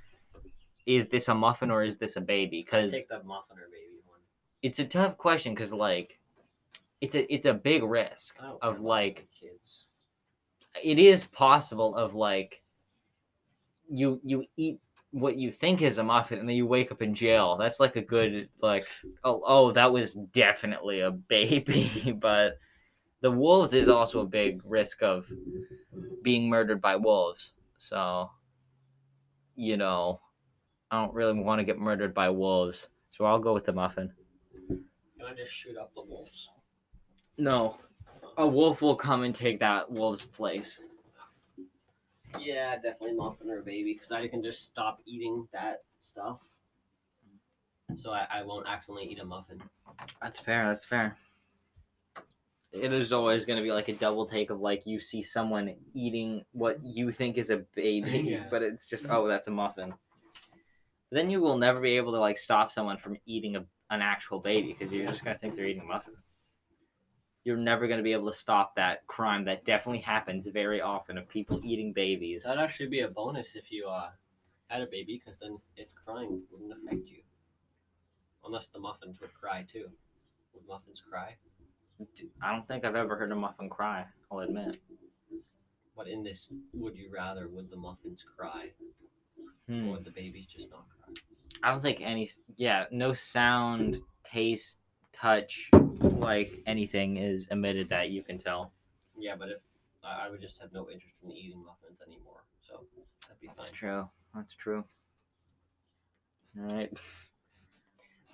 is 0.84 1.06
this 1.08 1.28
a 1.28 1.34
muffin 1.34 1.70
or 1.70 1.82
is 1.82 1.96
this 1.96 2.16
a 2.16 2.20
baby? 2.20 2.62
Because 2.62 2.92
take 2.92 3.08
the 3.08 3.22
muffin 3.24 3.56
or 3.56 3.68
baby 3.72 4.00
one. 4.06 4.20
it's 4.62 4.78
a 4.78 4.84
tough 4.84 5.16
question. 5.16 5.54
Because 5.54 5.72
like, 5.72 6.15
it's 7.00 7.14
a 7.14 7.32
it's 7.32 7.46
a 7.46 7.54
big 7.54 7.82
risk 7.82 8.36
of 8.62 8.80
like 8.80 9.26
kids. 9.38 9.86
it 10.82 10.98
is 10.98 11.26
possible 11.26 11.94
of 11.96 12.14
like 12.14 12.62
you 13.88 14.20
you 14.24 14.44
eat 14.56 14.80
what 15.12 15.36
you 15.36 15.50
think 15.50 15.82
is 15.82 15.98
a 15.98 16.04
muffin 16.04 16.38
and 16.38 16.48
then 16.48 16.56
you 16.56 16.66
wake 16.66 16.90
up 16.90 17.00
in 17.02 17.14
jail 17.14 17.56
that's 17.56 17.80
like 17.80 17.96
a 17.96 18.02
good 18.02 18.48
like 18.60 18.84
oh 19.24 19.40
oh 19.46 19.72
that 19.72 19.90
was 19.90 20.14
definitely 20.32 21.00
a 21.00 21.10
baby 21.10 21.90
but 22.20 22.54
the 23.22 23.30
wolves 23.30 23.72
is 23.72 23.88
also 23.88 24.20
a 24.20 24.26
big 24.26 24.60
risk 24.64 25.02
of 25.02 25.26
being 26.22 26.48
murdered 26.48 26.80
by 26.80 26.96
wolves 26.96 27.52
so 27.78 28.30
you 29.54 29.76
know 29.76 30.20
i 30.90 31.00
don't 31.00 31.14
really 31.14 31.38
want 31.38 31.58
to 31.58 31.64
get 31.64 31.78
murdered 31.78 32.12
by 32.12 32.28
wolves 32.28 32.88
so 33.10 33.24
i'll 33.24 33.38
go 33.38 33.54
with 33.54 33.64
the 33.64 33.72
muffin 33.72 34.12
Can 34.68 34.84
I 35.26 35.34
just 35.34 35.52
shoot 35.52 35.76
up 35.78 35.94
the 35.94 36.02
wolves? 36.02 36.50
No 37.38 37.76
a 38.38 38.46
wolf 38.46 38.82
will 38.82 38.96
come 38.96 39.22
and 39.22 39.34
take 39.34 39.58
that 39.60 39.90
wolf's 39.90 40.24
place 40.24 40.80
Yeah, 42.40 42.74
definitely 42.76 43.14
muffin 43.14 43.50
or 43.50 43.62
baby 43.62 43.94
because 43.94 44.12
I 44.12 44.28
can 44.28 44.42
just 44.42 44.66
stop 44.66 45.00
eating 45.06 45.48
that 45.52 45.84
stuff. 46.02 46.40
So 47.94 48.10
I, 48.10 48.26
I 48.30 48.42
won't 48.42 48.66
accidentally 48.68 49.06
eat 49.10 49.20
a 49.20 49.24
muffin. 49.24 49.62
That's 50.20 50.38
fair. 50.38 50.66
That's 50.68 50.84
fair. 50.84 51.16
It 52.72 52.92
is 52.92 53.12
always 53.12 53.46
going 53.46 53.56
to 53.58 53.62
be 53.62 53.72
like 53.72 53.88
a 53.88 53.94
double 53.94 54.26
take 54.26 54.50
of 54.50 54.60
like 54.60 54.86
you 54.86 55.00
see 55.00 55.22
someone 55.22 55.74
eating 55.94 56.44
what 56.52 56.84
you 56.84 57.10
think 57.10 57.38
is 57.38 57.48
a 57.50 57.64
baby, 57.74 58.18
Yeah. 58.26 58.46
but 58.50 58.62
it's 58.62 58.86
just 58.86 59.06
oh 59.08 59.28
that's 59.28 59.46
a 59.46 59.52
muffin. 59.52 59.94
Then 61.10 61.30
you 61.30 61.40
will 61.40 61.56
never 61.56 61.80
be 61.80 61.96
able 61.96 62.12
to 62.12 62.18
like 62.18 62.36
stop 62.36 62.70
someone 62.70 62.98
from 62.98 63.16
eating 63.24 63.56
a, 63.56 63.64
an 63.90 64.02
actual 64.02 64.40
baby 64.40 64.72
because 64.76 64.92
you're 64.92 65.06
just 65.06 65.24
going 65.24 65.34
to 65.36 65.40
think 65.40 65.54
they're 65.54 65.66
eating 65.66 65.82
a 65.82 65.86
muffin. 65.86 66.14
You're 67.46 67.56
never 67.56 67.86
going 67.86 67.98
to 67.98 68.02
be 68.02 68.12
able 68.12 68.28
to 68.28 68.36
stop 68.36 68.74
that 68.74 69.06
crime 69.06 69.44
that 69.44 69.64
definitely 69.64 70.00
happens 70.00 70.48
very 70.48 70.80
often 70.80 71.16
of 71.16 71.28
people 71.28 71.60
eating 71.62 71.92
babies. 71.92 72.42
That'd 72.42 72.60
actually 72.60 72.88
be 72.88 73.02
a 73.02 73.08
bonus 73.08 73.54
if 73.54 73.70
you 73.70 73.86
uh, 73.86 74.10
had 74.66 74.82
a 74.82 74.86
baby 74.86 75.22
because 75.24 75.38
then 75.38 75.60
its 75.76 75.94
crying 75.94 76.42
wouldn't 76.50 76.72
affect 76.72 77.06
you. 77.06 77.22
Unless 78.44 78.66
the 78.66 78.80
muffins 78.80 79.20
would 79.20 79.32
cry 79.32 79.64
too. 79.70 79.88
Would 80.54 80.66
muffins 80.66 81.00
cry? 81.08 81.36
I 82.42 82.50
don't 82.50 82.66
think 82.66 82.84
I've 82.84 82.96
ever 82.96 83.16
heard 83.16 83.30
a 83.30 83.36
muffin 83.36 83.70
cry. 83.70 84.06
I'll 84.32 84.40
admit. 84.40 84.80
But 85.96 86.08
in 86.08 86.24
this, 86.24 86.48
would 86.74 86.96
you 86.96 87.12
rather 87.14 87.46
would 87.46 87.70
the 87.70 87.76
muffins 87.76 88.24
cry 88.36 88.72
Hmm. 89.68 89.86
or 89.86 89.92
would 89.92 90.04
the 90.04 90.10
babies 90.10 90.46
just 90.46 90.68
not 90.68 90.86
cry? 90.88 91.14
I 91.62 91.70
don't 91.70 91.80
think 91.80 92.00
any. 92.00 92.28
Yeah, 92.56 92.86
no 92.90 93.14
sound, 93.14 94.00
taste, 94.24 94.78
touch, 95.20 95.70
like 96.00 96.62
anything 96.66 97.16
is 97.16 97.46
emitted 97.50 97.88
that 97.88 98.10
you 98.10 98.22
can 98.22 98.38
tell. 98.38 98.72
Yeah, 99.18 99.36
but 99.36 99.48
if 99.48 99.58
I 100.04 100.28
would 100.28 100.40
just 100.40 100.60
have 100.60 100.72
no 100.72 100.88
interest 100.90 101.16
in 101.24 101.32
eating 101.32 101.64
muffins 101.64 102.00
anymore, 102.06 102.44
so 102.60 102.84
that'd 103.22 103.40
be 103.40 103.46
fine. 103.48 103.56
That's 103.58 103.70
true. 103.70 104.08
That's 104.34 104.54
true. 104.54 104.84
All 106.58 106.74
right. 106.74 106.92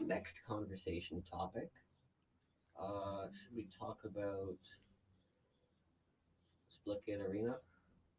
Next 0.01 0.43
conversation 0.47 1.23
topic. 1.23 1.71
Uh, 2.81 3.27
should 3.31 3.57
we 3.57 3.67
talk 3.79 3.99
about 4.05 4.57
Splitgate 6.69 7.21
Arena? 7.29 7.57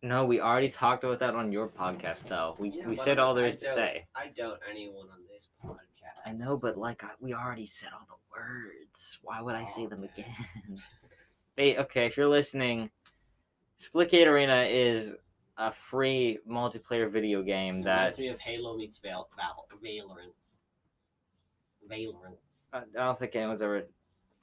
No, 0.02 0.26
we 0.26 0.42
already 0.42 0.70
talked 0.70 1.04
about 1.04 1.20
that 1.20 1.36
on 1.36 1.52
your 1.52 1.68
podcast, 1.68 2.24
though. 2.28 2.56
We 2.60 2.70
Yeah, 2.70 2.88
we 2.88 2.96
said 2.96 3.20
all 3.20 3.34
there 3.34 3.48
is 3.48 3.58
I 3.58 3.60
to 3.68 3.74
say. 3.74 4.06
I 4.16 4.28
doubt 4.36 4.60
anyone 4.70 5.08
on 5.10 5.20
this 5.32 5.48
I 6.26 6.32
know, 6.32 6.58
but 6.58 6.78
like 6.78 7.04
I, 7.04 7.10
we 7.20 7.34
already 7.34 7.66
said 7.66 7.90
all 7.94 8.08
the 8.08 8.40
words. 8.40 9.20
Why 9.22 9.42
would 9.42 9.56
I 9.56 9.66
say 9.66 9.86
oh, 9.86 9.90
them 9.90 10.04
Okay. 10.04 10.26
again? 10.26 10.82
Hey, 11.56 11.78
okay, 11.78 12.08
if 12.08 12.18
you're 12.18 12.28
listening, 12.28 12.90
Splitgate 13.80 14.26
Arena 14.26 14.64
is 14.64 15.14
a 15.58 15.72
free 15.72 16.40
multiplayer 16.50 17.12
video 17.12 17.44
game 17.44 17.84
Reminds 17.84 18.18
that 18.18 18.20
me 18.20 18.30
of 18.30 18.40
Halo 18.40 18.76
meets 18.76 18.98
Val- 18.98 19.30
Val- 19.38 19.68
Valorant. 19.84 20.34
Valorant. 21.88 22.38
I 22.74 22.80
I 22.80 23.06
don't 23.06 23.20
think 23.20 23.36
anyone's 23.36 23.62
ever 23.62 23.84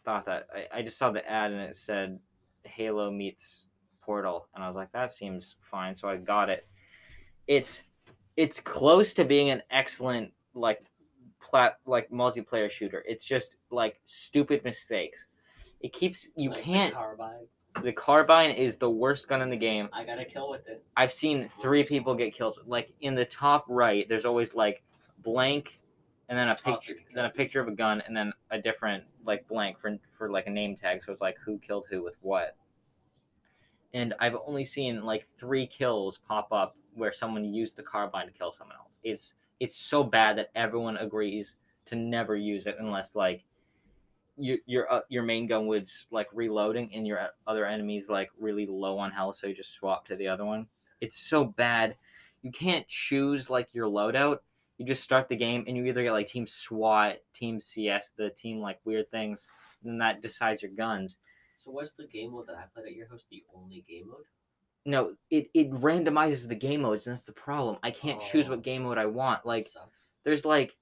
thought 0.05 0.25
that. 0.27 0.47
I, 0.55 0.79
I 0.79 0.83
just 0.83 0.99
saw 0.99 1.11
the 1.11 1.29
ad 1.29 1.51
and 1.51 1.61
it 1.61 1.75
said 1.75 2.21
Halo 2.65 3.11
meets 3.11 3.67
Portal, 4.03 4.47
and 4.55 4.63
I 4.63 4.69
was 4.69 4.77
like, 4.77 4.93
that 4.93 5.13
seems 5.13 5.57
fine, 5.71 5.97
so 5.97 6.09
I 6.09 6.17
got 6.17 6.49
it. 6.49 6.67
It's 7.49 7.83
it's 8.37 8.61
close 8.61 9.13
to 9.15 9.25
being 9.25 9.51
an 9.51 9.63
excellent 9.71 10.33
like 10.55 10.85
plat 11.41 11.79
like 11.87 12.11
multiplayer 12.11 12.71
shooter. 12.71 13.05
It's 13.07 13.25
just 13.25 13.57
like 13.71 14.01
stupid 14.05 14.65
mistakes. 14.65 15.27
It 15.81 15.93
keeps 15.93 16.29
you 16.37 16.51
Like 16.51 16.63
can't. 16.63 16.95
carbine. 16.95 17.47
The 17.83 17.93
carbine 17.93 18.51
is 18.51 18.77
the 18.77 18.91
worst 18.91 19.29
gun 19.29 19.43
in 19.43 19.49
the 19.49 19.57
game. 19.57 19.89
I 19.93 20.05
got 20.05 20.19
a 20.19 20.25
kill 20.25 20.51
with 20.51 20.67
it. 20.69 20.85
I've 20.97 21.13
seen 21.13 21.49
three 21.63 21.85
people 21.85 22.15
get 22.15 22.35
killed. 22.35 22.59
Like 22.67 22.93
in 23.01 23.15
the 23.15 23.25
top 23.25 23.65
right, 23.69 24.09
there's 24.09 24.25
always 24.25 24.55
like 24.55 24.83
blank, 25.19 25.81
and 26.29 26.39
then 26.39 26.49
a 26.49 26.57
oh, 26.67 26.73
picture, 26.73 26.95
then 27.15 27.25
a 27.25 27.31
picture 27.31 27.61
of 27.61 27.69
a 27.69 27.73
gun, 27.73 28.03
and 28.07 28.17
then 28.17 28.33
a 28.51 28.61
different 28.61 29.05
like 29.25 29.47
blank 29.49 29.79
for 29.79 29.97
for 30.19 30.31
like 30.31 30.47
a 30.47 30.51
name 30.51 30.75
tag. 30.75 31.03
So 31.03 31.13
it's 31.13 31.21
like 31.21 31.39
who 31.39 31.59
killed 31.59 31.87
who 31.89 32.03
with 32.03 32.17
what. 32.21 32.57
And 33.95 34.15
I've 34.21 34.37
only 34.47 34.65
seen 34.65 35.03
like 35.03 35.27
three 35.39 35.67
kills 35.67 36.19
pop 36.19 36.53
up 36.53 36.77
where 36.95 37.13
someone 37.13 37.45
used 37.45 37.77
the 37.77 37.83
carbine 37.83 38.27
to 38.27 38.33
kill 38.33 38.53
someone 38.53 38.77
else. 38.77 38.91
It's 39.03 39.35
it's 39.61 39.77
so 39.77 40.03
bad 40.03 40.39
that 40.39 40.51
everyone 40.55 40.97
agrees 40.97 41.55
to 41.87 41.97
never 41.97 42.37
use 42.37 42.67
it 42.67 42.77
unless 42.79 43.15
like 43.15 43.45
your 44.37 44.59
your 44.67 44.93
uh, 44.93 45.01
your 45.09 45.23
main 45.23 45.47
gun 45.47 45.67
was 45.67 46.07
like 46.11 46.29
reloading 46.33 46.91
and 46.95 47.07
your 47.07 47.29
other 47.47 47.67
enemies 47.67 48.09
like 48.09 48.31
really 48.39 48.67
low 48.67 48.99
on 48.99 49.11
health, 49.11 49.37
so 49.37 49.47
you 49.47 49.55
just 49.55 49.75
swap 49.75 50.07
to 50.07 50.17
the 50.17 50.29
other 50.29 50.45
one. 50.45 50.67
It's 51.01 51.17
so 51.17 51.45
bad. 51.45 51.97
You 52.43 52.51
can't 52.51 52.89
choose 52.89 53.51
like 53.51 53.75
your 53.75 53.87
loadout. 53.87 54.39
You 54.79 54.87
just 54.87 55.03
start 55.03 55.29
the 55.29 55.37
game 55.37 55.65
and 55.69 55.77
you 55.77 55.85
either 55.85 56.03
get 56.03 56.13
like 56.13 56.27
Team 56.27 56.47
SWAT, 56.47 57.19
Team 57.35 57.61
CS, 57.61 58.13
the 58.17 58.31
team 58.31 58.61
like 58.61 58.81
weird 58.85 59.11
things, 59.11 59.47
and 59.83 59.93
then 59.93 59.99
that 59.99 60.23
decides 60.23 60.63
your 60.63 60.73
guns. 60.73 61.19
So 61.63 61.71
what's 61.71 61.93
the 61.93 62.07
game 62.07 62.33
mode 62.33 62.47
that 62.47 62.57
I 62.57 62.65
played 62.73 62.87
at 62.87 62.95
your 62.95 63.09
house? 63.09 63.27
The 63.31 63.45
only 63.55 63.85
game 63.87 64.09
mode? 64.09 64.25
No, 64.87 65.15
it, 65.31 65.49
it 65.55 65.71
randomizes 65.73 66.49
the 66.49 66.55
game 66.55 66.83
modes, 66.83 67.07
and 67.07 67.15
that's 67.15 67.25
the 67.25 67.33
problem. 67.33 67.77
I 67.83 67.91
can't 67.91 68.21
choose 68.21 68.47
Oh. 68.47 68.51
what 68.51 68.63
game 68.63 68.83
mode 68.85 68.99
I 68.99 69.07
want. 69.07 69.45
Like 69.45 69.67
Sucks. 69.67 70.11
there's 70.25 70.45
like 70.47 70.75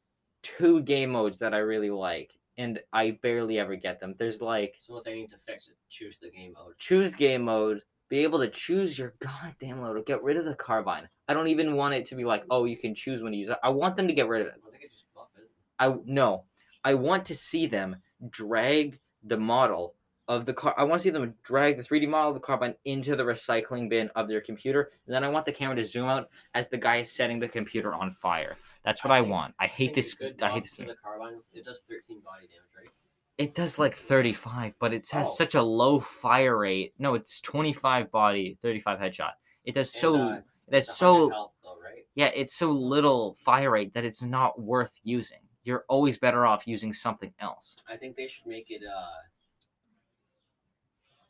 two 0.42 0.82
game 0.82 1.11
modes 1.11 1.38
that 1.40 1.53
I 1.55 1.59
really 1.59 1.90
like, 1.90 2.32
and 2.57 2.78
I 2.92 3.18
barely 3.22 3.59
ever 3.59 3.74
get 3.76 3.99
them. 4.01 4.14
There's 4.18 4.40
like 4.40 4.76
So 4.86 4.94
what 4.94 5.05
they 5.05 5.14
need 5.14 5.30
to 5.30 5.38
fix 5.38 5.64
is 5.68 5.74
choose 5.90 6.16
the 6.22 6.30
game 6.30 6.53
mode. 6.55 6.74
choose 6.78 7.14
game 7.16 7.42
mode, 7.42 7.82
be 8.09 8.18
able 8.20 8.38
to 8.38 8.49
choose 8.49 8.96
your 8.99 9.14
goddamn 9.18 9.82
load, 9.82 10.07
get 10.07 10.22
rid 10.22 10.36
of 10.36 10.44
the 10.44 10.55
carbine. 10.55 11.09
I 11.26 11.34
don't 11.34 11.49
even 11.49 11.74
want 11.76 11.94
it 11.94 12.07
to 12.07 12.14
be 12.14 12.24
like, 12.24 12.44
oh, 12.51 12.64
you 12.66 12.76
can 12.76 12.94
choose 12.94 13.20
when 13.22 13.32
to 13.32 13.38
use 13.38 13.49
it. 13.51 13.59
I 13.64 13.68
want 13.68 13.96
them 13.96 14.07
to 14.09 14.14
get 14.14 14.28
rid 14.28 14.42
of 14.42 14.46
it. 14.49 14.55
I 14.66 14.70
think 14.70 14.84
it 14.84 14.92
just 14.92 15.07
buff 15.14 15.28
it. 15.36 15.51
I 15.80 15.94
no, 16.07 16.44
I 16.84 16.94
want 16.94 17.24
to 17.26 17.34
see 17.34 17.66
them 17.66 17.96
drag 18.30 18.99
the 19.24 19.36
model 19.36 19.94
of 20.29 20.45
the 20.47 20.53
car. 20.53 20.74
I 20.79 20.85
want 20.85 21.01
to 21.01 21.05
see 21.05 21.11
them 21.11 21.35
drag 21.43 21.76
the 21.79 21.83
3D 21.83 22.07
model 22.09 22.29
of 22.29 22.35
the 22.35 22.41
carbine 22.41 22.74
into 22.85 23.16
the 23.16 23.22
recycling 23.22 23.89
bin 23.89 24.11
of 24.14 24.29
their 24.29 24.41
computer, 24.41 24.91
and 25.07 25.14
then 25.14 25.24
I 25.24 25.29
want 25.29 25.47
the 25.47 25.53
camera 25.53 25.76
to 25.76 25.85
zoom 25.85 26.07
out 26.09 26.26
as 26.55 26.68
the 26.68 26.76
guy 26.76 26.99
is 26.99 27.11
setting 27.11 27.39
the 27.41 27.49
computer 27.49 27.95
on 27.95 28.12
fire. 28.14 28.57
That's 28.85 29.03
what 29.03 29.11
I 29.11 29.18
I, 29.18 29.20
think- 29.22 29.33
want. 29.33 29.55
I 29.59 29.64
I 29.64 29.66
hate 29.68 29.95
think 29.95 30.07
this. 30.07 30.16
I 30.43 30.51
hate 30.51 30.62
this. 30.64 30.74
the 30.74 30.95
carbine. 31.03 31.41
It 31.55 31.64
does 31.64 31.83
13 31.89 32.20
body 32.20 32.47
damage, 32.47 32.70
right? 32.76 32.91
It 33.39 33.55
does 33.55 33.79
like 33.79 33.97
35, 33.97 34.74
but 34.81 34.93
it 34.93 35.09
has 35.11 35.29
Oh. 35.29 35.35
such 35.35 35.55
a 35.55 35.62
low 35.62 36.01
fire 36.01 36.59
rate. 36.59 36.93
No, 36.99 37.14
it's 37.14 37.41
25 37.41 38.11
body, 38.11 38.59
35 38.62 38.99
headshot. 38.99 39.33
It 39.64 39.74
does 39.74 39.93
so. 39.93 40.16
Uh, 40.16 40.41
it's 40.68 40.97
so. 40.97 41.31
health 41.31 41.53
though, 41.62 41.76
right? 41.83 42.05
Yeah, 42.16 42.31
it's 42.35 42.55
so 42.55 42.70
little 42.70 43.37
fire 43.45 43.70
rate 43.70 43.95
that 43.95 44.05
it's 44.05 44.22
not 44.22 44.61
worth 44.61 45.01
using. 45.05 45.39
You're 45.64 45.85
always 45.89 46.18
better 46.18 46.47
off 46.47 46.66
using 46.66 46.93
something 46.93 47.33
else. 47.41 47.76
I 47.89 47.97
think 47.97 48.16
they 48.16 48.26
should 48.26 48.47
make 48.47 48.70
it 48.70 48.83
uh 48.85 49.07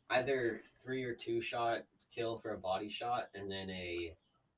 either 0.09 0.61
three 0.83 1.03
or 1.03 1.13
two 1.13 1.41
shot 1.41 1.79
kill 2.13 2.37
for 2.37 2.53
a 2.53 2.57
body 2.57 2.89
shot, 2.89 3.29
and 3.35 3.51
then 3.51 3.69
a 3.69 4.15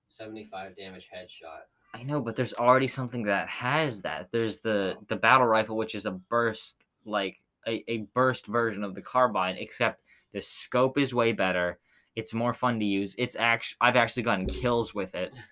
75 0.10 0.76
damage 0.76 1.08
headshot. 1.14 1.62
I 1.94 2.04
know, 2.04 2.22
but 2.22 2.36
there's 2.36 2.54
already 2.54 2.88
something 2.88 3.24
that 3.24 3.48
has 3.50 4.02
that. 4.02 4.30
There's 4.32 4.60
the 4.60 4.96
the 5.08 5.16
battle 5.16 5.48
rifle, 5.48 5.76
which 5.76 5.96
is 5.96 6.06
a 6.06 6.12
burst, 6.12 6.78
like 7.06 7.42
a, 7.68 7.84
a 7.92 8.08
burst 8.14 8.48
version 8.48 8.84
of 8.84 8.96
the 8.96 9.02
carbine, 9.02 9.58
except 9.58 10.02
the 10.32 10.42
scope 10.42 10.98
is 10.98 11.14
way 11.14 11.34
better. 11.34 11.80
It's 12.16 12.34
more 12.34 12.54
fun 12.54 12.80
to 12.80 12.86
use. 12.86 13.16
It's 13.18 13.36
actually 13.36 13.78
I've 13.82 13.96
actually 13.96 14.24
gotten 14.24 14.48
kills 14.48 14.94
with 14.94 15.16
it. 15.16 15.34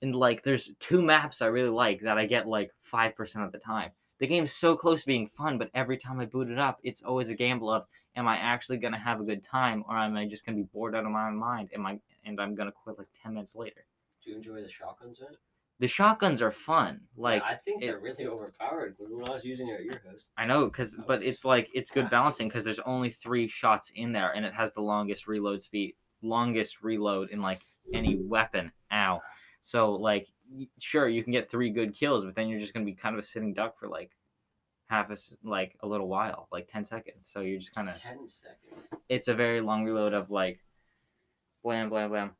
And 0.00 0.14
like 0.14 0.44
there's 0.44 0.70
two 0.78 1.02
maps 1.02 1.42
I 1.42 1.46
really 1.46 1.70
like 1.70 2.02
that 2.02 2.18
I 2.18 2.26
get 2.26 2.46
like 2.46 2.70
five 2.80 3.16
percent 3.16 3.44
of 3.44 3.50
the 3.50 3.58
time. 3.58 3.90
The 4.18 4.26
game's 4.26 4.52
so 4.52 4.76
close 4.76 5.02
to 5.02 5.06
being 5.06 5.28
fun, 5.28 5.58
but 5.58 5.70
every 5.74 5.96
time 5.96 6.18
I 6.18 6.24
boot 6.24 6.48
it 6.50 6.58
up, 6.58 6.80
it's 6.82 7.02
always 7.02 7.28
a 7.28 7.34
gamble 7.34 7.70
of 7.70 7.86
am 8.16 8.26
I 8.26 8.36
actually 8.36 8.78
gonna 8.78 8.98
have 8.98 9.20
a 9.20 9.24
good 9.24 9.44
time 9.44 9.84
or 9.88 9.96
am 9.96 10.16
I 10.16 10.26
just 10.26 10.44
gonna 10.44 10.56
be 10.58 10.64
bored 10.64 10.94
out 10.96 11.04
of 11.04 11.10
my 11.12 11.28
own 11.28 11.36
mind? 11.36 11.70
Am 11.74 11.86
I 11.86 12.00
and 12.24 12.40
I'm 12.40 12.54
gonna 12.54 12.72
quit 12.72 12.98
like 12.98 13.08
ten 13.22 13.34
minutes 13.34 13.54
later. 13.54 13.84
Do 14.24 14.30
you 14.30 14.36
enjoy 14.36 14.60
the 14.62 14.68
shotguns 14.68 15.20
in 15.20 15.26
it? 15.26 15.38
The 15.80 15.86
shotguns 15.86 16.42
are 16.42 16.50
fun. 16.50 17.00
Like 17.16 17.42
yeah, 17.42 17.48
I 17.50 17.54
think 17.54 17.82
it- 17.82 17.86
they're 17.86 17.98
really 18.00 18.26
overpowered. 18.26 18.96
When 18.98 19.28
I 19.28 19.32
was 19.32 19.44
using 19.44 19.68
it 19.68 19.74
at 19.74 19.84
your 19.84 20.00
house, 20.00 20.30
I 20.36 20.44
know, 20.44 20.68
cause 20.68 20.96
That 20.96 21.06
but 21.06 21.22
it's 21.22 21.44
like 21.44 21.68
it's 21.72 21.90
good 21.90 22.00
classic. 22.08 22.10
balancing 22.10 22.48
because 22.48 22.64
there's 22.64 22.80
only 22.80 23.10
three 23.10 23.46
shots 23.46 23.92
in 23.94 24.10
there, 24.12 24.32
and 24.34 24.44
it 24.44 24.52
has 24.52 24.72
the 24.74 24.80
longest 24.82 25.28
reload 25.28 25.62
speed, 25.62 25.94
longest 26.22 26.82
reload 26.82 27.30
in 27.30 27.40
like 27.40 27.60
any 27.94 28.16
weapon. 28.16 28.72
Ow! 28.92 29.22
So 29.60 29.92
like, 29.92 30.26
sure 30.78 31.08
you 31.08 31.22
can 31.22 31.32
get 31.32 31.50
three 31.50 31.70
good 31.70 31.94
kills, 31.94 32.24
but 32.24 32.34
then 32.34 32.48
you're 32.48 32.60
just 32.60 32.74
gonna 32.74 32.86
be 32.86 32.94
kind 32.94 33.14
of 33.14 33.20
a 33.20 33.26
sitting 33.26 33.54
duck 33.54 33.78
for 33.78 33.88
like 33.88 34.10
half 34.88 35.10
a 35.10 35.16
like 35.44 35.76
a 35.80 35.86
little 35.86 36.08
while, 36.08 36.48
like 36.50 36.66
ten 36.68 36.84
seconds. 36.84 37.28
So 37.30 37.40
you're 37.40 37.58
just 37.58 37.74
kind 37.74 37.88
of 37.88 38.00
10 38.00 38.28
seconds. 38.28 38.88
it's 39.08 39.28
a 39.28 39.34
very 39.34 39.60
long 39.60 39.84
reload 39.84 40.14
of 40.14 40.30
like, 40.30 40.60
blam 41.62 41.88
blam 41.90 42.10
blam. 42.10 42.30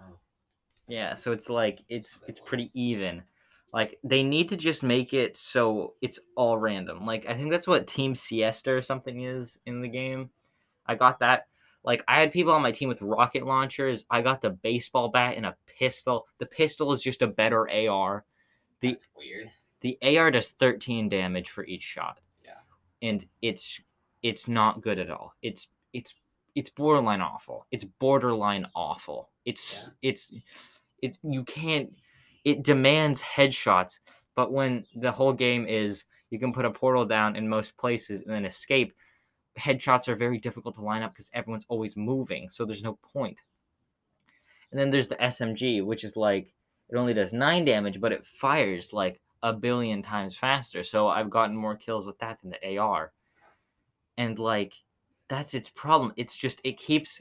Oh. 0.00 0.18
Yeah, 0.88 1.14
so 1.14 1.32
it's 1.32 1.48
like 1.48 1.80
it's 1.88 2.20
it's 2.28 2.40
pretty 2.40 2.70
even. 2.74 3.22
Like 3.72 3.98
they 4.04 4.22
need 4.22 4.48
to 4.50 4.56
just 4.56 4.82
make 4.82 5.12
it 5.12 5.36
so 5.36 5.94
it's 6.00 6.18
all 6.36 6.58
random. 6.58 7.04
Like 7.04 7.26
I 7.28 7.34
think 7.34 7.50
that's 7.50 7.66
what 7.66 7.86
Team 7.86 8.14
Fiesta 8.14 8.70
or 8.70 8.82
something 8.82 9.22
is 9.22 9.58
in 9.66 9.80
the 9.80 9.88
game. 9.88 10.30
I 10.86 10.94
got 10.94 11.18
that. 11.20 11.46
Like 11.86 12.04
I 12.08 12.20
had 12.20 12.32
people 12.32 12.52
on 12.52 12.62
my 12.62 12.72
team 12.72 12.88
with 12.88 13.00
rocket 13.00 13.46
launchers. 13.46 14.04
I 14.10 14.20
got 14.20 14.42
the 14.42 14.50
baseball 14.50 15.08
bat 15.08 15.36
and 15.36 15.46
a 15.46 15.56
pistol. 15.78 16.26
The 16.38 16.46
pistol 16.46 16.92
is 16.92 17.00
just 17.02 17.22
a 17.22 17.26
better 17.28 17.70
AR. 17.70 18.24
The 18.80 18.90
That's 18.92 19.06
weird. 19.16 19.50
the 19.80 19.96
AR 20.02 20.30
does 20.32 20.50
13 20.50 21.08
damage 21.08 21.48
for 21.50 21.64
each 21.64 21.84
shot. 21.84 22.18
Yeah. 22.44 22.50
And 23.08 23.24
it's 23.40 23.80
it's 24.22 24.48
not 24.48 24.82
good 24.82 24.98
at 24.98 25.10
all. 25.10 25.34
It's 25.42 25.68
it's 25.92 26.12
it's 26.56 26.70
borderline 26.70 27.20
awful. 27.20 27.66
It's 27.70 27.84
borderline 27.84 28.66
awful. 28.74 29.30
It's 29.44 29.82
Yeah. 29.84 29.88
it's 30.10 30.32
it's 31.02 31.18
you 31.22 31.44
can't 31.44 31.94
it 32.44 32.62
demands 32.64 33.22
headshots, 33.22 33.98
but 34.34 34.52
when 34.52 34.84
the 34.96 35.12
whole 35.12 35.32
game 35.32 35.66
is 35.68 36.04
you 36.30 36.38
can 36.40 36.52
put 36.52 36.64
a 36.64 36.70
portal 36.70 37.04
down 37.04 37.36
in 37.36 37.48
most 37.48 37.76
places 37.76 38.22
and 38.22 38.30
then 38.32 38.44
escape, 38.44 38.92
headshots 39.58 40.08
are 40.08 40.16
very 40.16 40.38
difficult 40.38 40.74
to 40.76 40.82
line 40.82 41.02
up 41.02 41.12
because 41.12 41.30
everyone's 41.34 41.66
always 41.68 41.96
moving, 41.96 42.48
so 42.50 42.64
there's 42.64 42.82
no 42.82 42.98
point. 43.12 43.40
And 44.70 44.80
then 44.80 44.90
there's 44.90 45.08
the 45.08 45.16
SMG, 45.16 45.84
which 45.84 46.04
is 46.04 46.16
like 46.16 46.52
it 46.88 46.96
only 46.96 47.14
does 47.14 47.32
nine 47.32 47.64
damage, 47.64 48.00
but 48.00 48.12
it 48.12 48.26
fires 48.26 48.92
like 48.92 49.20
a 49.42 49.52
billion 49.52 50.02
times 50.02 50.36
faster. 50.36 50.82
So 50.82 51.08
I've 51.08 51.30
gotten 51.30 51.56
more 51.56 51.76
kills 51.76 52.06
with 52.06 52.18
that 52.18 52.40
than 52.40 52.50
the 52.50 52.78
AR. 52.78 53.12
And 54.18 54.38
like 54.38 54.74
that's 55.28 55.54
its 55.54 55.68
problem. 55.68 56.12
It's 56.16 56.36
just 56.36 56.60
it 56.64 56.78
keeps 56.78 57.20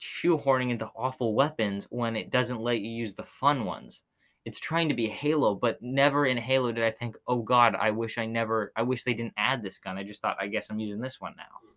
shoehorning 0.00 0.70
into 0.70 0.90
awful 0.96 1.34
weapons 1.34 1.86
when 1.90 2.16
it 2.16 2.30
doesn't 2.30 2.60
let 2.60 2.80
you 2.80 2.90
use 2.90 3.14
the 3.14 3.24
fun 3.24 3.64
ones. 3.64 4.02
It's 4.44 4.58
trying 4.58 4.88
to 4.88 4.94
be 4.94 5.08
Halo, 5.08 5.54
but 5.54 5.80
never 5.80 6.26
in 6.26 6.36
Halo 6.36 6.72
did 6.72 6.84
I 6.84 6.90
think, 6.90 7.16
"Oh 7.26 7.42
god, 7.42 7.74
I 7.76 7.90
wish 7.90 8.18
I 8.18 8.26
never 8.26 8.72
I 8.76 8.82
wish 8.82 9.04
they 9.04 9.14
didn't 9.14 9.34
add 9.36 9.62
this 9.62 9.78
gun." 9.78 9.98
I 9.98 10.02
just 10.02 10.20
thought, 10.20 10.36
"I 10.40 10.48
guess 10.48 10.68
I'm 10.70 10.80
using 10.80 11.00
this 11.00 11.20
one 11.20 11.34
now." 11.36 11.71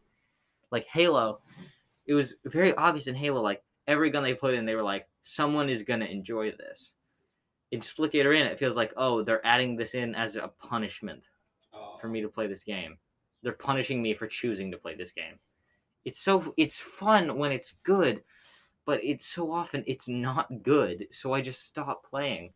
Like 0.72 0.86
Halo, 0.88 1.42
it 2.06 2.14
was 2.14 2.36
very 2.46 2.74
obvious 2.76 3.08
in 3.08 3.16
Halo 3.16 3.42
like 3.42 3.64
every 3.88 4.10
gun 4.10 4.24
they 4.24 4.34
put 4.34 4.54
in, 4.54 4.66
they 4.66 4.76
were 4.76 4.84
like, 4.84 5.08
"Someone 5.22 5.70
is 5.70 5.84
going 5.84 6.00
to 6.00 6.10
enjoy 6.12 6.52
this." 6.52 6.96
In 7.72 7.82
Splitgate 7.82 8.26
in, 8.40 8.48
it 8.48 8.60
feels 8.60 8.76
like, 8.76 8.94
"Oh, 8.98 9.24
they're 9.24 9.46
adding 9.46 9.76
this 9.76 9.96
in 9.96 10.16
as 10.16 10.36
a 10.36 10.48
punishment 10.60 11.30
Oh. 11.74 11.98
for 12.00 12.08
me 12.08 12.22
to 12.22 12.30
play 12.30 12.48
this 12.48 12.64
game. 12.64 12.98
They're 13.42 13.54
punishing 13.54 14.02
me 14.02 14.14
for 14.14 14.28
choosing 14.28 14.72
to 14.72 14.78
play 14.78 14.96
this 14.96 15.12
game. 15.12 15.40
It's 16.06 16.20
so 16.20 16.54
it's 16.58 16.80
fun 16.80 17.38
when 17.38 17.52
it's 17.52 17.74
good, 17.84 18.24
but 18.86 19.04
it's 19.04 19.26
so 19.26 19.52
often 19.52 19.84
it's 19.88 20.08
not 20.08 20.64
good. 20.64 21.08
So 21.12 21.34
I 21.34 21.42
just 21.42 21.64
stop 21.66 22.06
playing 22.10 22.54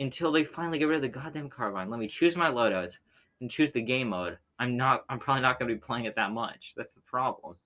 until 0.00 0.32
they 0.32 0.44
finally 0.44 0.78
get 0.78 0.86
rid 0.86 0.96
of 0.96 1.02
the 1.02 1.08
goddamn 1.08 1.48
carbine. 1.50 1.90
Let 1.90 2.00
me 2.00 2.08
choose 2.08 2.34
my 2.36 2.48
loadouts 2.48 2.98
and 3.40 3.50
choose 3.50 3.72
the 3.72 3.82
game 3.82 4.08
mode. 4.08 4.38
I'm 4.62 4.76
not. 4.76 5.04
I'm 5.08 5.18
probably 5.18 5.42
not 5.42 5.58
going 5.58 5.68
to 5.68 5.74
be 5.74 5.80
playing 5.80 6.04
it 6.04 6.14
that 6.16 6.30
much. 6.30 6.72
That's 6.76 6.92
the 6.94 7.00
problem. 7.00 7.56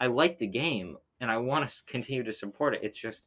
I 0.00 0.06
like 0.06 0.38
the 0.38 0.46
game 0.46 0.96
and 1.20 1.30
I 1.30 1.36
want 1.38 1.68
to 1.68 1.82
continue 1.86 2.22
to 2.22 2.32
support 2.32 2.74
it. 2.74 2.80
It's 2.82 2.96
just 2.98 3.24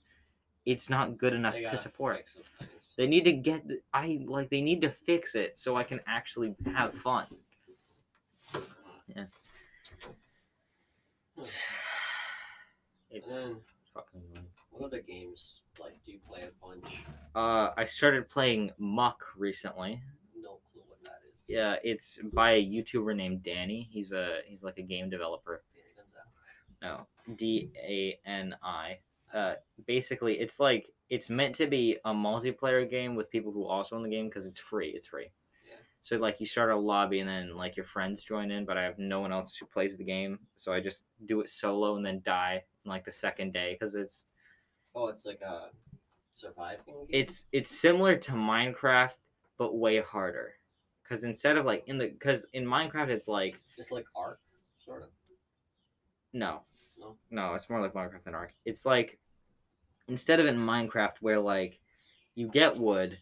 it's 0.65 0.89
not 0.89 1.17
good 1.17 1.33
enough 1.33 1.55
to 1.55 1.77
support 1.77 2.15
it. 2.15 2.19
fix 2.19 2.33
some 2.35 2.43
things. 2.59 2.71
They 2.97 3.07
need 3.07 3.23
to 3.25 3.31
get 3.33 3.63
I 3.93 4.19
like 4.25 4.49
they 4.49 4.61
need 4.61 4.81
to 4.81 4.89
fix 4.91 5.35
it 5.35 5.57
so 5.57 5.75
I 5.75 5.83
can 5.83 5.99
actually 6.07 6.55
have 6.75 6.93
fun. 6.93 7.27
Yeah. 9.13 9.25
It's 11.37 11.63
And 13.11 13.23
then, 13.29 13.57
fucking 13.93 14.21
annoying. 14.31 14.47
what 14.71 14.85
other 14.87 15.01
games 15.01 15.61
like 15.79 15.93
do 16.05 16.11
you 16.11 16.19
play 16.27 16.41
a 16.43 16.65
bunch? 16.65 17.03
Uh 17.35 17.71
I 17.77 17.85
started 17.85 18.29
playing 18.29 18.71
Muck 18.77 19.23
recently. 19.37 20.01
No 20.41 20.59
clue 20.71 20.81
what 20.87 21.03
that 21.05 21.19
is. 21.29 21.35
Yeah, 21.47 21.75
it's 21.83 22.19
by 22.33 22.51
a 22.51 22.65
YouTuber 22.65 23.15
named 23.15 23.43
Danny. 23.43 23.87
He's 23.91 24.11
a 24.11 24.39
he's 24.45 24.63
like 24.63 24.77
a 24.77 24.83
game 24.83 25.09
developer. 25.09 25.63
No, 26.81 27.07
D 27.35 27.71
A 27.77 28.19
N 28.25 28.55
I. 28.61 28.99
Uh, 29.33 29.55
basically, 29.87 30.39
it's 30.39 30.59
like 30.59 30.89
it's 31.09 31.29
meant 31.29 31.55
to 31.55 31.67
be 31.67 31.97
a 32.05 32.13
multiplayer 32.13 32.89
game 32.89 33.15
with 33.15 33.31
people 33.31 33.51
who 33.51 33.65
also 33.65 33.95
own 33.95 34.03
the 34.03 34.09
game 34.09 34.27
because 34.27 34.45
it's 34.45 34.59
free. 34.59 34.89
It's 34.89 35.07
free. 35.07 35.27
Yeah. 35.67 35.75
So 36.01 36.17
like 36.17 36.39
you 36.39 36.45
start 36.47 36.69
a 36.69 36.75
lobby 36.75 37.19
and 37.19 37.29
then 37.29 37.55
like 37.55 37.75
your 37.75 37.85
friends 37.85 38.21
join 38.21 38.51
in, 38.51 38.65
but 38.65 38.77
I 38.77 38.83
have 38.83 38.99
no 38.99 39.21
one 39.21 39.31
else 39.31 39.55
who 39.55 39.65
plays 39.65 39.97
the 39.97 40.03
game, 40.03 40.39
so 40.55 40.71
I 40.71 40.79
just 40.79 41.05
do 41.25 41.41
it 41.41 41.49
solo 41.49 41.95
and 41.95 42.05
then 42.05 42.21
die 42.23 42.63
in, 42.85 42.89
like 42.91 43.05
the 43.05 43.11
second 43.11 43.53
day 43.53 43.75
because 43.79 43.95
it's 43.95 44.25
Oh, 44.93 45.07
it's 45.07 45.25
like 45.25 45.41
a 45.41 45.69
surviving 46.35 46.85
game. 46.85 47.07
it's 47.09 47.45
it's 47.51 47.71
similar 47.71 48.15
to 48.17 48.31
Minecraft 48.33 49.17
but 49.57 49.75
way 49.75 49.99
harder. 50.01 50.53
Because 51.07 51.23
instead 51.23 51.57
of 51.57 51.65
like 51.65 51.83
in 51.87 51.97
the 51.97 52.07
because 52.07 52.45
in 52.53 52.65
Minecraft 52.65 53.09
it's 53.09 53.27
like 53.27 53.59
It's 53.77 53.91
like 53.91 54.05
Ark, 54.15 54.39
sort 54.83 55.03
of. 55.03 55.09
No. 56.33 56.61
No? 56.99 57.15
No, 57.31 57.53
it's 57.53 57.69
more 57.69 57.81
like 57.81 57.93
Minecraft 57.93 58.23
than 58.25 58.35
Ark. 58.35 58.53
It's 58.65 58.85
like 58.85 59.19
instead 60.07 60.39
of 60.39 60.45
in 60.47 60.57
Minecraft 60.57 61.17
where 61.21 61.39
like 61.39 61.79
you 62.35 62.47
get 62.47 62.77
wood, 62.77 63.17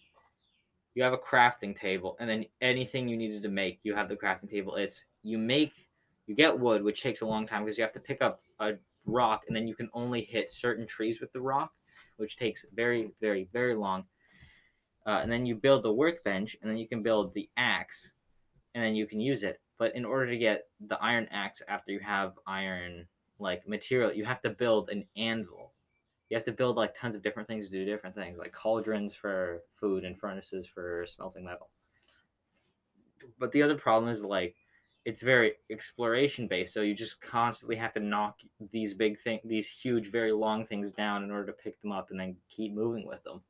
you 0.94 1.04
have 1.04 1.14
a 1.14 1.18
crafting 1.18 1.80
table, 1.80 2.16
and 2.20 2.30
then 2.30 2.46
anything 2.62 3.08
you 3.08 3.18
needed 3.18 3.44
to 3.44 3.50
make, 3.50 3.80
you 3.84 3.94
have 3.94 4.10
the 4.10 4.16
crafting 4.16 4.50
table. 4.50 4.76
It's 4.76 5.04
you 5.24 5.38
make 5.38 5.74
you 6.28 6.36
get 6.36 6.58
wood, 6.58 6.84
which 6.84 7.04
takes 7.04 7.22
a 7.22 7.26
long 7.26 7.46
time 7.48 7.64
because 7.64 7.78
you 7.78 7.84
have 7.84 7.94
to 7.94 8.00
pick 8.00 8.22
up 8.22 8.42
a 8.60 8.74
rock 9.06 9.44
and 9.48 9.56
then 9.56 9.68
you 9.68 9.76
can 9.76 9.90
only 9.94 10.24
hit 10.24 10.50
certain 10.50 10.88
trees 10.88 11.22
with 11.22 11.32
the 11.34 11.42
rock, 11.42 11.72
which 12.18 12.38
takes 12.38 12.66
very, 12.74 13.12
very, 13.22 13.48
very 13.54 13.76
long. 13.76 14.06
Uh, 15.06 15.20
and 15.22 15.32
then 15.32 15.46
you 15.46 15.56
build 15.56 15.84
the 15.84 15.94
workbench, 15.94 16.58
and 16.62 16.70
then 16.70 16.78
you 16.78 16.88
can 16.88 17.04
build 17.04 17.34
the 17.34 17.50
axe, 17.58 18.12
and 18.74 18.84
then 18.84 18.96
you 18.96 19.06
can 19.06 19.20
use 19.20 19.44
it. 19.44 19.60
But 19.78 19.96
in 19.96 20.06
order 20.06 20.30
to 20.30 20.38
get 20.38 20.68
the 20.88 21.02
iron 21.02 21.28
axe 21.32 21.62
after 21.68 21.92
you 21.92 22.00
have 22.00 22.34
iron 22.48 23.08
like 23.40 23.68
material, 23.68 24.14
you 24.14 24.26
have 24.26 24.42
to 24.42 24.50
build 24.50 24.90
an 24.90 25.06
anvil. 25.18 25.74
You 26.30 26.38
have 26.38 26.46
to 26.46 26.52
build 26.52 26.76
like 26.76 26.96
tons 26.96 27.16
of 27.16 27.22
different 27.22 27.48
things 27.48 27.68
to 27.68 27.72
do 27.72 27.86
different 27.86 28.16
things, 28.16 28.38
like 28.38 28.52
cauldrons 28.52 29.14
for 29.14 29.62
food 29.80 30.06
and 30.06 30.20
furnaces 30.20 30.66
for 30.66 31.06
smelting 31.08 31.46
metal. 31.46 31.70
But 33.40 33.52
the 33.52 33.62
other 33.62 33.76
problem 33.76 34.12
is 34.12 34.24
like 34.24 34.56
it's 35.06 35.22
very 35.22 35.54
exploration 35.70 36.48
based, 36.48 36.74
so 36.74 36.82
you 36.82 36.96
just 36.96 37.22
constantly 37.22 37.76
have 37.76 37.94
to 37.94 38.00
knock 38.00 38.40
these 38.72 38.96
big 38.96 39.20
thing 39.20 39.40
these 39.44 39.70
huge, 39.70 40.12
very 40.12 40.32
long 40.32 40.66
things 40.66 40.94
down 40.94 41.24
in 41.24 41.30
order 41.30 41.46
to 41.48 41.54
pick 41.54 41.80
them 41.82 41.92
up 41.92 42.10
and 42.10 42.20
then 42.20 42.36
keep 42.50 42.74
moving 42.74 43.06
with 43.06 43.24
them. 43.24 43.42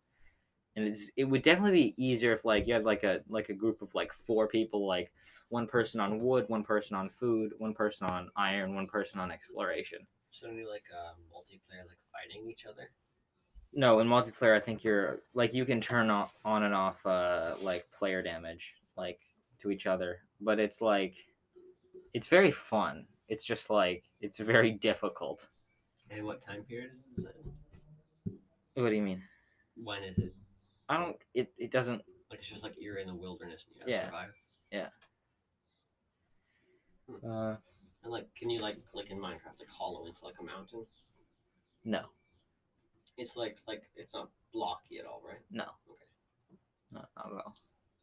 And 0.76 0.88
it's 0.88 1.10
it 1.16 1.24
would 1.24 1.42
definitely 1.42 1.94
be 1.96 2.04
easier 2.04 2.34
if 2.34 2.44
like 2.44 2.68
you 2.68 2.74
had 2.74 2.84
like 2.84 3.04
a 3.04 3.22
like 3.30 3.50
a 3.50 3.54
group 3.54 3.82
of 3.82 3.94
like 3.94 4.12
four 4.14 4.48
people 4.48 4.86
like 4.88 5.12
one 5.50 5.68
person 5.68 6.00
on 6.00 6.18
wood, 6.18 6.46
one 6.48 6.64
person 6.64 6.96
on 6.98 7.10
food, 7.10 7.54
one 7.60 7.74
person 7.74 8.08
on 8.08 8.30
iron, 8.36 8.76
one 8.76 8.88
person 8.88 9.20
on 9.20 9.32
exploration. 9.32 10.00
Shouldn't 10.32 10.58
you 10.60 10.70
like 10.70 10.84
uh, 10.94 11.14
multiplayer, 11.34 11.88
like 11.88 11.98
fighting 12.12 12.50
each 12.50 12.66
other? 12.66 12.90
No, 13.74 14.00
in 14.00 14.08
multiplayer, 14.08 14.56
I 14.56 14.60
think 14.60 14.84
you're 14.84 15.22
like 15.34 15.54
you 15.54 15.66
can 15.66 15.80
turn 15.82 16.10
off 16.10 16.36
on 16.44 16.64
and 16.64 16.74
off 16.74 17.06
uh 17.06 17.56
like 17.62 17.86
player 17.98 18.22
damage 18.22 18.74
like 18.98 19.20
to 19.62 19.72
each 19.72 19.86
other, 19.88 20.20
but 20.42 20.60
it's 20.60 20.82
like 20.82 21.16
it's 22.14 22.28
very 22.28 22.52
fun. 22.52 23.06
It's 23.28 23.46
just 23.46 23.70
like 23.70 24.04
it's 24.22 24.40
very 24.40 24.72
difficult. 24.72 25.48
And 26.10 26.26
what 26.26 26.42
time 26.42 26.64
period 26.64 26.92
is 27.18 27.26
it? 27.26 27.36
What 28.76 28.90
do 28.90 28.96
you 28.96 29.02
mean? 29.02 29.24
When 29.76 30.04
is 30.04 30.18
it? 30.18 30.34
I 30.90 30.98
don't. 30.98 31.18
It 31.34 31.52
it 31.58 31.72
doesn't. 31.72 32.02
Like 32.30 32.40
it's 32.40 32.48
just 32.48 32.64
like 32.64 32.74
you're 32.78 32.98
in 32.98 33.08
the 33.08 33.16
wilderness 33.16 33.66
and 33.68 33.76
you 33.76 33.82
gotta 33.82 33.92
Yeah. 33.92 34.06
survive. 34.06 34.34
Yeah. 34.72 34.88
Uh, 37.24 37.56
And 38.04 38.12
like, 38.12 38.28
can 38.36 38.50
you 38.50 38.62
like 38.62 38.78
like 38.94 39.10
in 39.12 39.18
Minecraft, 39.20 39.60
like 39.60 39.70
hollow 39.70 40.06
into 40.06 40.24
like 40.24 40.36
a 40.40 40.44
mountain? 40.44 40.86
no, 41.84 42.06
It's 43.18 43.36
like 43.36 43.58
like 43.68 43.84
it's 43.96 44.14
not 44.14 44.30
blocky 44.54 44.98
at 45.00 45.06
all, 45.06 45.22
right? 45.28 45.40
no, 45.52 45.66
Okay. 45.90 46.06
not, 46.92 47.10
not 47.16 47.28
at 47.28 47.46
all. 47.46 47.56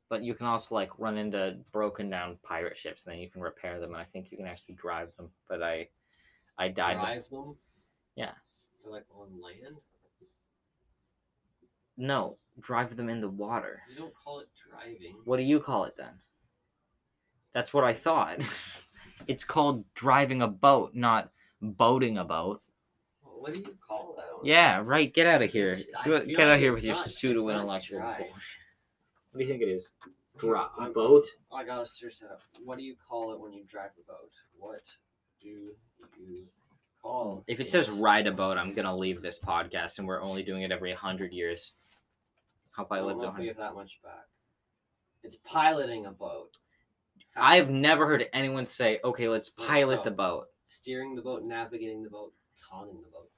But 0.08 0.22
you 0.22 0.34
can 0.34 0.46
also 0.46 0.74
like 0.74 0.90
run 0.98 1.18
into 1.18 1.56
broken 1.72 2.10
down 2.10 2.38
pirate 2.42 2.76
ships, 2.76 3.04
and 3.04 3.12
then 3.12 3.20
you 3.20 3.30
can 3.30 3.40
repair 3.42 3.80
them, 3.80 3.90
and 3.90 4.00
I 4.00 4.04
think 4.04 4.30
you 4.30 4.36
can 4.36 4.46
actually 4.46 4.74
drive 4.74 5.08
them. 5.16 5.30
But 5.48 5.62
I, 5.62 5.88
I 6.58 6.68
died. 6.68 6.96
Drive 6.96 7.28
them. 7.30 7.56
Yeah. 8.14 8.32
They're 8.82 8.92
like 8.92 9.06
on 9.14 9.40
land. 9.40 9.76
No, 11.96 12.38
drive 12.60 12.96
them 12.96 13.08
in 13.08 13.20
the 13.20 13.28
water. 13.28 13.80
You 13.90 13.96
don't 13.96 14.14
call 14.14 14.40
it 14.40 14.48
driving. 14.70 15.16
What 15.24 15.38
do 15.38 15.42
you 15.42 15.60
call 15.60 15.84
it 15.84 15.96
then? 15.96 16.12
That's 17.54 17.72
what 17.74 17.84
I 17.84 17.94
thought. 17.94 18.38
it's 19.26 19.44
called 19.44 19.84
driving 19.94 20.42
a 20.42 20.48
boat, 20.48 20.94
not 20.94 21.30
boating 21.60 22.18
a 22.18 22.24
boat. 22.24 22.62
What 23.22 23.54
do 23.54 23.60
you 23.60 23.76
call 23.86 24.14
that? 24.16 24.36
one? 24.36 24.46
Yeah, 24.46 24.82
right. 24.84 25.12
Get 25.12 25.26
out 25.26 25.42
of 25.42 25.50
here. 25.50 25.76
Get 25.76 26.04
feel 26.04 26.24
get 26.24 26.40
out 26.40 26.48
like 26.50 26.60
here 26.60 26.72
with 26.72 26.84
your 26.84 26.94
not- 26.94 27.06
it's 27.06 27.18
pseudo 27.18 27.48
intellectual 27.48 28.00
bullshit. 28.00 28.28
What 29.32 29.38
do 29.38 29.44
you 29.44 29.50
think 29.50 29.62
it 29.62 29.68
is? 29.68 29.90
Drive 30.38 30.68
I'm- 30.78 30.92
boat? 30.92 31.26
I 31.52 31.64
gotta 31.64 31.86
search 31.86 32.20
that 32.20 32.30
up. 32.30 32.40
What 32.64 32.78
do 32.78 32.84
you 32.84 32.94
call 33.08 33.32
it 33.32 33.40
when 33.40 33.52
you 33.52 33.64
drive 33.64 33.90
a 33.98 34.06
boat? 34.06 34.30
What 34.58 34.82
do 35.40 35.48
you 35.48 36.46
call? 37.02 37.42
If 37.48 37.58
it 37.58 37.70
says 37.70 37.90
ride 37.90 38.26
a 38.28 38.32
boat, 38.32 38.56
I'm 38.56 38.74
gonna 38.74 38.96
leave 38.96 39.22
this 39.22 39.38
podcast, 39.38 39.98
and 39.98 40.06
we're 40.06 40.22
only 40.22 40.42
doing 40.42 40.62
it 40.62 40.70
every 40.70 40.92
hundred 40.94 41.32
years. 41.32 41.72
Hope 42.76 42.90
I 42.90 42.98
don't 42.98 43.18
know 43.18 43.28
if 43.28 43.38
we 43.38 43.46
100. 43.46 43.48
have 43.48 43.56
that 43.58 43.74
much 43.74 44.00
back. 44.02 44.26
It's 45.22 45.36
piloting 45.44 46.06
a 46.06 46.10
boat. 46.10 46.56
I've 47.36 47.70
never 47.70 48.06
heard 48.06 48.28
anyone 48.32 48.66
say, 48.66 49.00
"Okay, 49.04 49.28
let's 49.28 49.50
pilot 49.50 50.02
the 50.04 50.10
boat." 50.10 50.48
steering 50.68 51.14
the 51.14 51.20
boat, 51.20 51.44
navigating 51.44 52.02
the 52.02 52.08
boat, 52.08 52.32
conning 52.66 53.00
the 53.02 53.08
boat, 53.08 53.28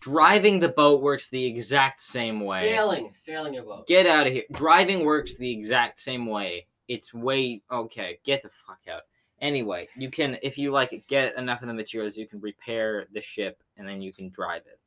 Driving 0.00 0.58
the 0.60 0.68
boat 0.68 1.00
works 1.00 1.30
the 1.30 1.44
exact 1.44 2.00
same 2.00 2.40
way. 2.40 2.60
sailing, 2.60 3.10
sailing 3.14 3.56
a 3.56 3.62
boat. 3.62 3.86
Get 3.86 4.06
out 4.06 4.26
of 4.26 4.32
here. 4.34 4.44
Driving 4.52 5.04
works 5.04 5.36
the 5.36 5.50
exact 5.50 5.98
same 5.98 6.26
way. 6.26 6.66
It's 6.88 7.14
way 7.14 7.62
okay. 7.70 8.18
Get 8.22 8.42
the 8.42 8.50
fuck 8.50 8.80
out. 8.90 9.02
Anyway, 9.40 9.88
you 9.96 10.10
can 10.10 10.38
if 10.42 10.58
you 10.58 10.70
like 10.72 11.04
get 11.06 11.34
enough 11.36 11.62
of 11.62 11.68
the 11.68 11.74
materials, 11.74 12.18
you 12.18 12.26
can 12.26 12.40
repair 12.40 13.06
the 13.12 13.20
ship 13.22 13.62
and 13.78 13.88
then 13.88 14.02
you 14.02 14.12
can 14.12 14.28
drive 14.28 14.62
it 14.66 14.78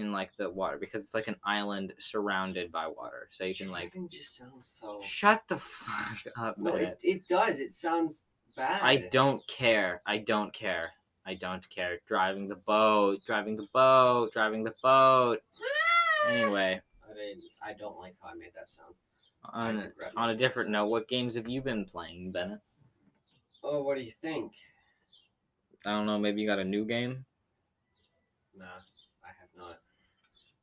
in 0.00 0.12
like 0.12 0.36
the 0.36 0.50
water 0.50 0.78
because 0.78 1.04
it's 1.04 1.14
like 1.14 1.28
an 1.28 1.36
island 1.44 1.92
surrounded 1.98 2.72
by 2.72 2.86
water. 2.86 3.28
So 3.30 3.44
you 3.44 3.54
can 3.54 3.70
like 3.70 3.92
just 4.10 4.36
sounds 4.36 4.78
so. 4.80 5.00
shut 5.02 5.42
the 5.48 5.58
fuck 5.58 6.18
up. 6.36 6.58
No, 6.58 6.74
it, 6.74 6.98
it 7.02 7.26
does. 7.28 7.60
It 7.60 7.72
sounds 7.72 8.24
bad. 8.56 8.80
I 8.82 9.08
don't 9.10 9.46
care. 9.46 10.02
I 10.06 10.18
don't 10.18 10.52
care. 10.52 10.90
I 11.26 11.34
don't 11.34 11.68
care. 11.68 11.98
Driving 12.08 12.48
the 12.48 12.56
boat, 12.56 13.20
driving 13.24 13.56
the 13.56 13.68
boat, 13.72 14.32
driving 14.32 14.64
the 14.64 14.74
boat. 14.82 15.38
Anyway, 16.28 16.78
I 17.02 17.14
didn't. 17.14 17.44
I 17.64 17.72
don't 17.72 17.98
like 17.98 18.14
how 18.22 18.28
I 18.28 18.34
made 18.34 18.52
that 18.54 18.68
sound. 18.68 18.94
On 19.54 19.90
on 20.18 20.28
a 20.28 20.36
different 20.36 20.68
note, 20.68 20.88
what 20.88 21.08
games 21.08 21.34
have 21.34 21.48
you 21.48 21.62
been 21.62 21.86
playing, 21.86 22.30
Bennett? 22.30 22.60
Oh, 23.64 23.82
what 23.82 23.96
do 23.96 24.02
you 24.02 24.10
think? 24.10 24.52
I 25.86 25.92
don't 25.92 26.04
know. 26.04 26.18
Maybe 26.18 26.42
you 26.42 26.46
got 26.46 26.58
a 26.58 26.64
new 26.64 26.84
game. 26.84 27.24
Nah, 28.54 28.66
I 28.66 28.68
have 28.68 28.82
not. 28.82 28.99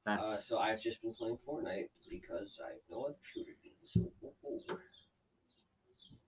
That's 0.07 0.27
Uh, 0.29 0.37
so 0.37 0.57
I've 0.59 0.81
just 0.81 1.01
been 1.01 1.13
playing 1.13 1.37
Fortnite 1.45 1.89
because 2.09 2.59
I 2.65 2.69
have 2.69 2.77
no 2.89 3.03
other 3.03 3.15
shooter 3.33 3.51
games. 3.61 3.97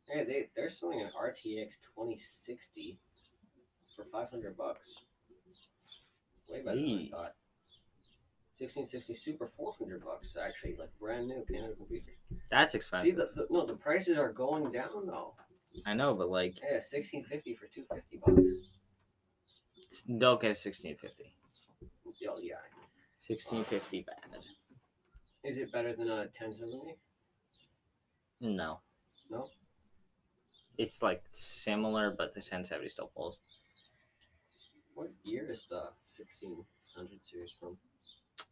Hey, 0.09 0.23
they 0.25 0.49
they're 0.55 0.69
selling 0.69 1.01
an 1.01 1.11
RTX 1.17 1.79
2060 1.95 2.97
for 3.95 4.05
500 4.11 4.57
bucks. 4.57 5.03
Way 6.49 6.61
better 6.61 6.75
than 6.75 7.09
I 7.13 7.17
thought. 7.17 7.35
1660 8.57 9.13
Super 9.13 9.47
400 9.47 10.03
bucks 10.03 10.35
actually, 10.35 10.75
like 10.75 10.89
brand 10.99 11.27
new 11.29 11.45
Canada 11.49 11.75
computer. 11.77 12.11
that's 12.49 12.73
See, 12.73 12.77
expensive. 12.79 13.15
the, 13.15 13.29
the 13.35 13.47
no, 13.49 13.65
the 13.65 13.75
prices 13.75 14.17
are 14.17 14.33
going 14.33 14.69
down 14.71 15.05
though. 15.05 15.35
I 15.85 15.93
know, 15.93 16.13
but 16.15 16.29
like, 16.29 16.59
Yeah, 16.59 16.81
1650 16.81 17.53
for 17.55 17.67
250 17.67 18.17
bucks. 18.17 18.79
it's- 19.77 20.03
don't 20.17 20.41
get 20.41 20.51
a 20.51 20.55
sixteen 20.55 20.97
fifty. 20.97 21.33
Oh 22.27 22.37
yeah. 22.41 22.55
Sixteen 23.29 23.63
fifty 23.63 24.01
bad. 24.01 24.41
Is 25.43 25.59
it 25.59 25.71
better 25.71 25.93
than 25.95 26.09
a 26.09 26.25
1070? 26.35 26.95
No. 28.41 28.79
No? 29.29 29.45
It's 30.79 31.03
like 31.03 31.23
similar, 31.29 32.09
but 32.09 32.33
the 32.33 32.39
1070 32.39 32.89
still 32.89 33.11
pulls. 33.15 33.37
What 34.95 35.11
year 35.23 35.47
is 35.47 35.67
the 35.69 35.91
1600 36.17 37.23
series 37.23 37.51
from? 37.51 37.77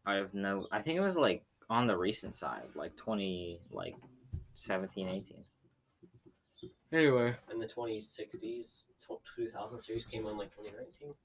I 0.05 0.17
have 0.17 0.35
no. 0.35 0.67
I 0.71 0.79
think 0.83 0.97
it 0.97 1.01
was 1.01 1.17
like 1.17 1.43
on 1.71 1.87
the 1.87 1.97
recent 1.97 2.35
side, 2.35 2.67
like 2.75 2.95
20, 2.97 3.59
like 3.71 3.95
17, 4.53 5.07
18. 5.07 5.43
Anyway. 6.93 7.35
And 7.49 7.59
the 7.59 7.65
2060s, 7.65 8.83
tw- 9.01 9.25
2000 9.35 9.79
series 9.79 10.05
came 10.05 10.27
on 10.27 10.37
like 10.37 10.51
2019. 10.55 11.15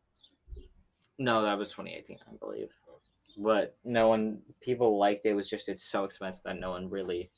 No, 1.18 1.42
that 1.42 1.58
was 1.58 1.70
2018, 1.72 2.18
I 2.26 2.36
believe. 2.36 2.70
But 3.36 3.76
no 3.84 4.08
one, 4.08 4.38
people 4.60 4.98
liked 4.98 5.26
it. 5.26 5.30
It 5.30 5.34
was 5.34 5.48
just 5.48 5.68
it's 5.68 5.84
so 5.84 6.04
expensive 6.04 6.44
that 6.44 6.58
no 6.58 6.70
one 6.70 6.90
really 6.90 7.30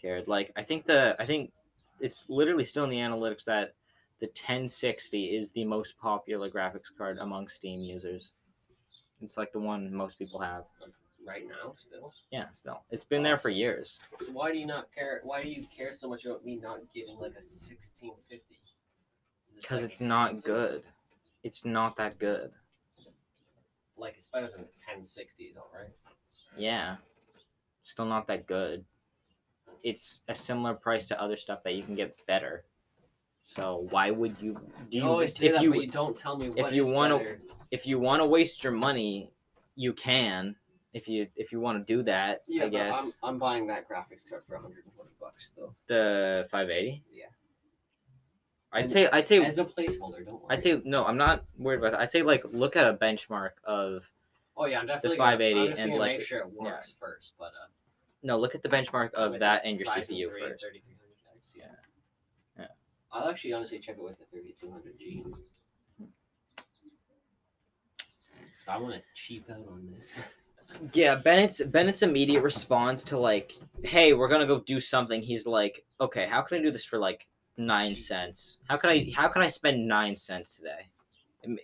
cared. 0.00 0.28
Like 0.28 0.52
I 0.56 0.62
think 0.62 0.86
the 0.86 1.16
I 1.18 1.26
think 1.26 1.52
it's 2.00 2.26
literally 2.28 2.64
still 2.64 2.84
in 2.84 2.90
the 2.90 2.98
analytics 2.98 3.44
that 3.44 3.74
the 4.20 4.26
1060 4.26 5.36
is 5.36 5.50
the 5.50 5.64
most 5.64 5.98
popular 5.98 6.50
graphics 6.50 6.90
card 6.96 7.18
among 7.18 7.48
Steam 7.48 7.80
users. 7.80 8.32
It's 9.20 9.36
like 9.36 9.52
the 9.52 9.60
one 9.60 9.92
most 9.92 10.18
people 10.18 10.40
have. 10.40 10.64
Right 11.26 11.44
now, 11.48 11.72
still. 11.74 12.12
Yeah, 12.30 12.50
still. 12.52 12.82
It's 12.90 13.04
been 13.04 13.22
there 13.22 13.38
for 13.38 13.48
years. 13.48 13.98
So 14.20 14.26
why 14.32 14.52
do 14.52 14.58
you 14.58 14.66
not 14.66 14.88
care? 14.94 15.20
Why 15.24 15.42
do 15.42 15.48
you 15.48 15.64
care 15.74 15.90
so 15.90 16.06
much 16.08 16.26
about 16.26 16.44
me 16.44 16.56
not 16.56 16.80
getting 16.94 17.16
like 17.16 17.32
a 17.32 17.40
1650? 17.40 18.34
Is 18.36 18.38
it, 18.38 19.62
Because 19.62 19.80
like, 19.80 19.90
it's 19.90 20.02
not 20.02 20.42
good. 20.42 20.82
It's 21.42 21.64
not 21.64 21.96
that 21.96 22.18
good. 22.18 22.50
Like 23.96 24.14
it's 24.16 24.26
better 24.26 24.46
than 24.48 24.62
the 24.62 24.72
1060 24.86 25.52
though, 25.54 25.66
right? 25.76 25.90
Yeah. 26.56 26.96
Still 27.82 28.06
not 28.06 28.26
that 28.28 28.46
good. 28.46 28.84
It's 29.82 30.20
a 30.28 30.34
similar 30.34 30.74
price 30.74 31.06
to 31.06 31.20
other 31.20 31.36
stuff 31.36 31.62
that 31.64 31.74
you 31.74 31.82
can 31.82 31.94
get 31.94 32.18
better. 32.26 32.64
So 33.42 33.86
why 33.90 34.10
would 34.10 34.36
you 34.40 34.54
do 34.54 34.96
You 34.96 35.02
you, 35.02 35.08
always 35.08 35.36
say 35.36 35.46
if 35.46 35.54
that, 35.54 35.62
you 35.62 35.70
but 35.70 35.80
you 35.80 35.90
don't 35.90 36.16
tell 36.16 36.36
me 36.38 36.48
what 36.50 36.72
you 36.72 36.86
wanna- 36.90 37.36
if 37.70 37.86
you 37.86 37.98
want 37.98 38.20
to 38.20 38.26
waste 38.26 38.64
your 38.64 38.72
money, 38.72 39.30
you 39.76 39.92
can. 39.92 40.56
If 40.94 41.08
you 41.08 41.28
if 41.36 41.50
you 41.52 41.60
want 41.60 41.84
to 41.86 41.92
do 41.96 42.02
that, 42.04 42.42
Yeah, 42.46 42.64
I 42.64 42.68
guess 42.68 42.94
I'm, 42.96 43.12
I'm 43.22 43.38
buying 43.38 43.66
that 43.66 43.88
graphics 43.88 44.22
card 44.30 44.44
for 44.46 44.54
120 44.54 45.10
bucks 45.20 45.50
though. 45.56 45.74
the 45.88 46.46
580. 46.50 47.02
Yeah. 47.12 47.24
I'd 48.74 48.90
say 48.90 49.08
I'd 49.08 49.26
say 49.26 49.42
As 49.42 49.58
a 49.58 49.64
placeholder, 49.64 50.24
don't 50.24 50.34
worry. 50.34 50.46
I'd 50.50 50.62
say 50.62 50.82
no. 50.84 51.04
I'm 51.04 51.16
not 51.16 51.44
worried 51.58 51.78
about 51.78 51.92
that. 51.92 52.00
I'd 52.00 52.10
say 52.10 52.22
like 52.22 52.44
look 52.52 52.76
at 52.76 52.86
a 52.86 52.94
benchmark 52.94 53.50
of 53.64 54.10
Oh 54.56 54.66
yeah, 54.66 54.80
I'm 54.80 54.86
definitely 54.86 55.16
the 55.16 55.22
580 55.22 55.70
gonna, 55.70 55.82
and, 55.82 55.98
like, 55.98 56.18
make 56.18 56.26
sure 56.26 56.40
it 56.40 56.46
yeah. 56.54 56.70
works 56.70 56.94
first, 56.98 57.34
but 57.38 57.46
uh, 57.46 57.70
no. 58.22 58.38
Look 58.38 58.54
at 58.54 58.62
the 58.62 58.68
benchmark 58.68 59.12
of 59.14 59.38
that 59.40 59.62
and 59.64 59.78
your 59.78 59.88
CPU 59.88 60.30
first. 60.30 60.64
3300X, 60.64 61.52
yeah. 61.56 61.64
Yeah. 62.58 62.66
I'll 63.12 63.28
actually 63.28 63.52
honestly 63.52 63.78
check 63.78 63.96
it 63.98 64.02
with 64.02 64.16
the 64.18 64.36
3200G. 64.36 65.32
So 68.58 68.72
I 68.72 68.76
want 68.78 68.94
to 68.94 69.02
cheap 69.14 69.50
out 69.50 69.66
on 69.70 69.88
this. 69.94 70.18
Yeah, 70.92 71.14
Bennett's 71.14 71.62
Bennett's 71.62 72.02
immediate 72.02 72.42
response 72.42 73.04
to 73.04 73.18
like, 73.18 73.52
hey, 73.84 74.12
we're 74.12 74.28
gonna 74.28 74.46
go 74.46 74.60
do 74.60 74.80
something. 74.80 75.22
He's 75.22 75.46
like, 75.46 75.84
okay, 76.00 76.26
how 76.26 76.42
can 76.42 76.58
I 76.58 76.62
do 76.62 76.72
this 76.72 76.84
for 76.84 76.98
like 76.98 77.28
nine 77.56 77.94
cents? 77.96 78.56
How 78.68 78.76
can 78.76 78.90
I 78.90 79.10
how 79.14 79.28
can 79.28 79.42
I 79.42 79.48
spend 79.48 79.86
nine 79.86 80.16
cents 80.16 80.56
today? 80.56 80.88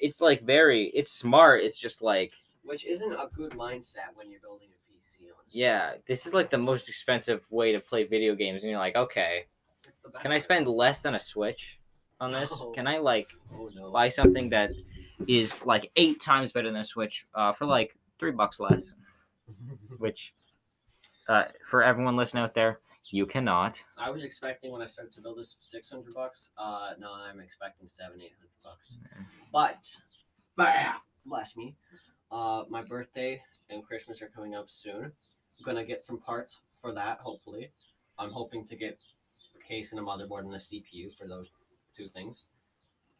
It's 0.00 0.20
like 0.20 0.42
very 0.42 0.88
it's 0.88 1.12
smart. 1.12 1.62
It's 1.62 1.78
just 1.78 2.02
like, 2.02 2.32
Which 2.64 2.84
isn't 2.84 3.12
a 3.12 3.28
good 3.34 3.52
mindset 3.52 4.12
when 4.14 4.30
you're 4.30 4.40
building 4.40 4.68
a 4.68 4.92
PC, 4.92 5.30
honestly. 5.36 5.60
yeah, 5.60 5.94
this 6.06 6.26
is 6.26 6.34
like 6.34 6.50
the 6.50 6.58
most 6.58 6.88
expensive 6.88 7.44
way 7.50 7.72
to 7.72 7.80
play 7.80 8.04
video 8.04 8.34
games, 8.34 8.62
and 8.62 8.70
you're 8.70 8.78
like, 8.78 8.96
okay, 8.96 9.46
It's 9.88 9.98
the 10.00 10.10
best 10.10 10.22
can 10.22 10.32
I 10.32 10.38
spend 10.38 10.68
less 10.68 11.00
than 11.02 11.14
a 11.14 11.20
Switch 11.20 11.78
on 12.20 12.30
this? 12.32 12.50
No. 12.60 12.70
Can 12.72 12.86
I 12.86 12.98
like 12.98 13.28
Oh 13.54 13.70
no. 13.74 13.90
buy 13.90 14.10
something 14.10 14.50
that 14.50 14.72
is 15.26 15.64
like 15.64 15.90
eight 15.96 16.20
times 16.20 16.52
better 16.52 16.70
than 16.70 16.80
a 16.80 16.84
Switch 16.84 17.26
uh, 17.34 17.52
for 17.52 17.64
like 17.64 17.96
three 18.18 18.32
bucks 18.32 18.60
less? 18.60 18.92
Which, 19.98 20.34
uh, 21.28 21.44
for 21.66 21.82
everyone 21.82 22.16
listening 22.16 22.42
out 22.42 22.54
there, 22.54 22.80
you 23.12 23.26
cannot. 23.26 23.82
I 23.98 24.10
was 24.10 24.24
expecting 24.24 24.72
when 24.72 24.82
I 24.82 24.86
started 24.86 25.12
to 25.14 25.20
build 25.20 25.38
this 25.38 25.56
600 25.60 26.14
bucks. 26.14 26.50
Uh, 26.56 26.90
no, 26.98 27.12
I'm 27.12 27.40
expecting 27.40 27.88
seven, 27.92 28.20
eight 28.20 28.32
hundred 28.38 28.50
bucks. 28.62 28.98
But, 29.52 29.96
bah, 30.56 30.98
bless 31.26 31.56
me. 31.56 31.76
Uh, 32.30 32.64
my 32.68 32.82
birthday 32.82 33.42
and 33.70 33.84
Christmas 33.84 34.22
are 34.22 34.28
coming 34.28 34.54
up 34.54 34.70
soon. 34.70 35.04
I'm 35.04 35.64
gonna 35.64 35.84
get 35.84 36.04
some 36.04 36.18
parts 36.18 36.60
for 36.80 36.92
that. 36.92 37.18
Hopefully, 37.18 37.72
I'm 38.18 38.30
hoping 38.30 38.64
to 38.66 38.76
get 38.76 38.98
a 39.58 39.68
case 39.68 39.90
and 39.92 40.00
a 40.00 40.02
motherboard 40.02 40.40
and 40.40 40.54
a 40.54 40.58
CPU 40.58 41.12
for 41.16 41.26
those 41.26 41.50
two 41.96 42.08
things. 42.08 42.46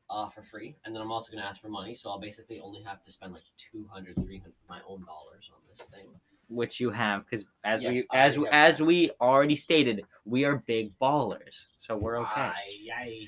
Uh, 0.09 0.28
for 0.28 0.43
free, 0.43 0.74
and 0.84 0.93
then 0.93 1.01
I'm 1.01 1.12
also 1.12 1.30
gonna 1.30 1.45
ask 1.47 1.61
for 1.61 1.68
money, 1.68 1.95
so 1.95 2.11
I'll 2.11 2.18
basically 2.18 2.59
only 2.59 2.82
have 2.82 3.05
to 3.05 3.12
spend 3.12 3.32
like 3.32 3.45
200, 3.70 4.16
300 4.16 4.53
my 4.68 4.80
own 4.88 5.05
dollars 5.05 5.49
on 5.55 5.61
this 5.70 5.86
thing. 5.86 6.09
Which 6.51 6.80
you 6.80 6.90
have 6.90 7.24
because 7.24 7.46
as 7.64 7.82
we 7.82 8.05
I 8.11 8.18
as 8.18 8.38
as 8.53 8.78
that. 8.78 8.84
we 8.84 9.11
already 9.20 9.57
stated, 9.57 10.05
we 10.24 10.44
are 10.44 10.57
big 10.66 10.90
ballers, 11.01 11.64
so 11.78 11.96
we're 11.96 12.18
okay. 12.20 12.40
Aye, 12.40 12.88
aye. 12.94 13.26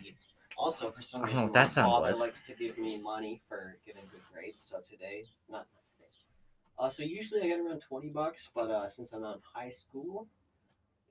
Also, 0.58 0.90
for 0.90 1.02
some 1.02 1.22
reason, 1.22 1.46
my 1.46 1.52
that 1.52 1.72
sound 1.72 1.90
father 1.90 2.10
was. 2.10 2.20
likes 2.20 2.40
to 2.42 2.52
give 2.54 2.76
me 2.78 2.98
money 2.98 3.40
for 3.48 3.78
getting 3.86 4.02
good 4.10 4.20
grades. 4.32 4.60
So 4.60 4.78
today, 4.88 5.24
not 5.48 5.66
today. 5.84 6.08
Uh, 6.78 6.90
so 6.90 7.02
usually 7.02 7.42
I 7.42 7.46
get 7.46 7.60
around 7.60 7.80
twenty 7.80 8.08
bucks, 8.08 8.50
but 8.54 8.70
uh, 8.70 8.88
since 8.88 9.12
I'm 9.12 9.22
not 9.22 9.36
in 9.36 9.42
high 9.54 9.70
school, 9.70 10.26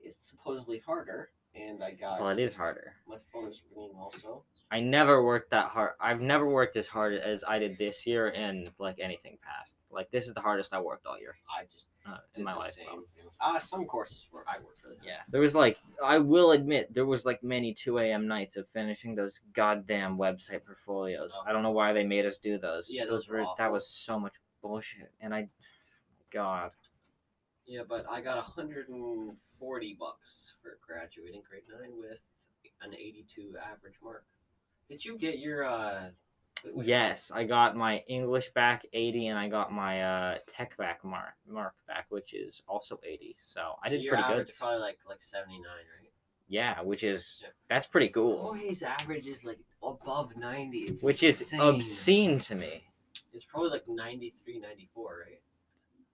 it's 0.00 0.28
supposedly 0.28 0.78
harder. 0.84 1.30
And 1.54 1.84
I 1.84 1.90
got. 1.90 2.18
Well, 2.18 2.30
it 2.30 2.38
is 2.38 2.54
harder. 2.54 2.94
My 3.06 3.16
phone 3.30 3.48
is 3.48 3.60
ringing 3.76 3.94
also. 3.94 4.42
I 4.70 4.80
never 4.80 5.22
worked 5.22 5.50
that 5.50 5.68
hard. 5.68 5.92
I've 6.00 6.22
never 6.22 6.48
worked 6.48 6.76
as 6.78 6.86
hard 6.86 7.12
as 7.12 7.44
I 7.46 7.58
did 7.58 7.76
this 7.76 8.06
year 8.06 8.28
in 8.28 8.70
like 8.78 8.98
anything 8.98 9.36
past. 9.42 9.76
Like 9.90 10.10
this 10.10 10.26
is 10.26 10.32
the 10.32 10.40
hardest 10.40 10.72
I 10.72 10.80
worked 10.80 11.04
all 11.06 11.18
year 11.18 11.34
I 11.54 11.64
just 11.70 11.88
uh, 12.06 12.18
in 12.34 12.44
my 12.44 12.54
life. 12.54 12.72
same. 12.72 13.04
Uh, 13.40 13.58
some 13.58 13.84
courses 13.86 14.28
were 14.32 14.44
I 14.48 14.58
worked 14.58 14.82
really 14.84 14.96
hard. 14.96 15.06
Yeah, 15.06 15.20
there 15.28 15.40
was 15.40 15.54
like 15.54 15.78
I 16.04 16.18
will 16.18 16.52
admit 16.52 16.92
there 16.94 17.06
was 17.06 17.24
like 17.24 17.42
many 17.42 17.72
2 17.74 17.98
a.m. 17.98 18.26
nights 18.26 18.56
of 18.56 18.68
finishing 18.68 19.14
those 19.14 19.40
goddamn 19.54 20.16
website 20.16 20.64
portfolios. 20.64 21.36
Oh. 21.38 21.44
I 21.46 21.52
don't 21.52 21.62
know 21.62 21.70
why 21.70 21.92
they 21.92 22.04
made 22.04 22.26
us 22.26 22.38
do 22.38 22.58
those. 22.58 22.88
Yeah, 22.90 23.04
those 23.06 23.28
were 23.28 23.44
that 23.58 23.70
was 23.70 23.86
so 23.88 24.18
much 24.18 24.34
bullshit, 24.62 25.10
and 25.20 25.34
I, 25.34 25.48
God, 26.32 26.70
Yeah, 27.66 27.82
but 27.88 28.06
I 28.10 28.20
got 28.20 28.36
140 28.36 29.96
bucks 29.98 30.54
for 30.62 30.78
graduating 30.86 31.42
grade 31.48 31.64
nine 31.68 31.92
with 31.98 32.22
an 32.82 32.94
82 32.94 33.54
average 33.58 33.94
mark. 34.02 34.24
Did 34.88 35.04
you 35.04 35.16
get 35.18 35.38
your 35.38 35.64
uh? 35.64 36.10
Yes, 36.82 37.30
I 37.34 37.44
got 37.44 37.76
my 37.76 37.98
English 38.08 38.50
back 38.54 38.84
80, 38.92 39.28
and 39.28 39.38
I 39.38 39.48
got 39.48 39.72
my 39.72 40.02
uh 40.02 40.38
tech 40.46 40.76
back 40.76 41.04
mark 41.04 41.34
mark 41.48 41.74
back, 41.86 42.06
which 42.10 42.34
is 42.34 42.62
also 42.68 43.00
80. 43.04 43.36
So 43.40 43.74
I 43.82 43.88
So 43.88 43.96
did 43.96 44.08
pretty 44.08 44.22
average 44.22 44.46
good. 44.48 44.56
Probably 44.58 44.78
like 44.80 44.98
like 45.08 45.22
79, 45.22 45.62
right? 45.64 46.10
Yeah, 46.48 46.82
which 46.82 47.02
is 47.02 47.40
Yeah. 47.42 47.48
that's 47.68 47.86
pretty 47.86 48.08
cool. 48.08 48.48
Oh, 48.50 48.52
his 48.52 48.82
average 48.82 49.26
is 49.26 49.44
like 49.44 49.58
above 49.82 50.36
90. 50.36 50.78
It's 50.78 51.02
Which 51.02 51.22
is 51.22 51.52
obscene 51.58 52.38
to 52.40 52.54
me. 52.54 52.84
It's 53.32 53.44
probably 53.44 53.70
like 53.70 53.88
93, 53.88 54.60
94, 54.60 55.24
right? 55.26 55.40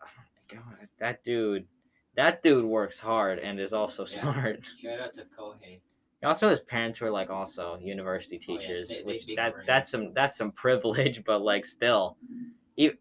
God, 0.48 0.88
that 1.00 1.24
dude, 1.24 1.66
that 2.14 2.42
dude 2.42 2.64
works 2.64 2.98
hard 3.00 3.38
and 3.40 3.58
is 3.58 3.72
also 3.72 4.06
Yeah. 4.06 4.20
smart. 4.22 4.60
Shout 4.80 5.00
out 5.00 5.14
to 5.14 5.24
Kohei. 5.36 5.80
Also, 6.24 6.50
his 6.50 6.60
parents 6.60 7.00
were 7.00 7.10
like 7.10 7.30
also 7.30 7.78
university 7.80 8.40
Oh, 8.48 8.52
yeah, 8.54 8.58
teachers, 8.60 8.88
they- 8.88 9.02
which 9.02 9.26
that 9.36 9.54
brain. 9.54 9.66
that's 9.66 9.90
some 9.90 10.12
that's 10.14 10.36
some 10.36 10.50
privilege, 10.52 11.22
but 11.26 11.42
like 11.42 11.64
still, 11.64 12.16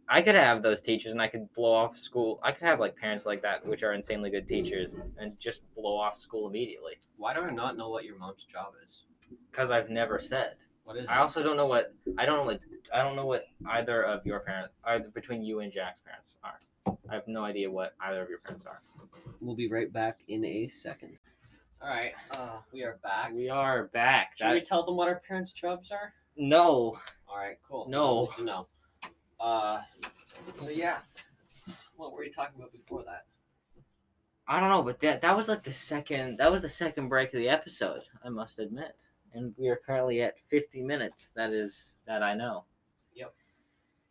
I 0.10 0.22
could 0.22 0.36
have 0.36 0.62
those 0.64 0.82
teachers 0.82 1.12
and 1.12 1.22
I 1.22 1.28
could 1.28 1.52
blow 1.54 1.74
off 1.74 1.98
school. 1.98 2.40
I 2.44 2.52
could 2.52 2.68
have 2.68 2.80
like 2.80 2.96
parents 2.96 3.26
like 3.26 3.42
that, 3.42 3.66
which 3.66 3.84
are 3.84 3.94
insanely 3.94 4.30
good 4.30 4.48
teachers, 4.48 4.96
and 5.18 5.40
just 5.40 5.62
blow 5.76 5.98
off 5.98 6.18
school 6.18 6.48
immediately. 6.48 6.94
Why 7.18 7.34
do 7.34 7.42
I 7.42 7.50
not 7.52 7.76
know 7.78 7.90
what 7.90 8.06
your 8.06 8.18
mom's 8.18 8.44
job 8.44 8.74
is? 8.88 9.04
Because 9.52 9.72
I've 9.72 9.90
never 9.90 10.20
said. 10.20 10.56
What 10.84 10.96
is 10.98 11.04
it? 11.06 11.10
I 11.12 11.18
also 11.20 11.44
don't 11.44 11.58
know 11.58 11.66
what 11.68 11.94
I 12.18 12.26
don't 12.26 12.38
know 12.38 12.46
what 12.46 12.62
I 12.94 13.02
don't 13.02 13.16
know 13.16 13.26
what 13.26 13.46
either 13.68 14.04
of 14.04 14.26
your 14.26 14.40
parents, 14.42 14.74
either 14.86 15.10
between 15.10 15.44
you 15.44 15.60
and 15.60 15.72
Jack's 15.74 16.00
parents 16.02 16.38
are. 16.44 16.60
I 17.10 17.16
have 17.16 17.28
no 17.28 17.44
idea 17.44 17.70
what 17.70 17.94
either 18.00 18.22
of 18.22 18.30
your 18.30 18.40
parents 18.40 18.66
are. 18.66 18.82
We'll 19.42 19.56
be 19.56 19.70
right 19.70 19.92
back 19.92 20.20
in 20.28 20.46
a 20.46 20.68
second. 20.68 21.18
All 21.82 21.90
right. 21.90 22.14
Uh, 22.32 22.58
we 22.74 22.84
are 22.84 22.98
back. 23.04 23.34
We 23.34 23.50
are 23.50 23.86
back. 23.88 24.32
Should 24.38 24.52
we 24.52 24.62
tell 24.62 24.84
them 24.84 24.96
what 24.96 25.08
our 25.08 25.22
parents' 25.28 25.52
jobs 25.52 25.92
are? 25.92 26.14
no, 26.36 26.98
All 27.28 27.38
right. 27.38 27.58
Cool. 27.68 27.88
No. 27.90 28.26
Good 28.28 28.36
to 28.38 28.44
know. 28.44 28.68
Uh, 29.40 29.82
so 30.56 30.70
yeah. 30.70 30.98
What 31.96 32.14
were 32.14 32.24
you 32.24 32.32
talking 32.32 32.56
about 32.60 32.72
before 32.72 33.04
that? 33.06 33.26
I 34.48 34.60
don't 34.60 34.70
know, 34.70 34.82
but 34.82 35.00
that 35.02 35.22
that 35.22 35.36
was 35.36 35.48
like 35.48 35.64
the 35.64 35.72
second 35.72 36.38
that 36.38 36.52
was 36.52 36.62
the 36.62 36.70
second 36.70 37.10
break 37.10 37.34
of 37.34 37.40
the 37.40 37.50
episode. 37.50 38.02
I 38.24 38.30
must 38.30 38.60
admit, 38.60 38.96
and 39.34 39.54
we 39.58 39.68
are 39.68 39.76
currently 39.86 40.22
at 40.22 40.40
fifty 40.40 40.82
minutes. 40.82 41.32
That 41.36 41.52
is 41.52 41.98
that 42.08 42.24
I 42.24 42.34
know. 42.34 42.64
Yep. 43.14 43.34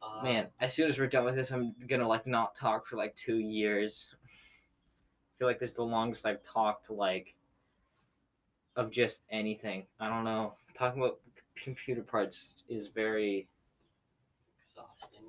Uh, 0.03 0.23
Man, 0.23 0.47
as 0.61 0.75
soon 0.75 0.89
as 0.89 0.99
we're 0.99 1.07
done 1.07 1.25
with 1.25 1.37
this, 1.37 1.51
I'm 1.53 1.75
gonna 1.89 2.07
like 2.07 2.27
not 2.27 2.55
talk 2.55 2.87
for 2.87 2.97
like 2.97 3.17
two 3.17 3.39
years. 3.39 4.09
I 4.23 5.33
feel 5.39 5.49
like 5.49 5.59
this 5.59 5.71
is 5.71 5.77
the 5.77 5.83
longest 5.85 6.27
I've 6.27 6.43
talked 6.45 6.91
like 6.91 7.35
of 8.77 8.91
just 8.91 9.23
anything. 9.31 9.87
I 10.01 10.09
don't 10.09 10.25
know. 10.25 10.53
Talking 10.79 11.03
about 11.03 11.19
computer 11.63 12.03
parts 12.03 12.57
is 12.69 12.89
very 12.89 13.49
Exhausting. 14.61 15.21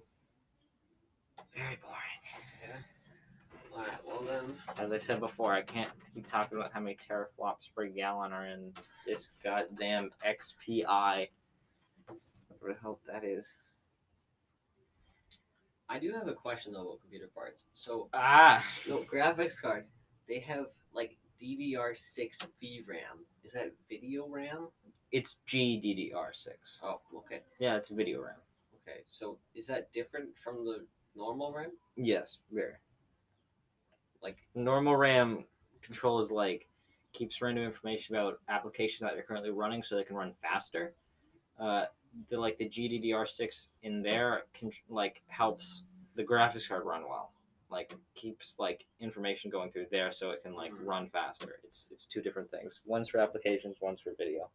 very 1.55 1.77
boring. 1.81 2.21
Yeah. 2.67 2.75
All 3.73 3.79
right. 3.83 3.97
Well 4.05 4.21
then. 4.27 4.57
As 4.77 4.91
I 4.91 4.97
said 4.97 5.19
before, 5.21 5.53
I 5.53 5.61
can't 5.61 5.89
keep 6.13 6.29
talking 6.29 6.57
about 6.57 6.73
how 6.73 6.81
many 6.81 6.97
teraflops 6.97 7.69
per 7.75 7.85
gallon 7.87 8.33
are 8.33 8.45
in 8.45 8.73
this 9.05 9.29
goddamn 9.43 10.09
XPI. 10.27 11.29
Whatever 12.49 12.73
the 12.73 12.79
hell 12.81 12.99
that 13.11 13.23
is. 13.23 13.47
I 15.89 15.99
do 15.99 16.11
have 16.11 16.27
a 16.27 16.33
question 16.33 16.73
though 16.73 16.81
about 16.81 16.99
computer 17.01 17.29
parts. 17.33 17.63
So 17.73 18.09
Ah, 18.13 18.61
no 18.89 18.97
graphics 18.97 19.61
cards. 19.61 19.91
They 20.27 20.39
have 20.39 20.65
like 20.93 21.15
DDR6 21.41 22.45
VRAM. 22.61 23.23
Is 23.47 23.53
that 23.53 23.71
video 23.89 24.27
RAM? 24.27 24.67
it's 25.13 25.37
GDDR6. 25.47 26.49
Oh, 26.83 26.99
okay. 27.15 27.39
Yeah, 27.59 27.77
it's 27.77 27.87
video 27.87 28.21
RAM. 28.21 28.35
Okay. 28.81 28.99
So 29.07 29.37
is 29.55 29.65
that 29.67 29.91
different 29.93 30.29
from 30.43 30.65
the 30.65 30.85
normal 31.15 31.53
RAM? 31.53 31.71
Yes, 31.95 32.39
very. 32.51 32.73
Like 34.21 34.37
normal 34.53 34.97
RAM 34.97 35.45
controls 35.81 36.29
like 36.29 36.67
keeps 37.13 37.41
random 37.41 37.63
information 37.63 38.15
about 38.15 38.39
applications 38.49 38.99
that 38.99 39.15
you're 39.15 39.23
currently 39.23 39.51
running 39.51 39.81
so 39.81 39.95
they 39.95 40.03
can 40.03 40.17
run 40.17 40.33
faster. 40.41 40.93
Uh, 41.57 41.85
the 42.29 42.37
like 42.37 42.57
the 42.57 42.67
GDDR6 42.67 43.67
in 43.83 44.01
there 44.01 44.43
can 44.53 44.71
like 44.89 45.21
helps 45.27 45.83
the 46.15 46.23
graphics 46.23 46.67
card 46.67 46.83
run 46.85 47.03
well. 47.07 47.31
Like 47.69 47.93
keeps 48.15 48.59
like 48.59 48.85
information 48.99 49.51
going 49.51 49.71
through 49.71 49.87
there 49.91 50.11
so 50.11 50.31
it 50.31 50.41
can 50.41 50.53
like 50.53 50.71
Mhm. 50.71 50.85
run 50.85 51.09
faster. 51.09 51.59
It's 51.63 51.87
it's 51.91 52.05
two 52.05 52.21
different 52.21 52.49
things. 52.49 52.79
One's 52.85 53.09
for 53.09 53.19
applications, 53.19 53.81
one's 53.81 53.99
for 54.01 54.13
video. 54.15 54.49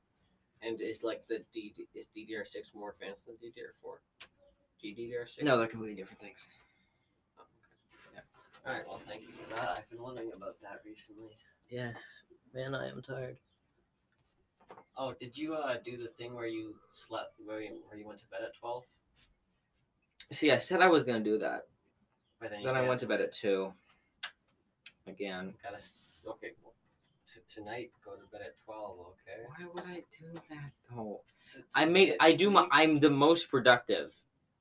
And 0.62 0.80
is 0.80 1.04
like 1.04 1.26
the 1.26 1.44
D 1.52 1.74
is 1.94 2.08
DDR6 2.08 2.72
more 2.74 2.90
advanced 2.92 3.26
than 3.26 3.36
DDR4? 3.36 4.00
GDDR6? 4.82 5.42
No, 5.42 5.58
they're 5.58 5.66
completely 5.66 5.96
different 5.96 6.20
things. 6.20 6.46
Oh, 7.38 7.44
okay. 8.12 8.22
All 8.66 8.72
right. 8.72 8.86
Well, 8.86 9.00
thank 9.06 9.22
you 9.22 9.28
for 9.28 9.54
that. 9.56 9.68
I've 9.70 9.90
been 9.90 10.02
wondering 10.02 10.32
about 10.32 10.60
that 10.62 10.80
recently. 10.84 11.36
Yes, 11.68 12.22
man, 12.54 12.74
I 12.74 12.88
am 12.88 13.02
tired. 13.02 13.38
Oh, 14.96 15.12
did 15.12 15.36
you 15.36 15.54
uh 15.54 15.78
do 15.84 15.96
the 15.96 16.08
thing 16.08 16.34
where 16.34 16.46
you 16.46 16.78
slept 16.92 17.34
where 17.44 17.60
you, 17.60 17.82
where 17.88 17.98
you 17.98 18.06
went 18.06 18.20
to 18.20 18.26
bed 18.28 18.40
at 18.42 18.54
twelve? 18.54 18.86
See, 20.30 20.50
I 20.50 20.58
said 20.58 20.80
I 20.80 20.88
was 20.88 21.04
gonna 21.04 21.20
do 21.20 21.38
that. 21.38 21.66
But 22.42 22.50
then 22.50 22.64
Then 22.64 22.76
I 22.76 22.82
went 22.88 22.98
to 23.00 23.06
bed 23.06 23.20
at 23.20 23.30
two. 23.32 23.72
Again. 25.06 25.54
Gotta 25.62 25.78
okay. 26.28 26.50
Well, 26.62 26.74
t- 27.32 27.40
tonight 27.52 27.90
go 28.04 28.12
to 28.12 28.26
bed 28.32 28.40
at 28.44 28.56
twelve. 28.64 28.98
Okay. 28.98 29.44
Why 29.46 29.66
would 29.72 29.84
I 29.84 30.02
do 30.10 30.26
that 30.34 30.72
though? 30.90 30.96
Oh, 31.00 31.20
to- 31.52 31.58
to 31.58 31.64
I 31.76 31.84
make 31.84 32.08
get 32.10 32.16
I 32.20 32.34
do 32.34 32.50
my. 32.50 32.66
I'm 32.72 32.98
the 32.98 33.10
most 33.10 33.48
productive 33.48 34.12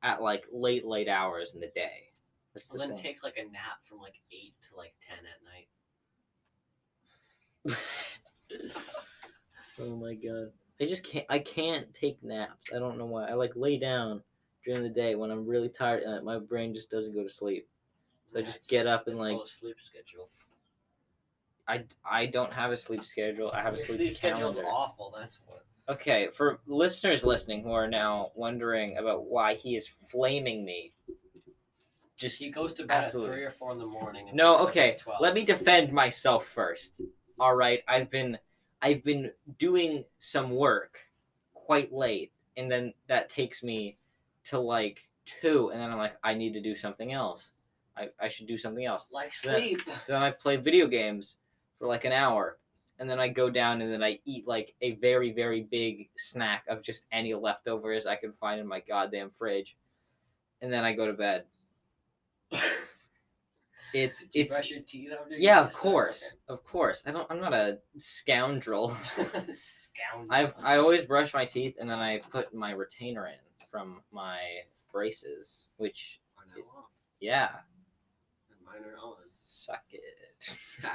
at 0.03 0.21
like 0.21 0.45
late 0.51 0.85
late 0.85 1.07
hours 1.07 1.53
in 1.55 1.59
the 1.59 1.71
day. 1.75 2.11
That's 2.53 2.69
the 2.69 2.77
Well, 2.77 2.87
then 2.87 2.95
thing. 2.97 3.03
take 3.03 3.23
like 3.23 3.37
a 3.37 3.51
nap 3.51 3.83
from 3.87 3.99
like 3.99 4.19
eight 4.31 4.53
to 4.69 4.75
like 4.77 4.93
ten 5.07 5.17
at 5.25 5.41
night. 7.73 7.77
oh 9.79 9.95
my 9.95 10.13
god. 10.15 10.51
I 10.79 10.85
just 10.85 11.03
can't 11.03 11.25
I 11.29 11.39
can't 11.39 11.91
take 11.93 12.23
naps. 12.23 12.69
I 12.75 12.79
don't 12.79 12.97
know 12.97 13.05
why. 13.05 13.25
I 13.27 13.33
like 13.33 13.55
lay 13.55 13.77
down 13.77 14.21
during 14.65 14.83
the 14.83 14.89
day 14.89 15.15
when 15.15 15.31
I'm 15.31 15.45
really 15.45 15.69
tired 15.69 16.03
and 16.03 16.25
my 16.25 16.39
brain 16.39 16.73
just 16.73 16.89
doesn't 16.89 17.13
go 17.13 17.23
to 17.23 17.29
sleep. 17.29 17.67
So 18.31 18.37
I 18.39 18.41
Yeah, 18.41 18.45
just 18.47 18.69
get 18.69 18.87
up 18.87 19.07
and, 19.07 19.17
like- 19.17 19.37
a 19.41 19.45
sleep 19.47 19.77
schedule. 19.83 20.29
I, 21.67 21.83
I 22.09 22.25
don't 22.25 22.51
have 22.51 22.71
a 22.71 22.77
sleep 22.77 23.05
schedule. 23.05 23.51
I 23.51 23.61
have 23.61 23.73
a 23.75 23.77
Your 23.77 23.85
sleep, 23.85 23.97
sleep 23.97 24.17
schedule's 24.17 24.55
calendar. 24.55 24.71
awful. 24.75 25.13
That's 25.17 25.39
what. 25.45 25.63
Okay, 25.89 26.27
for 26.33 26.59
listeners 26.67 27.23
listening 27.25 27.63
who 27.63 27.71
are 27.71 27.87
now 27.87 28.31
wondering 28.35 28.97
about 28.97 29.25
why 29.25 29.55
he 29.55 29.75
is 29.75 29.87
flaming 29.87 30.65
me, 30.65 30.93
just 32.17 32.39
He 32.39 32.51
goes 32.51 32.73
to 32.73 32.83
bed 32.85 33.05
absolutely. 33.05 33.31
at 33.31 33.35
three 33.35 33.45
or 33.45 33.51
four 33.51 33.71
in 33.71 33.77
the 33.79 33.85
morning. 33.85 34.27
And 34.29 34.37
No, 34.37 34.57
okay. 34.67 34.97
Let 35.19 35.33
me 35.33 35.43
defend 35.43 35.91
myself 35.91 36.45
first. 36.45 37.01
All 37.39 37.55
right, 37.55 37.81
I've 37.87 38.09
been 38.09 38.37
I've 38.81 39.03
been 39.03 39.31
doing 39.57 40.03
some 40.19 40.51
work 40.51 40.99
quite 41.53 41.91
late, 41.93 42.31
and 42.57 42.71
then 42.71 42.93
that 43.07 43.29
takes 43.29 43.63
me 43.63 43.97
to 44.45 44.59
like 44.59 45.07
two, 45.25 45.69
and 45.71 45.79
then 45.81 45.89
I'm 45.91 45.97
like, 45.97 46.17
I 46.23 46.33
need 46.33 46.53
to 46.53 46.61
do 46.61 46.75
something 46.75 47.11
else. 47.13 47.53
I, 47.97 48.09
I 48.19 48.27
should 48.27 48.47
do 48.47 48.57
something 48.57 48.85
else. 48.85 49.05
like 49.11 49.33
So 49.33 49.49
then- 49.51 49.59
sleep. 49.61 49.81
So 50.03 50.13
then 50.13 50.21
I 50.23 50.31
play 50.31 50.55
video 50.57 50.87
games 50.87 51.35
for 51.79 51.87
like 51.87 52.05
an 52.05 52.11
hour, 52.11 52.57
and 52.99 53.09
then 53.09 53.19
I 53.19 53.27
go 53.27 53.49
down 53.49 53.81
and 53.81 53.91
then 53.91 54.03
I 54.03 54.19
eat 54.25 54.47
like 54.47 54.73
a 54.81 54.91
very 54.95 55.31
very 55.31 55.61
big 55.63 56.09
snack 56.17 56.63
of 56.69 56.81
just 56.83 57.05
any 57.11 57.33
leftovers 57.33 58.05
I 58.05 58.15
can 58.15 58.33
find 58.33 58.59
in 58.59 58.67
my 58.67 58.79
goddamn 58.81 59.29
fridge, 59.31 59.75
and 60.61 60.71
then 60.71 60.83
I 60.83 60.93
go 60.93 61.05
to 61.07 61.13
bed. 61.13 61.45
It's 63.93 64.23
Did 64.27 64.45
it's 64.45 64.53
brush 64.55 64.69
your 64.71 64.79
teeth 64.81 65.11
after? 65.11 65.35
yeah, 65.35 65.59
of 65.59 65.73
course, 65.73 66.37
of 66.47 66.63
course. 66.63 67.03
I 67.05 67.11
don't. 67.11 67.27
I'm 67.29 67.41
not 67.41 67.53
a 67.53 67.79
scoundrel. 67.97 68.89
Scoundrel. 69.51 70.27
I've 70.29 70.53
I 70.63 70.77
always 70.77 71.05
brush 71.05 71.33
my 71.33 71.43
teeth 71.43 71.75
and 71.79 71.89
then 71.89 71.99
I 71.99 72.19
put 72.19 72.53
my 72.53 72.71
retainer 72.71 73.27
in 73.27 73.33
from 73.69 74.01
my 74.13 74.37
braces, 74.93 75.65
which 75.75 76.21
Are 76.37 76.45
now 76.55 76.63
off, 76.79 76.85
yeah, 77.19 77.49
are 78.79 78.97
on. 79.03 79.15
suck 79.37 79.83
it. 79.91 80.55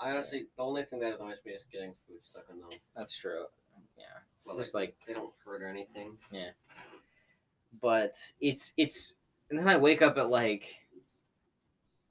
I 0.00 0.10
honestly, 0.10 0.46
the 0.56 0.62
only 0.62 0.84
thing 0.84 1.00
that 1.00 1.18
annoys 1.18 1.38
me 1.44 1.52
is 1.52 1.62
getting 1.72 1.94
food 2.06 2.18
stuck 2.22 2.44
in 2.50 2.58
them. 2.58 2.70
That's 2.96 3.16
true. 3.16 3.44
Yeah, 3.96 4.04
Well, 4.44 4.58
just 4.58 4.74
like, 4.74 4.96
like, 5.00 5.06
they 5.06 5.14
don't 5.14 5.32
hurt 5.44 5.62
or 5.62 5.68
anything. 5.68 6.16
Yeah. 6.30 6.50
But 7.80 8.14
it's 8.40 8.72
it's 8.76 9.14
and 9.50 9.58
then 9.58 9.68
I 9.68 9.76
wake 9.76 10.02
up 10.02 10.16
at 10.16 10.30
like 10.30 10.74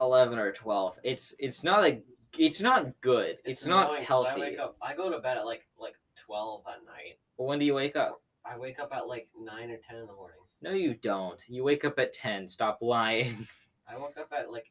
eleven 0.00 0.38
or 0.38 0.52
twelve. 0.52 0.96
It's 1.02 1.34
it's 1.38 1.64
not 1.64 1.84
a 1.84 2.02
it's 2.38 2.60
not 2.60 3.00
good. 3.00 3.38
It's, 3.44 3.66
not 3.66 3.86
annoying 3.86 4.06
'cause 4.06 4.26
healthy. 4.26 4.42
I 4.42 4.44
wake 4.44 4.58
up. 4.58 4.76
I 4.82 4.94
go 4.94 5.10
to 5.10 5.18
bed 5.20 5.38
at 5.38 5.46
like 5.46 5.66
like 5.78 5.94
twelve 6.16 6.64
at 6.66 6.84
night. 6.84 7.18
But 7.38 7.44
when 7.44 7.58
do 7.58 7.64
you 7.64 7.74
wake 7.74 7.96
up? 7.96 8.20
I 8.44 8.58
wake 8.58 8.78
up 8.78 8.92
at 8.92 9.06
like 9.06 9.28
nine 9.40 9.70
or 9.70 9.78
ten 9.78 9.98
in 9.98 10.06
the 10.06 10.12
morning. 10.12 10.38
No, 10.60 10.72
you 10.72 10.94
don't. 10.94 11.42
You 11.48 11.64
wake 11.64 11.84
up 11.84 11.98
at 11.98 12.12
ten. 12.12 12.46
Stop 12.48 12.78
lying. 12.80 13.46
I 13.88 13.96
woke 13.98 14.16
up 14.18 14.30
at 14.32 14.50
like 14.50 14.70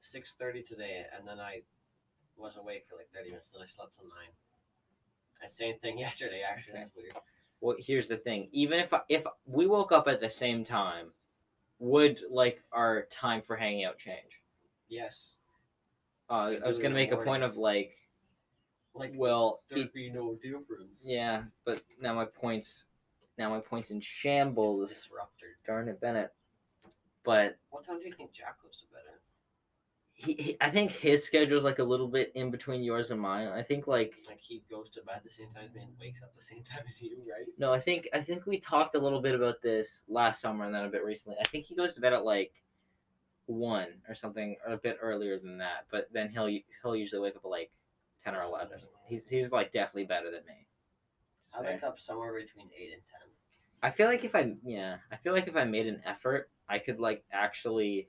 six 0.00 0.34
thirty 0.38 0.62
today, 0.62 1.04
and 1.16 1.26
then 1.26 1.38
I 1.40 1.62
was 2.36 2.56
awake 2.56 2.84
for 2.88 2.96
like 2.96 3.08
thirty 3.14 3.30
minutes. 3.30 3.48
Then 3.52 3.62
I 3.62 3.66
slept 3.66 3.94
till 3.96 4.04
nine. 4.04 4.32
And 5.42 5.50
same 5.50 5.78
thing 5.78 5.98
yesterday. 6.06 6.42
Actually, 6.48 6.74
that's 6.78 6.94
weird. 6.96 7.12
well 7.60 7.76
here's 7.78 8.08
the 8.08 8.16
thing 8.16 8.48
even 8.52 8.78
if 8.80 8.92
I, 8.92 9.00
if 9.08 9.24
we 9.46 9.66
woke 9.66 9.92
up 9.92 10.08
at 10.08 10.20
the 10.20 10.28
same 10.30 10.64
time 10.64 11.06
would 11.78 12.20
like 12.30 12.62
our 12.72 13.02
time 13.10 13.42
for 13.42 13.56
hanging 13.56 13.84
out 13.84 13.98
change 13.98 14.40
Yes, 14.88 15.36
uh, 16.30 16.52
i 16.64 16.68
was 16.68 16.78
gonna 16.78 16.94
make 16.94 17.12
a 17.12 17.16
point 17.16 17.42
of 17.42 17.56
like 17.56 17.96
like 18.94 19.12
well 19.16 19.60
there'd 19.68 19.92
be 19.92 20.10
no 20.10 20.36
difference. 20.42 21.04
yeah 21.06 21.42
but 21.64 21.82
now 22.00 22.14
my 22.14 22.24
points 22.26 22.86
now 23.38 23.50
my 23.50 23.60
points 23.60 23.90
in 23.90 23.98
It's 23.98 24.06
shambles 24.06 24.88
disrupted. 24.88 25.48
darn 25.66 25.88
it 25.88 26.00
bennett 26.00 26.32
but 27.24 27.58
What 27.70 27.84
time 27.84 27.98
do 28.00 28.06
you 28.06 28.12
think 28.12 28.32
Jack 28.32 28.62
goes 28.62 28.76
to 28.80 28.86
bed 28.92 29.02
at? 29.12 29.20
he, 30.16 30.34
he 30.34 30.56
I 30.60 30.70
think 30.70 30.90
his 30.92 31.24
schedule 31.24 31.58
is 31.58 31.64
like 31.64 31.80
a 31.80 31.84
little 31.84 32.06
bit 32.08 32.30
in 32.34 32.50
between 32.50 32.82
yours 32.82 33.10
and 33.10 33.20
mine. 33.20 33.48
I 33.48 33.62
think 33.62 33.86
like 33.86 34.14
Like 34.28 34.40
he 34.40 34.62
goes 34.70 34.90
to 34.90 35.02
bed 35.02 35.20
the 35.24 35.30
same 35.30 35.48
time 35.52 35.64
as 35.68 35.74
me 35.74 35.82
and 35.82 35.92
wakes 35.98 36.22
up 36.22 36.34
the 36.36 36.42
same 36.42 36.62
time 36.70 36.84
as 36.88 37.02
you, 37.02 37.16
right? 37.30 37.46
no, 37.58 37.72
I 37.72 37.80
think 37.80 38.08
I 38.12 38.20
think 38.20 38.46
we 38.46 38.60
talked 38.60 38.94
a 38.94 38.98
little 39.00 39.20
bit 39.20 39.34
about 39.34 39.60
this 39.62 40.04
last 40.08 40.40
summer 40.40 40.64
and 40.64 40.74
then 40.74 40.84
a 40.84 40.88
bit 40.88 41.04
recently. 41.04 41.36
I 41.40 41.48
think 41.48 41.66
he 41.66 41.74
goes 41.74 41.94
to 41.94 42.00
bed 42.00 42.12
at 42.12 42.24
like 42.24 42.52
one 43.46 43.88
or 44.08 44.14
something, 44.14 44.56
or 44.66 44.74
a 44.74 44.78
bit 44.78 44.98
earlier 45.02 45.38
than 45.38 45.58
that. 45.58 45.86
But 45.90 46.08
then 46.12 46.28
he'll 46.30 46.48
he'll 46.82 46.96
usually 46.96 47.20
wake 47.20 47.36
up 47.36 47.44
at 47.44 47.50
like 47.50 47.70
ten 48.22 48.34
or 48.34 48.42
eleven. 48.42 48.78
He's 49.06 49.28
he's 49.28 49.50
like 49.52 49.72
definitely 49.72 50.04
better 50.04 50.30
than 50.30 50.44
me. 50.46 50.66
I 51.56 51.60
wake 51.60 51.82
up 51.82 51.98
somewhere 51.98 52.32
between 52.32 52.70
eight 52.76 52.92
and 52.92 53.02
ten. 53.10 53.30
I 53.82 53.90
feel 53.90 54.06
like 54.06 54.24
if 54.24 54.34
I 54.34 54.54
yeah, 54.64 54.96
I 55.10 55.16
feel 55.16 55.32
like 55.34 55.48
if 55.48 55.56
I 55.56 55.64
made 55.64 55.86
an 55.86 56.00
effort, 56.06 56.50
I 56.68 56.78
could 56.78 56.98
like 57.00 57.24
actually 57.32 58.08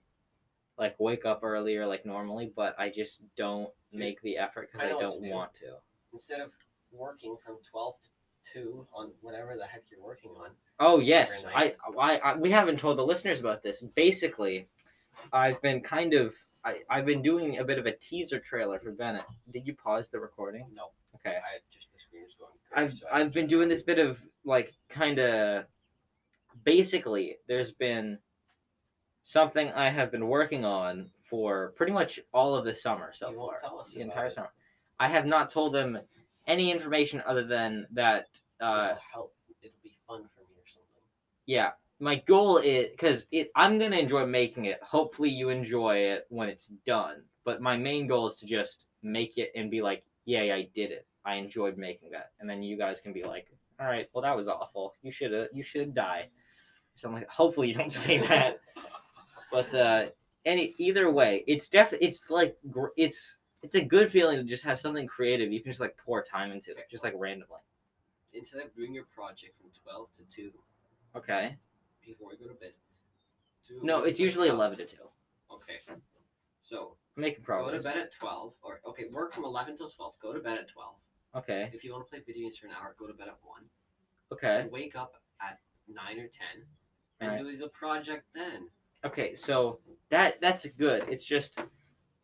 like 0.77 0.95
wake 0.99 1.25
up 1.25 1.41
earlier 1.43 1.85
like 1.87 2.05
normally, 2.05 2.51
but 2.55 2.75
I 2.79 2.89
just 2.89 3.21
don't 3.37 3.69
make 3.93 4.21
the 4.21 4.37
effort 4.37 4.69
because 4.71 4.89
I, 4.89 4.93
what 4.93 5.01
don't 5.01 5.21
to 5.21 5.27
do. 5.29 5.33
want 5.33 5.53
to. 5.55 5.75
Instead 6.13 6.39
of 6.41 6.51
working 6.91 7.35
from 7.43 7.57
twelve 7.69 7.95
to 8.01 8.09
two 8.53 8.87
on 8.93 9.11
whatever 9.21 9.55
the 9.57 9.65
heck 9.65 9.83
you're 9.91 10.03
working 10.03 10.31
on. 10.39 10.51
Oh 10.79 10.99
yes, 10.99 11.45
I. 11.53 11.75
I, 11.99 12.17
I 12.17 12.35
we 12.37 12.51
haven't 12.51 12.79
told 12.79 12.97
the 12.97 13.05
listeners 13.05 13.39
about 13.39 13.63
this. 13.63 13.81
Basically, 13.95 14.67
I've 15.33 15.61
been 15.61 15.81
kind 15.81 16.13
of 16.13 16.33
I, 16.63 16.79
I've 16.89 17.05
been 17.05 17.21
doing 17.21 17.59
a 17.59 17.63
bit 17.63 17.77
of 17.79 17.85
a 17.85 17.91
teaser 17.93 18.39
trailer 18.39 18.79
for 18.79 18.91
Bennett. 18.91 19.23
Did 19.53 19.65
you 19.67 19.73
pause 19.75 20.09
the 20.09 20.19
recording? 20.19 20.65
No, 20.73 20.89
Okay. 21.15 21.37
I 21.37 21.59
just 21.73 21.91
the 21.93 21.99
screen 21.99 22.23
was 22.23 22.33
going. 22.39 22.51
crazy, 22.71 22.85
I've 22.87 22.93
so 22.93 23.05
I've 23.11 23.33
been 23.33 23.47
doing 23.47 23.69
this 23.69 23.83
bit 23.83 23.99
of 23.99 24.19
like 24.43 24.73
kind 24.89 25.19
of 25.19 25.65
basically 26.63 27.37
there's 27.47 27.71
been 27.71 28.17
something 29.25 29.71
I 29.73 29.89
have 29.89 30.11
been 30.11 30.27
working 30.27 30.63
on 30.63 31.09
for 31.29 31.73
pretty 31.75 31.91
much 31.91 32.19
all 32.31 32.55
of 32.55 32.63
the 32.63 32.73
summer 32.73 33.11
so 33.13 33.31
You 33.31 33.37
far. 33.37 33.59
tell 33.59 33.79
us 33.79 33.91
the 33.91 34.01
entire 34.01 34.27
it. 34.27 34.33
summer. 34.33 34.51
I 34.99 35.07
have 35.09 35.25
not 35.25 35.49
told 35.51 35.73
them 35.73 35.97
any 36.47 36.71
information 36.71 37.21
other 37.27 37.43
than 37.43 37.87
that 37.93 38.27
uh 38.61 38.89
It'll 38.91 39.01
help. 39.13 39.33
It'll 39.61 39.73
be 39.83 39.95
fun 40.07 40.21
for 40.33 40.41
me 40.41 40.55
or 40.61 40.67
something. 40.67 41.01
yeah 41.47 41.71
my 41.99 42.15
goal 42.27 42.57
is 42.59 42.87
because 42.91 43.25
it 43.31 43.49
i'm 43.55 43.79
gonna 43.79 43.97
enjoy 43.97 44.25
making 44.25 44.65
it 44.65 44.79
hopefully 44.83 45.29
you 45.29 45.49
enjoy 45.49 45.95
it 45.97 46.25
when 46.29 46.47
it's 46.49 46.67
done 46.85 47.23
but 47.45 47.61
my 47.61 47.75
main 47.77 48.05
goal 48.05 48.27
is 48.27 48.35
to 48.35 48.45
just 48.45 48.85
make 49.01 49.37
it 49.37 49.49
and 49.55 49.71
be 49.71 49.81
like 49.81 50.03
yay 50.25 50.51
i 50.51 50.61
did 50.73 50.91
it 50.91 51.05
i 51.25 51.35
enjoyed 51.35 51.77
making 51.77 52.11
that 52.11 52.31
and 52.39 52.49
then 52.49 52.61
you 52.61 52.77
guys 52.77 52.99
can 53.01 53.11
be 53.13 53.23
like 53.23 53.47
all 53.79 53.87
right 53.87 54.07
well 54.13 54.21
that 54.21 54.35
was 54.35 54.47
awful 54.47 54.93
you 55.01 55.11
should 55.11 55.31
have 55.31 55.47
you 55.53 55.63
should 55.63 55.93
die 55.95 56.27
something 56.95 57.19
like 57.21 57.29
hopefully 57.29 57.67
you 57.69 57.73
don't 57.73 57.91
say 58.07 58.17
that 58.19 58.59
but 59.51 59.73
uh 59.75 60.05
any 60.45 60.75
either 60.77 61.09
way 61.11 61.43
it's 61.47 61.67
def 61.69 61.93
it's 62.01 62.29
like 62.29 62.55
gr- 62.71 62.93
it's 62.97 63.37
it's 63.63 63.75
a 63.75 63.81
good 63.81 64.11
feeling 64.11 64.37
to 64.37 64.43
just 64.43 64.63
have 64.63 64.79
something 64.79 65.07
creative 65.07 65.51
you 65.51 65.61
can 65.61 65.71
just 65.71 65.81
like 65.81 65.95
pour 65.97 66.23
time 66.23 66.51
into 66.51 66.71
it 66.71 66.89
just 66.89 67.03
like 67.03 67.13
randomly 67.17 67.59
Instead 68.33 68.63
of 68.65 68.75
doing 68.75 68.93
your 68.93 69.05
project 69.05 69.53
from 69.61 69.69
twelve 69.83 70.09
to 70.17 70.23
two 70.35 70.51
okay 71.15 71.55
before 72.05 72.29
we 72.29 72.37
go 72.37 72.51
to 72.51 72.59
bed. 72.59 72.73
do 73.67 73.79
no 73.81 74.03
it 74.03 74.09
it's 74.09 74.19
usually 74.19 74.47
that. 74.49 74.53
11 74.55 74.77
to 74.79 74.85
2 74.85 74.95
Okay. 75.53 75.79
So 76.63 76.95
I'm 77.15 77.21
making 77.21 77.43
progress 77.43 77.71
go 77.71 77.77
to 77.77 77.83
bed 77.83 77.97
at 77.97 78.11
twelve, 78.11 78.53
or 78.61 78.81
okay, 78.87 79.05
work 79.11 79.31
from 79.33 79.45
eleven 79.45 79.77
till 79.77 79.89
twelve. 79.89 80.13
Go 80.21 80.33
to 80.33 80.39
bed 80.39 80.57
at 80.57 80.67
twelve. 80.67 80.95
okay 81.35 81.69
If 81.73 81.83
you 81.83 81.93
want 81.93 82.05
to 82.05 82.09
play 82.09 82.19
video 82.25 82.43
games 82.47 82.57
for 82.57 82.67
an 82.67 82.73
hour, 82.73 82.95
go 82.99 83.07
to 83.07 83.13
bed 83.13 83.27
at 83.27 83.37
one. 83.43 83.63
okay 84.33 84.63
Then 84.63 84.71
wake 84.71 84.95
up 84.95 85.13
at 85.41 85.59
nine 85.87 86.19
or 86.19 86.27
ten, 86.27 86.65
and 87.21 87.29
Alright. 87.31 87.45
do 87.45 87.57
the 87.57 87.69
project 87.69 88.25
then. 88.33 88.67
Okay, 89.05 89.35
so 89.35 89.79
that 90.09 90.41
that's 90.41 90.65
good. 90.77 91.05
It's 91.07 91.23
just 91.23 91.59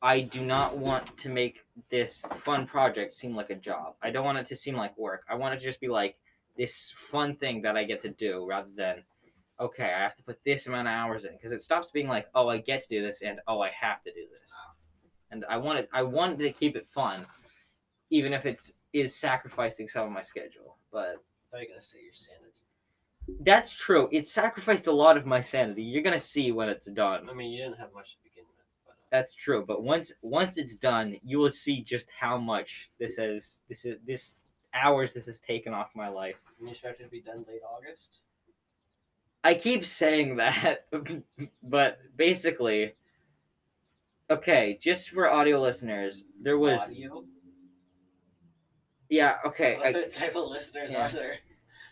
I 0.02 0.22
do 0.22 0.44
not 0.44 0.78
want 0.78 1.16
to 1.18 1.30
make 1.30 1.60
this 1.92 2.26
fun 2.40 2.66
project 2.66 3.14
seem 3.14 3.36
like 3.36 3.52
a 3.52 3.56
job. 3.56 3.94
I 4.02 4.10
don't 4.10 4.26
want 4.26 4.40
it 4.40 4.48
to 4.48 4.56
seem 4.56 4.76
like 4.76 4.98
work. 4.98 5.24
I 5.30 5.36
want 5.36 5.54
it 5.54 5.60
to 5.60 5.64
just 5.64 5.80
be 5.80 5.90
like 5.90 6.16
this 6.58 6.92
fun 6.98 7.36
thing 7.36 7.62
that 7.62 7.78
I 7.78 7.84
get 7.84 8.02
to 8.02 8.10
do 8.10 8.48
rather 8.50 8.70
than 8.76 9.04
okay, 9.60 9.94
I 9.96 10.02
have 10.02 10.16
to 10.18 10.24
put 10.24 10.40
this 10.44 10.66
amount 10.66 10.88
of 10.88 10.94
hours 10.94 11.26
in 11.26 11.34
because 11.34 11.52
it 11.52 11.62
stops 11.62 11.92
being 11.92 12.08
like, 12.08 12.28
oh, 12.34 12.50
I 12.50 12.58
get 12.58 12.82
to 12.82 12.88
do 12.90 13.04
this 13.04 13.22
and 13.22 13.40
oh, 13.48 13.62
I 13.62 13.70
have 13.80 14.02
to 14.04 14.12
do 14.12 14.26
this. 14.28 14.42
And 15.30 15.46
I 15.48 15.58
want 15.58 15.80
it 15.80 15.90
I 15.94 16.02
want 16.02 16.40
to 16.40 16.52
keep 16.52 16.76
it 16.76 16.88
fun 16.88 17.26
even 18.10 18.34
if 18.34 18.48
it's 18.48 18.72
is 18.92 19.16
sacrificing 19.16 19.88
some 19.88 20.08
of 20.08 20.12
my 20.12 20.22
schedule. 20.22 20.78
But 20.92 21.00
I 21.00 21.58
thought 21.58 21.62
you 21.62 21.68
were 21.68 21.74
gonna 21.74 21.82
say 21.82 22.00
your 22.04 22.14
sanity. 22.14 22.61
That's 23.42 23.72
true. 23.72 24.10
It 24.12 24.28
sacrificed 24.28 24.88
a 24.88 24.92
lot 24.92 25.18
of 25.18 25.26
my 25.26 25.42
sanity. 25.42 25.84
You're 25.84 26.04
going 26.04 26.18
to 26.18 26.26
see 26.26 26.52
when 26.52 26.70
it's 26.70 26.88
done. 26.88 27.30
I 27.30 27.34
mean, 27.34 27.52
you 27.52 27.64
didn't 27.64 27.80
have 27.80 27.94
much 27.94 28.14
to 28.14 28.18
begin 28.24 28.44
with, 28.48 28.66
but 28.86 28.92
uh, 28.92 28.96
That's 29.12 29.34
true, 29.36 29.64
but 29.66 29.84
once 29.84 30.12
once 30.22 30.58
it's 30.58 30.76
done, 30.76 31.18
you 31.24 31.40
will 31.40 31.52
see 31.52 31.82
just 31.82 32.08
how 32.18 32.38
much 32.38 32.90
this 33.00 33.18
has 33.18 33.62
this 33.70 33.86
is 33.86 33.98
this 34.06 34.36
hours 34.74 35.14
this 35.14 35.26
has 35.26 35.42
taken 35.42 35.74
off 35.74 35.90
my 35.96 36.08
life. 36.08 36.40
you 36.62 36.70
expect 36.70 37.02
it 37.02 37.06
to 37.06 37.10
be 37.10 37.22
done 37.22 37.46
late 37.48 37.62
August. 37.64 38.20
I 39.44 39.56
keep 39.56 39.86
saying 39.86 40.36
that, 40.38 40.86
but 41.64 42.00
basically, 42.16 42.94
okay, 44.30 44.78
just 44.82 45.10
for 45.10 45.32
audio 45.32 45.60
listeners, 45.60 46.24
there 46.42 46.60
was 46.60 46.80
audio. 46.82 47.24
yeah, 49.10 49.38
okay. 49.46 49.78
What 49.78 49.96
I, 49.96 50.04
type 50.04 50.36
of 50.36 50.48
listeners 50.48 50.92
yeah. 50.92 51.08
are 51.08 51.12
there? 51.12 51.38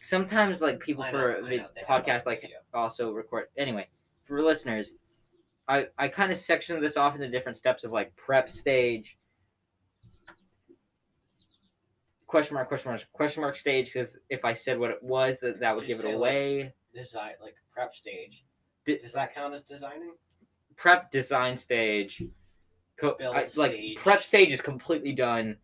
Sometimes 0.02 0.62
like 0.62 0.80
people 0.80 1.04
for 1.06 1.42
know, 1.42 1.48
I 1.48 1.56
know, 1.58 1.66
podcast 1.88 2.26
like 2.26 2.40
audio. 2.44 2.58
also 2.74 3.12
record 3.12 3.46
anyway 3.58 3.88
for 4.26 4.42
listeners 4.42 4.92
i 5.68 5.88
i 5.98 6.08
kind 6.08 6.32
of 6.32 6.38
section 6.38 6.80
this 6.82 6.98
off 6.98 7.16
into 7.16 7.30
different 7.30 7.58
steps 7.58 7.84
of 7.84 7.92
like 7.92 8.16
prep 8.16 8.50
stage 8.50 9.18
question 12.28 12.54
mark 12.54 12.68
question 12.68 12.92
mark 12.92 13.02
question 13.12 13.42
mark 13.42 13.56
stage 13.56 13.88
because 13.88 14.18
if 14.30 14.46
i 14.46 14.54
said 14.54 14.78
what 14.80 14.92
it 14.92 15.02
was 15.02 15.40
that 15.40 15.60
that 15.60 15.74
would 15.76 15.86
Just 15.88 15.88
give 15.88 15.98
it 16.00 16.02
say, 16.02 16.16
like, 16.16 16.16
away 16.18 16.74
Design 16.96 17.34
like 17.42 17.54
prep 17.72 17.94
stage. 17.94 18.44
Di- 18.86 18.98
Does 18.98 19.14
that 19.14 19.34
count 19.34 19.54
as 19.54 19.62
designing? 19.62 20.14
prep 20.76 21.12
design 21.12 21.56
stage 21.56 22.24
co- 22.98 23.16
I- 23.22 23.48
like 23.56 23.72
stage. 23.72 23.98
prep 23.98 24.24
stage 24.24 24.52
is 24.54 24.62
completely 24.62 25.14
done 25.14 25.58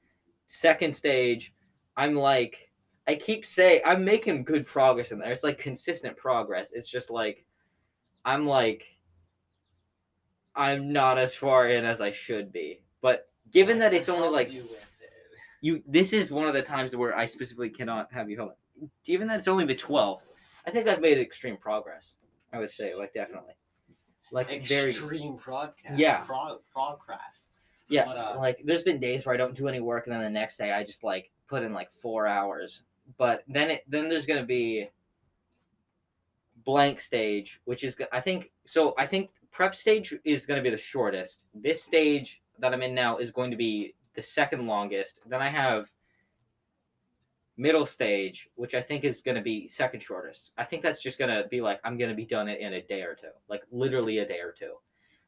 second 0.48 0.94
stage 0.96 1.54
i'm 1.98 2.14
like 2.16 2.65
i 3.08 3.16
keep 3.16 3.46
saying 3.46 3.82
i'm 3.86 4.04
making 4.04 4.44
good 4.44 4.66
progress 4.66 5.12
in 5.12 5.20
there 5.20 5.32
it's 5.32 5.44
like 5.44 5.58
consistent 5.58 6.16
progress 6.18 6.72
it's 6.74 6.90
just 6.90 7.10
like 7.10 7.46
i'm 8.24 8.46
like 8.48 8.86
i'm 10.56 10.92
not 10.92 11.18
as 11.18 11.34
far 11.36 11.70
in 11.70 11.86
as 11.86 12.02
i 12.02 12.12
should 12.12 12.52
be 12.52 12.82
but 13.02 13.30
given 13.52 13.78
that 13.80 13.94
it's 13.94 14.10
only 14.10 14.30
like 14.30 14.52
you 14.52 14.62
with 14.62 14.72
it. 15.02 15.12
you 15.62 15.84
this 15.88 16.14
is 16.14 16.32
one 16.32 16.48
of 16.48 16.54
the 16.54 16.62
times 16.62 16.96
where 16.96 17.18
i 17.18 17.26
specifically 17.26 17.70
cannot 17.70 18.12
have 18.12 18.30
you 18.30 18.38
help 18.38 18.58
given 19.06 19.28
that 19.28 19.40
it's 19.40 19.48
only 19.48 19.66
the 19.66 19.76
12th 19.76 20.22
i 20.66 20.72
think 20.72 20.88
i've 20.88 21.02
made 21.02 21.18
extreme 21.18 21.58
progress 21.58 22.16
i 22.54 22.60
would 22.60 22.72
say 22.72 22.96
like 22.96 23.14
definitely 23.14 23.54
like 24.32 24.68
very 24.68 24.90
extreme 24.90 25.38
broadcast. 25.38 26.00
Yeah. 26.00 26.18
Prog, 26.22 26.60
progress. 26.72 27.48
Yeah, 27.88 28.06
But, 28.06 28.18
uh, 28.18 28.36
like 28.40 28.62
there's 28.66 28.82
been 28.82 29.00
days 29.00 29.26
where 29.26 29.36
I 29.36 29.38
don't 29.38 29.56
do 29.56 29.68
any 29.68 29.80
work, 29.80 30.08
and 30.08 30.16
then 30.16 30.24
the 30.24 30.30
next 30.30 30.58
day 30.58 30.72
I 30.72 30.84
just 30.84 31.04
like 31.04 31.32
put 31.48 31.62
in 31.62 31.72
like 31.74 31.92
four 31.92 32.26
hours. 32.26 32.82
But 33.18 33.44
then 33.48 33.70
it 33.70 33.84
then 33.88 34.10
there's 34.10 34.26
gonna 34.26 34.46
be 34.46 34.90
blank 36.64 37.00
stage, 37.00 37.62
which 37.66 37.84
is 37.84 37.96
I 38.12 38.22
think 38.22 38.52
so. 38.66 38.94
I 38.98 39.06
think 39.06 39.30
prep 39.52 39.76
stage 39.76 40.14
is 40.24 40.46
gonna 40.46 40.62
be 40.62 40.70
the 40.70 40.78
shortest. 40.78 41.46
This 41.54 41.84
stage 41.84 42.42
that 42.60 42.74
I'm 42.74 42.82
in 42.82 42.96
now 42.96 43.18
is 43.18 43.32
going 43.32 43.52
to 43.52 43.58
be 43.58 43.96
the 44.16 44.22
second 44.22 44.66
longest. 44.66 45.20
Then 45.28 45.42
I 45.42 45.50
have 45.50 45.92
middle 47.58 47.86
stage, 47.86 48.50
which 48.56 48.76
I 48.76 48.82
think 48.82 49.04
is 49.04 49.22
gonna 49.22 49.42
be 49.42 49.68
second 49.68 50.02
shortest. 50.02 50.52
I 50.58 50.66
think 50.66 50.82
that's 50.82 51.02
just 51.02 51.20
gonna 51.20 51.44
be 51.50 51.62
like 51.62 51.80
I'm 51.84 51.98
gonna 51.98 52.16
be 52.16 52.26
done 52.26 52.48
it 52.48 52.60
in 52.60 52.74
a 52.74 52.82
day 52.82 53.02
or 53.02 53.16
two, 53.16 53.32
like 53.50 53.64
literally 53.72 54.20
a 54.20 54.28
day 54.28 54.40
or 54.40 54.54
two. 54.58 54.74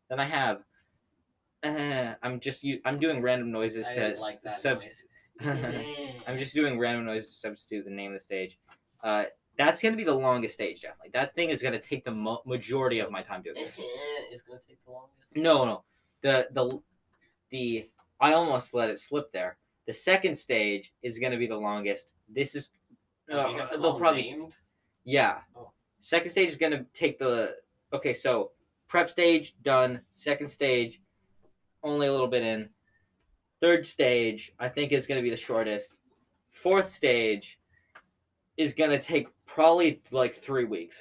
Then 0.09 0.19
I 0.19 0.25
have 0.25 0.63
uh, 1.63 2.13
I'm 2.21 2.39
just 2.39 2.63
you 2.63 2.79
I'm 2.85 2.99
doing 2.99 3.21
random 3.21 3.51
noises 3.51 3.87
I 3.87 3.93
to 3.93 4.15
like 4.19 4.39
subs- 4.47 4.83
noise. 4.83 5.05
I'm 6.27 6.37
just 6.37 6.53
doing 6.53 6.79
random 6.79 7.05
noises 7.05 7.31
to 7.31 7.37
substitute 7.37 7.85
the 7.85 7.91
name 7.91 8.11
of 8.11 8.17
the 8.17 8.23
stage. 8.23 8.59
Uh, 9.03 9.25
that's 9.57 9.81
gonna 9.81 9.95
be 9.95 10.03
the 10.03 10.13
longest 10.13 10.53
stage, 10.53 10.81
definitely. 10.81 11.09
That 11.13 11.33
thing 11.33 11.49
is 11.49 11.61
gonna 11.61 11.79
take 11.79 12.05
the 12.05 12.11
mo- 12.11 12.41
majority 12.45 12.99
of 12.99 13.11
my 13.11 13.21
time 13.21 13.41
doing 13.41 13.55
this. 13.55 13.79
is 14.31 14.41
gonna 14.41 14.59
take 14.67 14.83
the 14.85 14.91
longest. 14.91 15.35
No, 15.35 15.65
no, 15.65 15.83
the 16.21 16.47
the 16.51 16.79
the 17.49 17.89
I 18.19 18.33
almost 18.33 18.73
let 18.73 18.89
it 18.89 18.99
slip 18.99 19.31
there. 19.31 19.57
The 19.87 19.93
second 19.93 20.35
stage 20.35 20.93
is 21.01 21.17
gonna 21.17 21.37
be 21.37 21.47
the 21.47 21.57
longest. 21.57 22.13
This 22.29 22.55
is 22.55 22.69
uh, 23.31 23.47
do 23.47 23.53
you 23.53 23.59
have 23.59 23.69
they'll 23.69 23.97
probably 23.97 24.23
named? 24.23 24.55
yeah. 25.05 25.39
Oh. 25.55 25.71
Second 25.99 26.31
stage 26.31 26.49
is 26.49 26.55
gonna 26.55 26.85
take 26.93 27.17
the 27.17 27.55
okay. 27.93 28.13
So 28.13 28.51
prep 28.87 29.09
stage 29.09 29.55
done. 29.63 30.01
Second 30.11 30.47
stage, 30.47 31.01
only 31.83 32.07
a 32.07 32.11
little 32.11 32.27
bit 32.27 32.43
in. 32.43 32.69
Third 33.61 33.85
stage, 33.85 34.53
I 34.59 34.69
think 34.69 34.91
is 34.91 35.07
gonna 35.07 35.21
be 35.21 35.29
the 35.29 35.37
shortest. 35.37 35.99
Fourth 36.51 36.89
stage 36.89 37.59
is 38.57 38.73
gonna 38.73 38.99
take 38.99 39.27
probably 39.45 40.01
like 40.11 40.35
three 40.41 40.65
weeks 40.65 40.97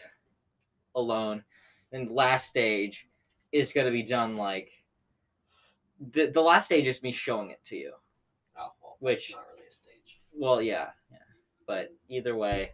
alone. 0.95 1.43
And 1.93 2.11
last 2.11 2.49
stage 2.49 3.09
is 3.53 3.73
gonna 3.73 3.91
be 3.91 4.03
done 4.03 4.37
like 4.37 4.71
the 6.13 6.27
the 6.27 6.41
last 6.41 6.67
stage 6.67 6.87
is 6.87 7.03
me 7.03 7.13
showing 7.13 7.51
it 7.51 7.63
to 7.65 7.77
you. 7.77 7.93
Oh, 8.59 8.73
well, 8.83 8.97
Which- 9.01 9.33
not 9.35 9.47
really 9.55 9.67
a 9.69 9.73
stage. 9.73 10.21
Well, 10.33 10.61
yeah, 10.61 10.91
yeah. 11.11 11.19
But 11.67 11.95
either 12.09 12.37
way, 12.37 12.73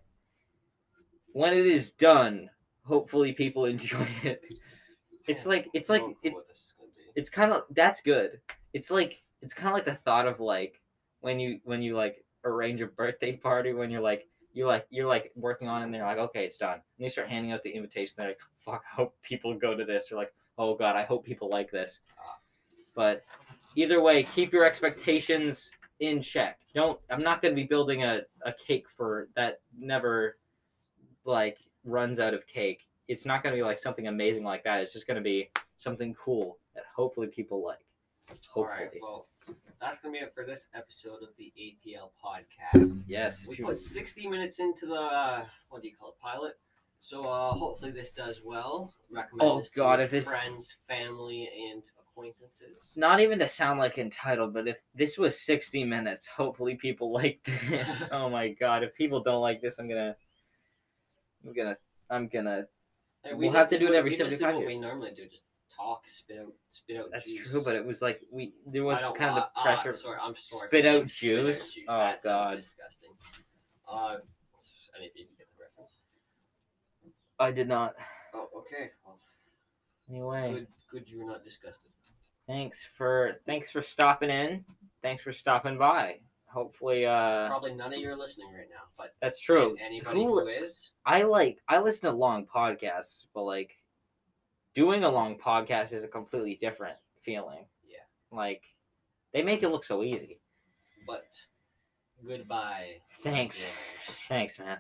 when 1.33 1.53
it 1.55 1.67
is 1.67 1.93
done, 1.93 2.51
hopefully 2.85 3.33
people 3.33 3.65
enjoy 3.75 4.07
it. 4.23 4.43
It's 5.29 5.47
like 5.47 5.69
it's 5.73 5.89
like 5.89 6.03
it's 6.23 6.35
what 6.35 6.49
this 6.49 6.59
is 6.59 6.75
gonna 6.79 6.91
be. 6.97 7.03
it's 7.15 7.31
kind 7.31 7.53
of 7.53 7.63
that's 7.71 8.01
good. 8.01 8.41
It's 8.73 8.91
like 8.91 9.23
it's 9.43 9.55
kind 9.55 9.69
of 9.69 9.75
like 9.75 9.85
the 9.85 9.97
thought 10.05 10.27
of 10.27 10.41
like 10.41 10.81
when 11.21 11.39
you 11.39 11.61
when 11.65 11.83
you 11.83 11.97
like 11.97 12.25
arrange 12.45 12.81
a 12.81 12.87
birthday 12.87 13.33
party 13.43 13.73
when 13.73 13.91
you're 13.91 14.01
like 14.01 14.27
you 14.55 14.67
like 14.67 14.87
you're 14.91 15.07
like 15.07 15.33
working 15.35 15.69
on 15.69 15.83
it 15.83 15.87
and 15.87 15.95
they're 15.95 16.05
like 16.05 16.19
okay 16.19 16.45
it's 16.45 16.57
done. 16.57 16.75
And 16.75 17.05
you 17.05 17.11
start 17.11 17.29
handing 17.29 17.53
out 17.53 17.63
the 17.63 17.71
invitation 17.71 18.15
they're 18.17 18.29
like 18.29 18.41
fuck 18.65 18.83
I 18.93 18.97
hope 18.97 19.15
people 19.23 19.55
go 19.55 19.77
to 19.77 19.85
this. 19.85 20.13
Or 20.13 20.17
like 20.17 20.33
oh 20.59 20.75
god 20.75 20.97
I 20.97 21.05
hope 21.05 21.25
people 21.25 21.49
like 21.51 21.71
this. 21.71 22.01
But 22.95 23.23
either 23.77 24.01
way 24.01 24.23
keep 24.23 24.53
your 24.53 24.65
expectations 24.65 25.71
in 26.01 26.21
check. 26.21 26.59
Don't 26.75 26.99
I'm 27.11 27.23
not 27.23 27.43
going 27.43 27.55
to 27.55 27.61
be 27.61 27.67
building 27.67 28.03
a, 28.03 28.21
a 28.45 28.53
cake 28.53 28.87
for 28.89 29.29
that 29.37 29.61
never 29.77 30.37
like 31.25 31.59
runs 31.85 32.21
out 32.21 32.35
of 32.35 32.47
cake. 32.47 32.87
It's 33.09 33.27
not 33.27 33.43
going 33.43 33.55
to 33.55 33.59
be 33.59 33.63
like 33.63 33.79
something 33.79 34.07
amazing 34.09 34.45
like 34.45 34.65
that. 34.65 34.81
It's 34.81 34.93
just 34.93 35.07
going 35.07 35.17
to 35.17 35.23
be 35.23 35.51
something 35.77 36.15
cool 36.15 36.59
that 36.75 36.85
hopefully 36.95 37.27
people 37.27 37.65
like. 37.65 37.79
Hopefully 38.49 38.67
right, 38.67 38.91
well, 39.01 39.27
that's 39.83 39.99
gonna 39.99 40.13
be 40.13 40.19
it 40.21 40.33
for 40.35 40.45
this 40.45 40.67
episode 40.75 41.23
of 41.23 41.31
the 41.39 41.53
APL 41.61 42.11
podcast. 42.25 43.03
yes 43.07 43.45
We 43.47 43.57
put 43.57 43.77
60 43.77 44.29
minutes 44.29 44.59
into 44.61 44.87
the 44.87 44.95
uh, 45.01 45.45
what 45.69 45.83
do 45.83 45.89
you 45.89 45.95
call 45.99 46.11
it, 46.11 46.15
pilot. 46.23 46.55
So 47.01 47.25
uh, 47.27 47.51
hopefully 47.53 47.91
this 47.91 48.11
does 48.11 48.43
well. 48.45 48.95
Recommend 49.11 49.51
Oh, 49.51 49.59
this 49.59 49.71
to 49.71 49.77
God, 49.81 50.01
if 50.01 50.11
this- 50.13 50.29
friends, 50.29 50.77
family, 50.89 51.51
and 51.73 51.83
acquaintances. 52.01 52.93
not 52.97 53.19
even 53.21 53.39
to 53.41 53.49
sound 53.49 53.81
like 53.81 53.99
entitled, 53.99 54.55
but 54.55 54.69
if 54.69 54.79
this 54.95 55.19
was 55.19 55.41
60 55.41 55.83
minutes, 55.85 56.27
hopefully 56.29 56.77
people 56.77 57.11
like 57.21 57.41
this. 57.69 57.89
oh 58.13 58.31
my 58.31 58.51
god, 58.51 58.85
if 58.85 58.95
people 58.95 59.21
don't 59.23 59.41
like 59.43 59.61
this, 59.61 59.79
I'm 59.81 59.89
gonna, 59.89 60.15
I'm 61.45 61.53
gonna, 61.53 61.77
I'm 62.09 62.29
gonna. 62.29 62.67
Hey, 63.25 63.35
We'll 63.35 63.53
have 63.53 63.69
to 63.71 63.79
do 63.79 63.87
it 63.89 63.95
every 63.95 64.11
we 64.11 64.17
just 64.17 64.31
75 64.39 64.55
what 64.57 64.67
we 64.67 64.79
normally 64.79 65.11
do, 65.17 65.25
just 65.27 65.43
talk, 65.77 66.03
spit 66.09 66.39
out, 66.41 66.53
spit 66.71 66.97
out. 66.99 67.07
That's 67.13 67.27
juice. 67.27 67.51
true, 67.51 67.63
but 67.65 67.75
it 67.75 67.85
was 67.85 68.03
like 68.03 68.21
we 68.31 68.53
there 68.67 68.85
was 68.85 68.99
kind 68.99 69.13
of 69.31 69.35
the 69.37 69.43
uh, 69.43 69.49
uh, 69.57 69.63
pressure. 69.63 69.93
sorry, 69.99 70.19
I'm 70.23 70.35
sorry. 70.37 70.69
Spit 70.69 70.85
for 70.85 70.91
saying 70.91 71.01
out 71.03 71.07
juice? 71.07 71.79
Oh, 71.89 72.15
God. 72.25 72.57
disgusting. 72.57 73.11
Uh, 73.89 74.17
any 74.97 75.07
of 75.07 75.13
you 75.17 75.25
get 75.39 75.47
the 75.57 75.63
reference? 75.65 75.97
I 77.39 77.51
did 77.51 77.69
not. 77.69 77.95
Oh, 78.35 78.49
okay. 78.59 78.91
Well, 79.05 79.19
Anyway, 80.11 80.53
good, 80.53 80.67
good. 80.91 81.09
You 81.11 81.19
were 81.21 81.31
not 81.31 81.43
disgusted. 81.45 81.91
thanks 82.47 82.85
for 82.97 83.41
thanks 83.47 83.71
for 83.71 83.83
stopping 83.83 84.31
in. 84.31 84.65
Thanks 85.03 85.23
for 85.23 85.33
stopping 85.33 85.79
by. 85.79 86.21
Hopefully, 86.47 87.07
uh, 87.07 87.49
Probably 87.49 87.73
none 87.75 87.95
of 87.95 87.99
you 87.99 88.11
are 88.11 88.17
listening 88.17 88.49
right 88.53 88.69
now, 88.71 88.83
but 88.99 89.15
that's 89.23 89.41
true. 89.41 89.75
Anybody 89.83 90.23
Who- 90.23 90.41
who 90.41 90.49
is, 90.49 90.93
I 91.07 91.23
like 91.23 91.59
I 91.69 91.79
listen 91.81 92.03
to 92.11 92.13
long 92.17 92.47
podcasts, 92.47 93.25
but 93.35 93.45
like 93.45 93.71
doing 94.75 95.05
a 95.05 95.11
long 95.11 95.39
podcast 95.39 95.93
is 95.93 96.05
a 96.05 96.09
completely 96.09 96.59
different 96.61 96.97
feeling. 97.21 97.65
Yeah. 97.85 98.37
Like 98.37 98.63
they 99.33 99.43
make 99.43 99.63
it 99.63 99.69
look 99.69 99.85
so 99.85 100.03
easy. 100.03 100.41
but 101.07 101.25
goodbye. 102.27 103.01
Thanks. 103.23 103.65
Thanks, 104.29 104.59
man. 104.59 104.79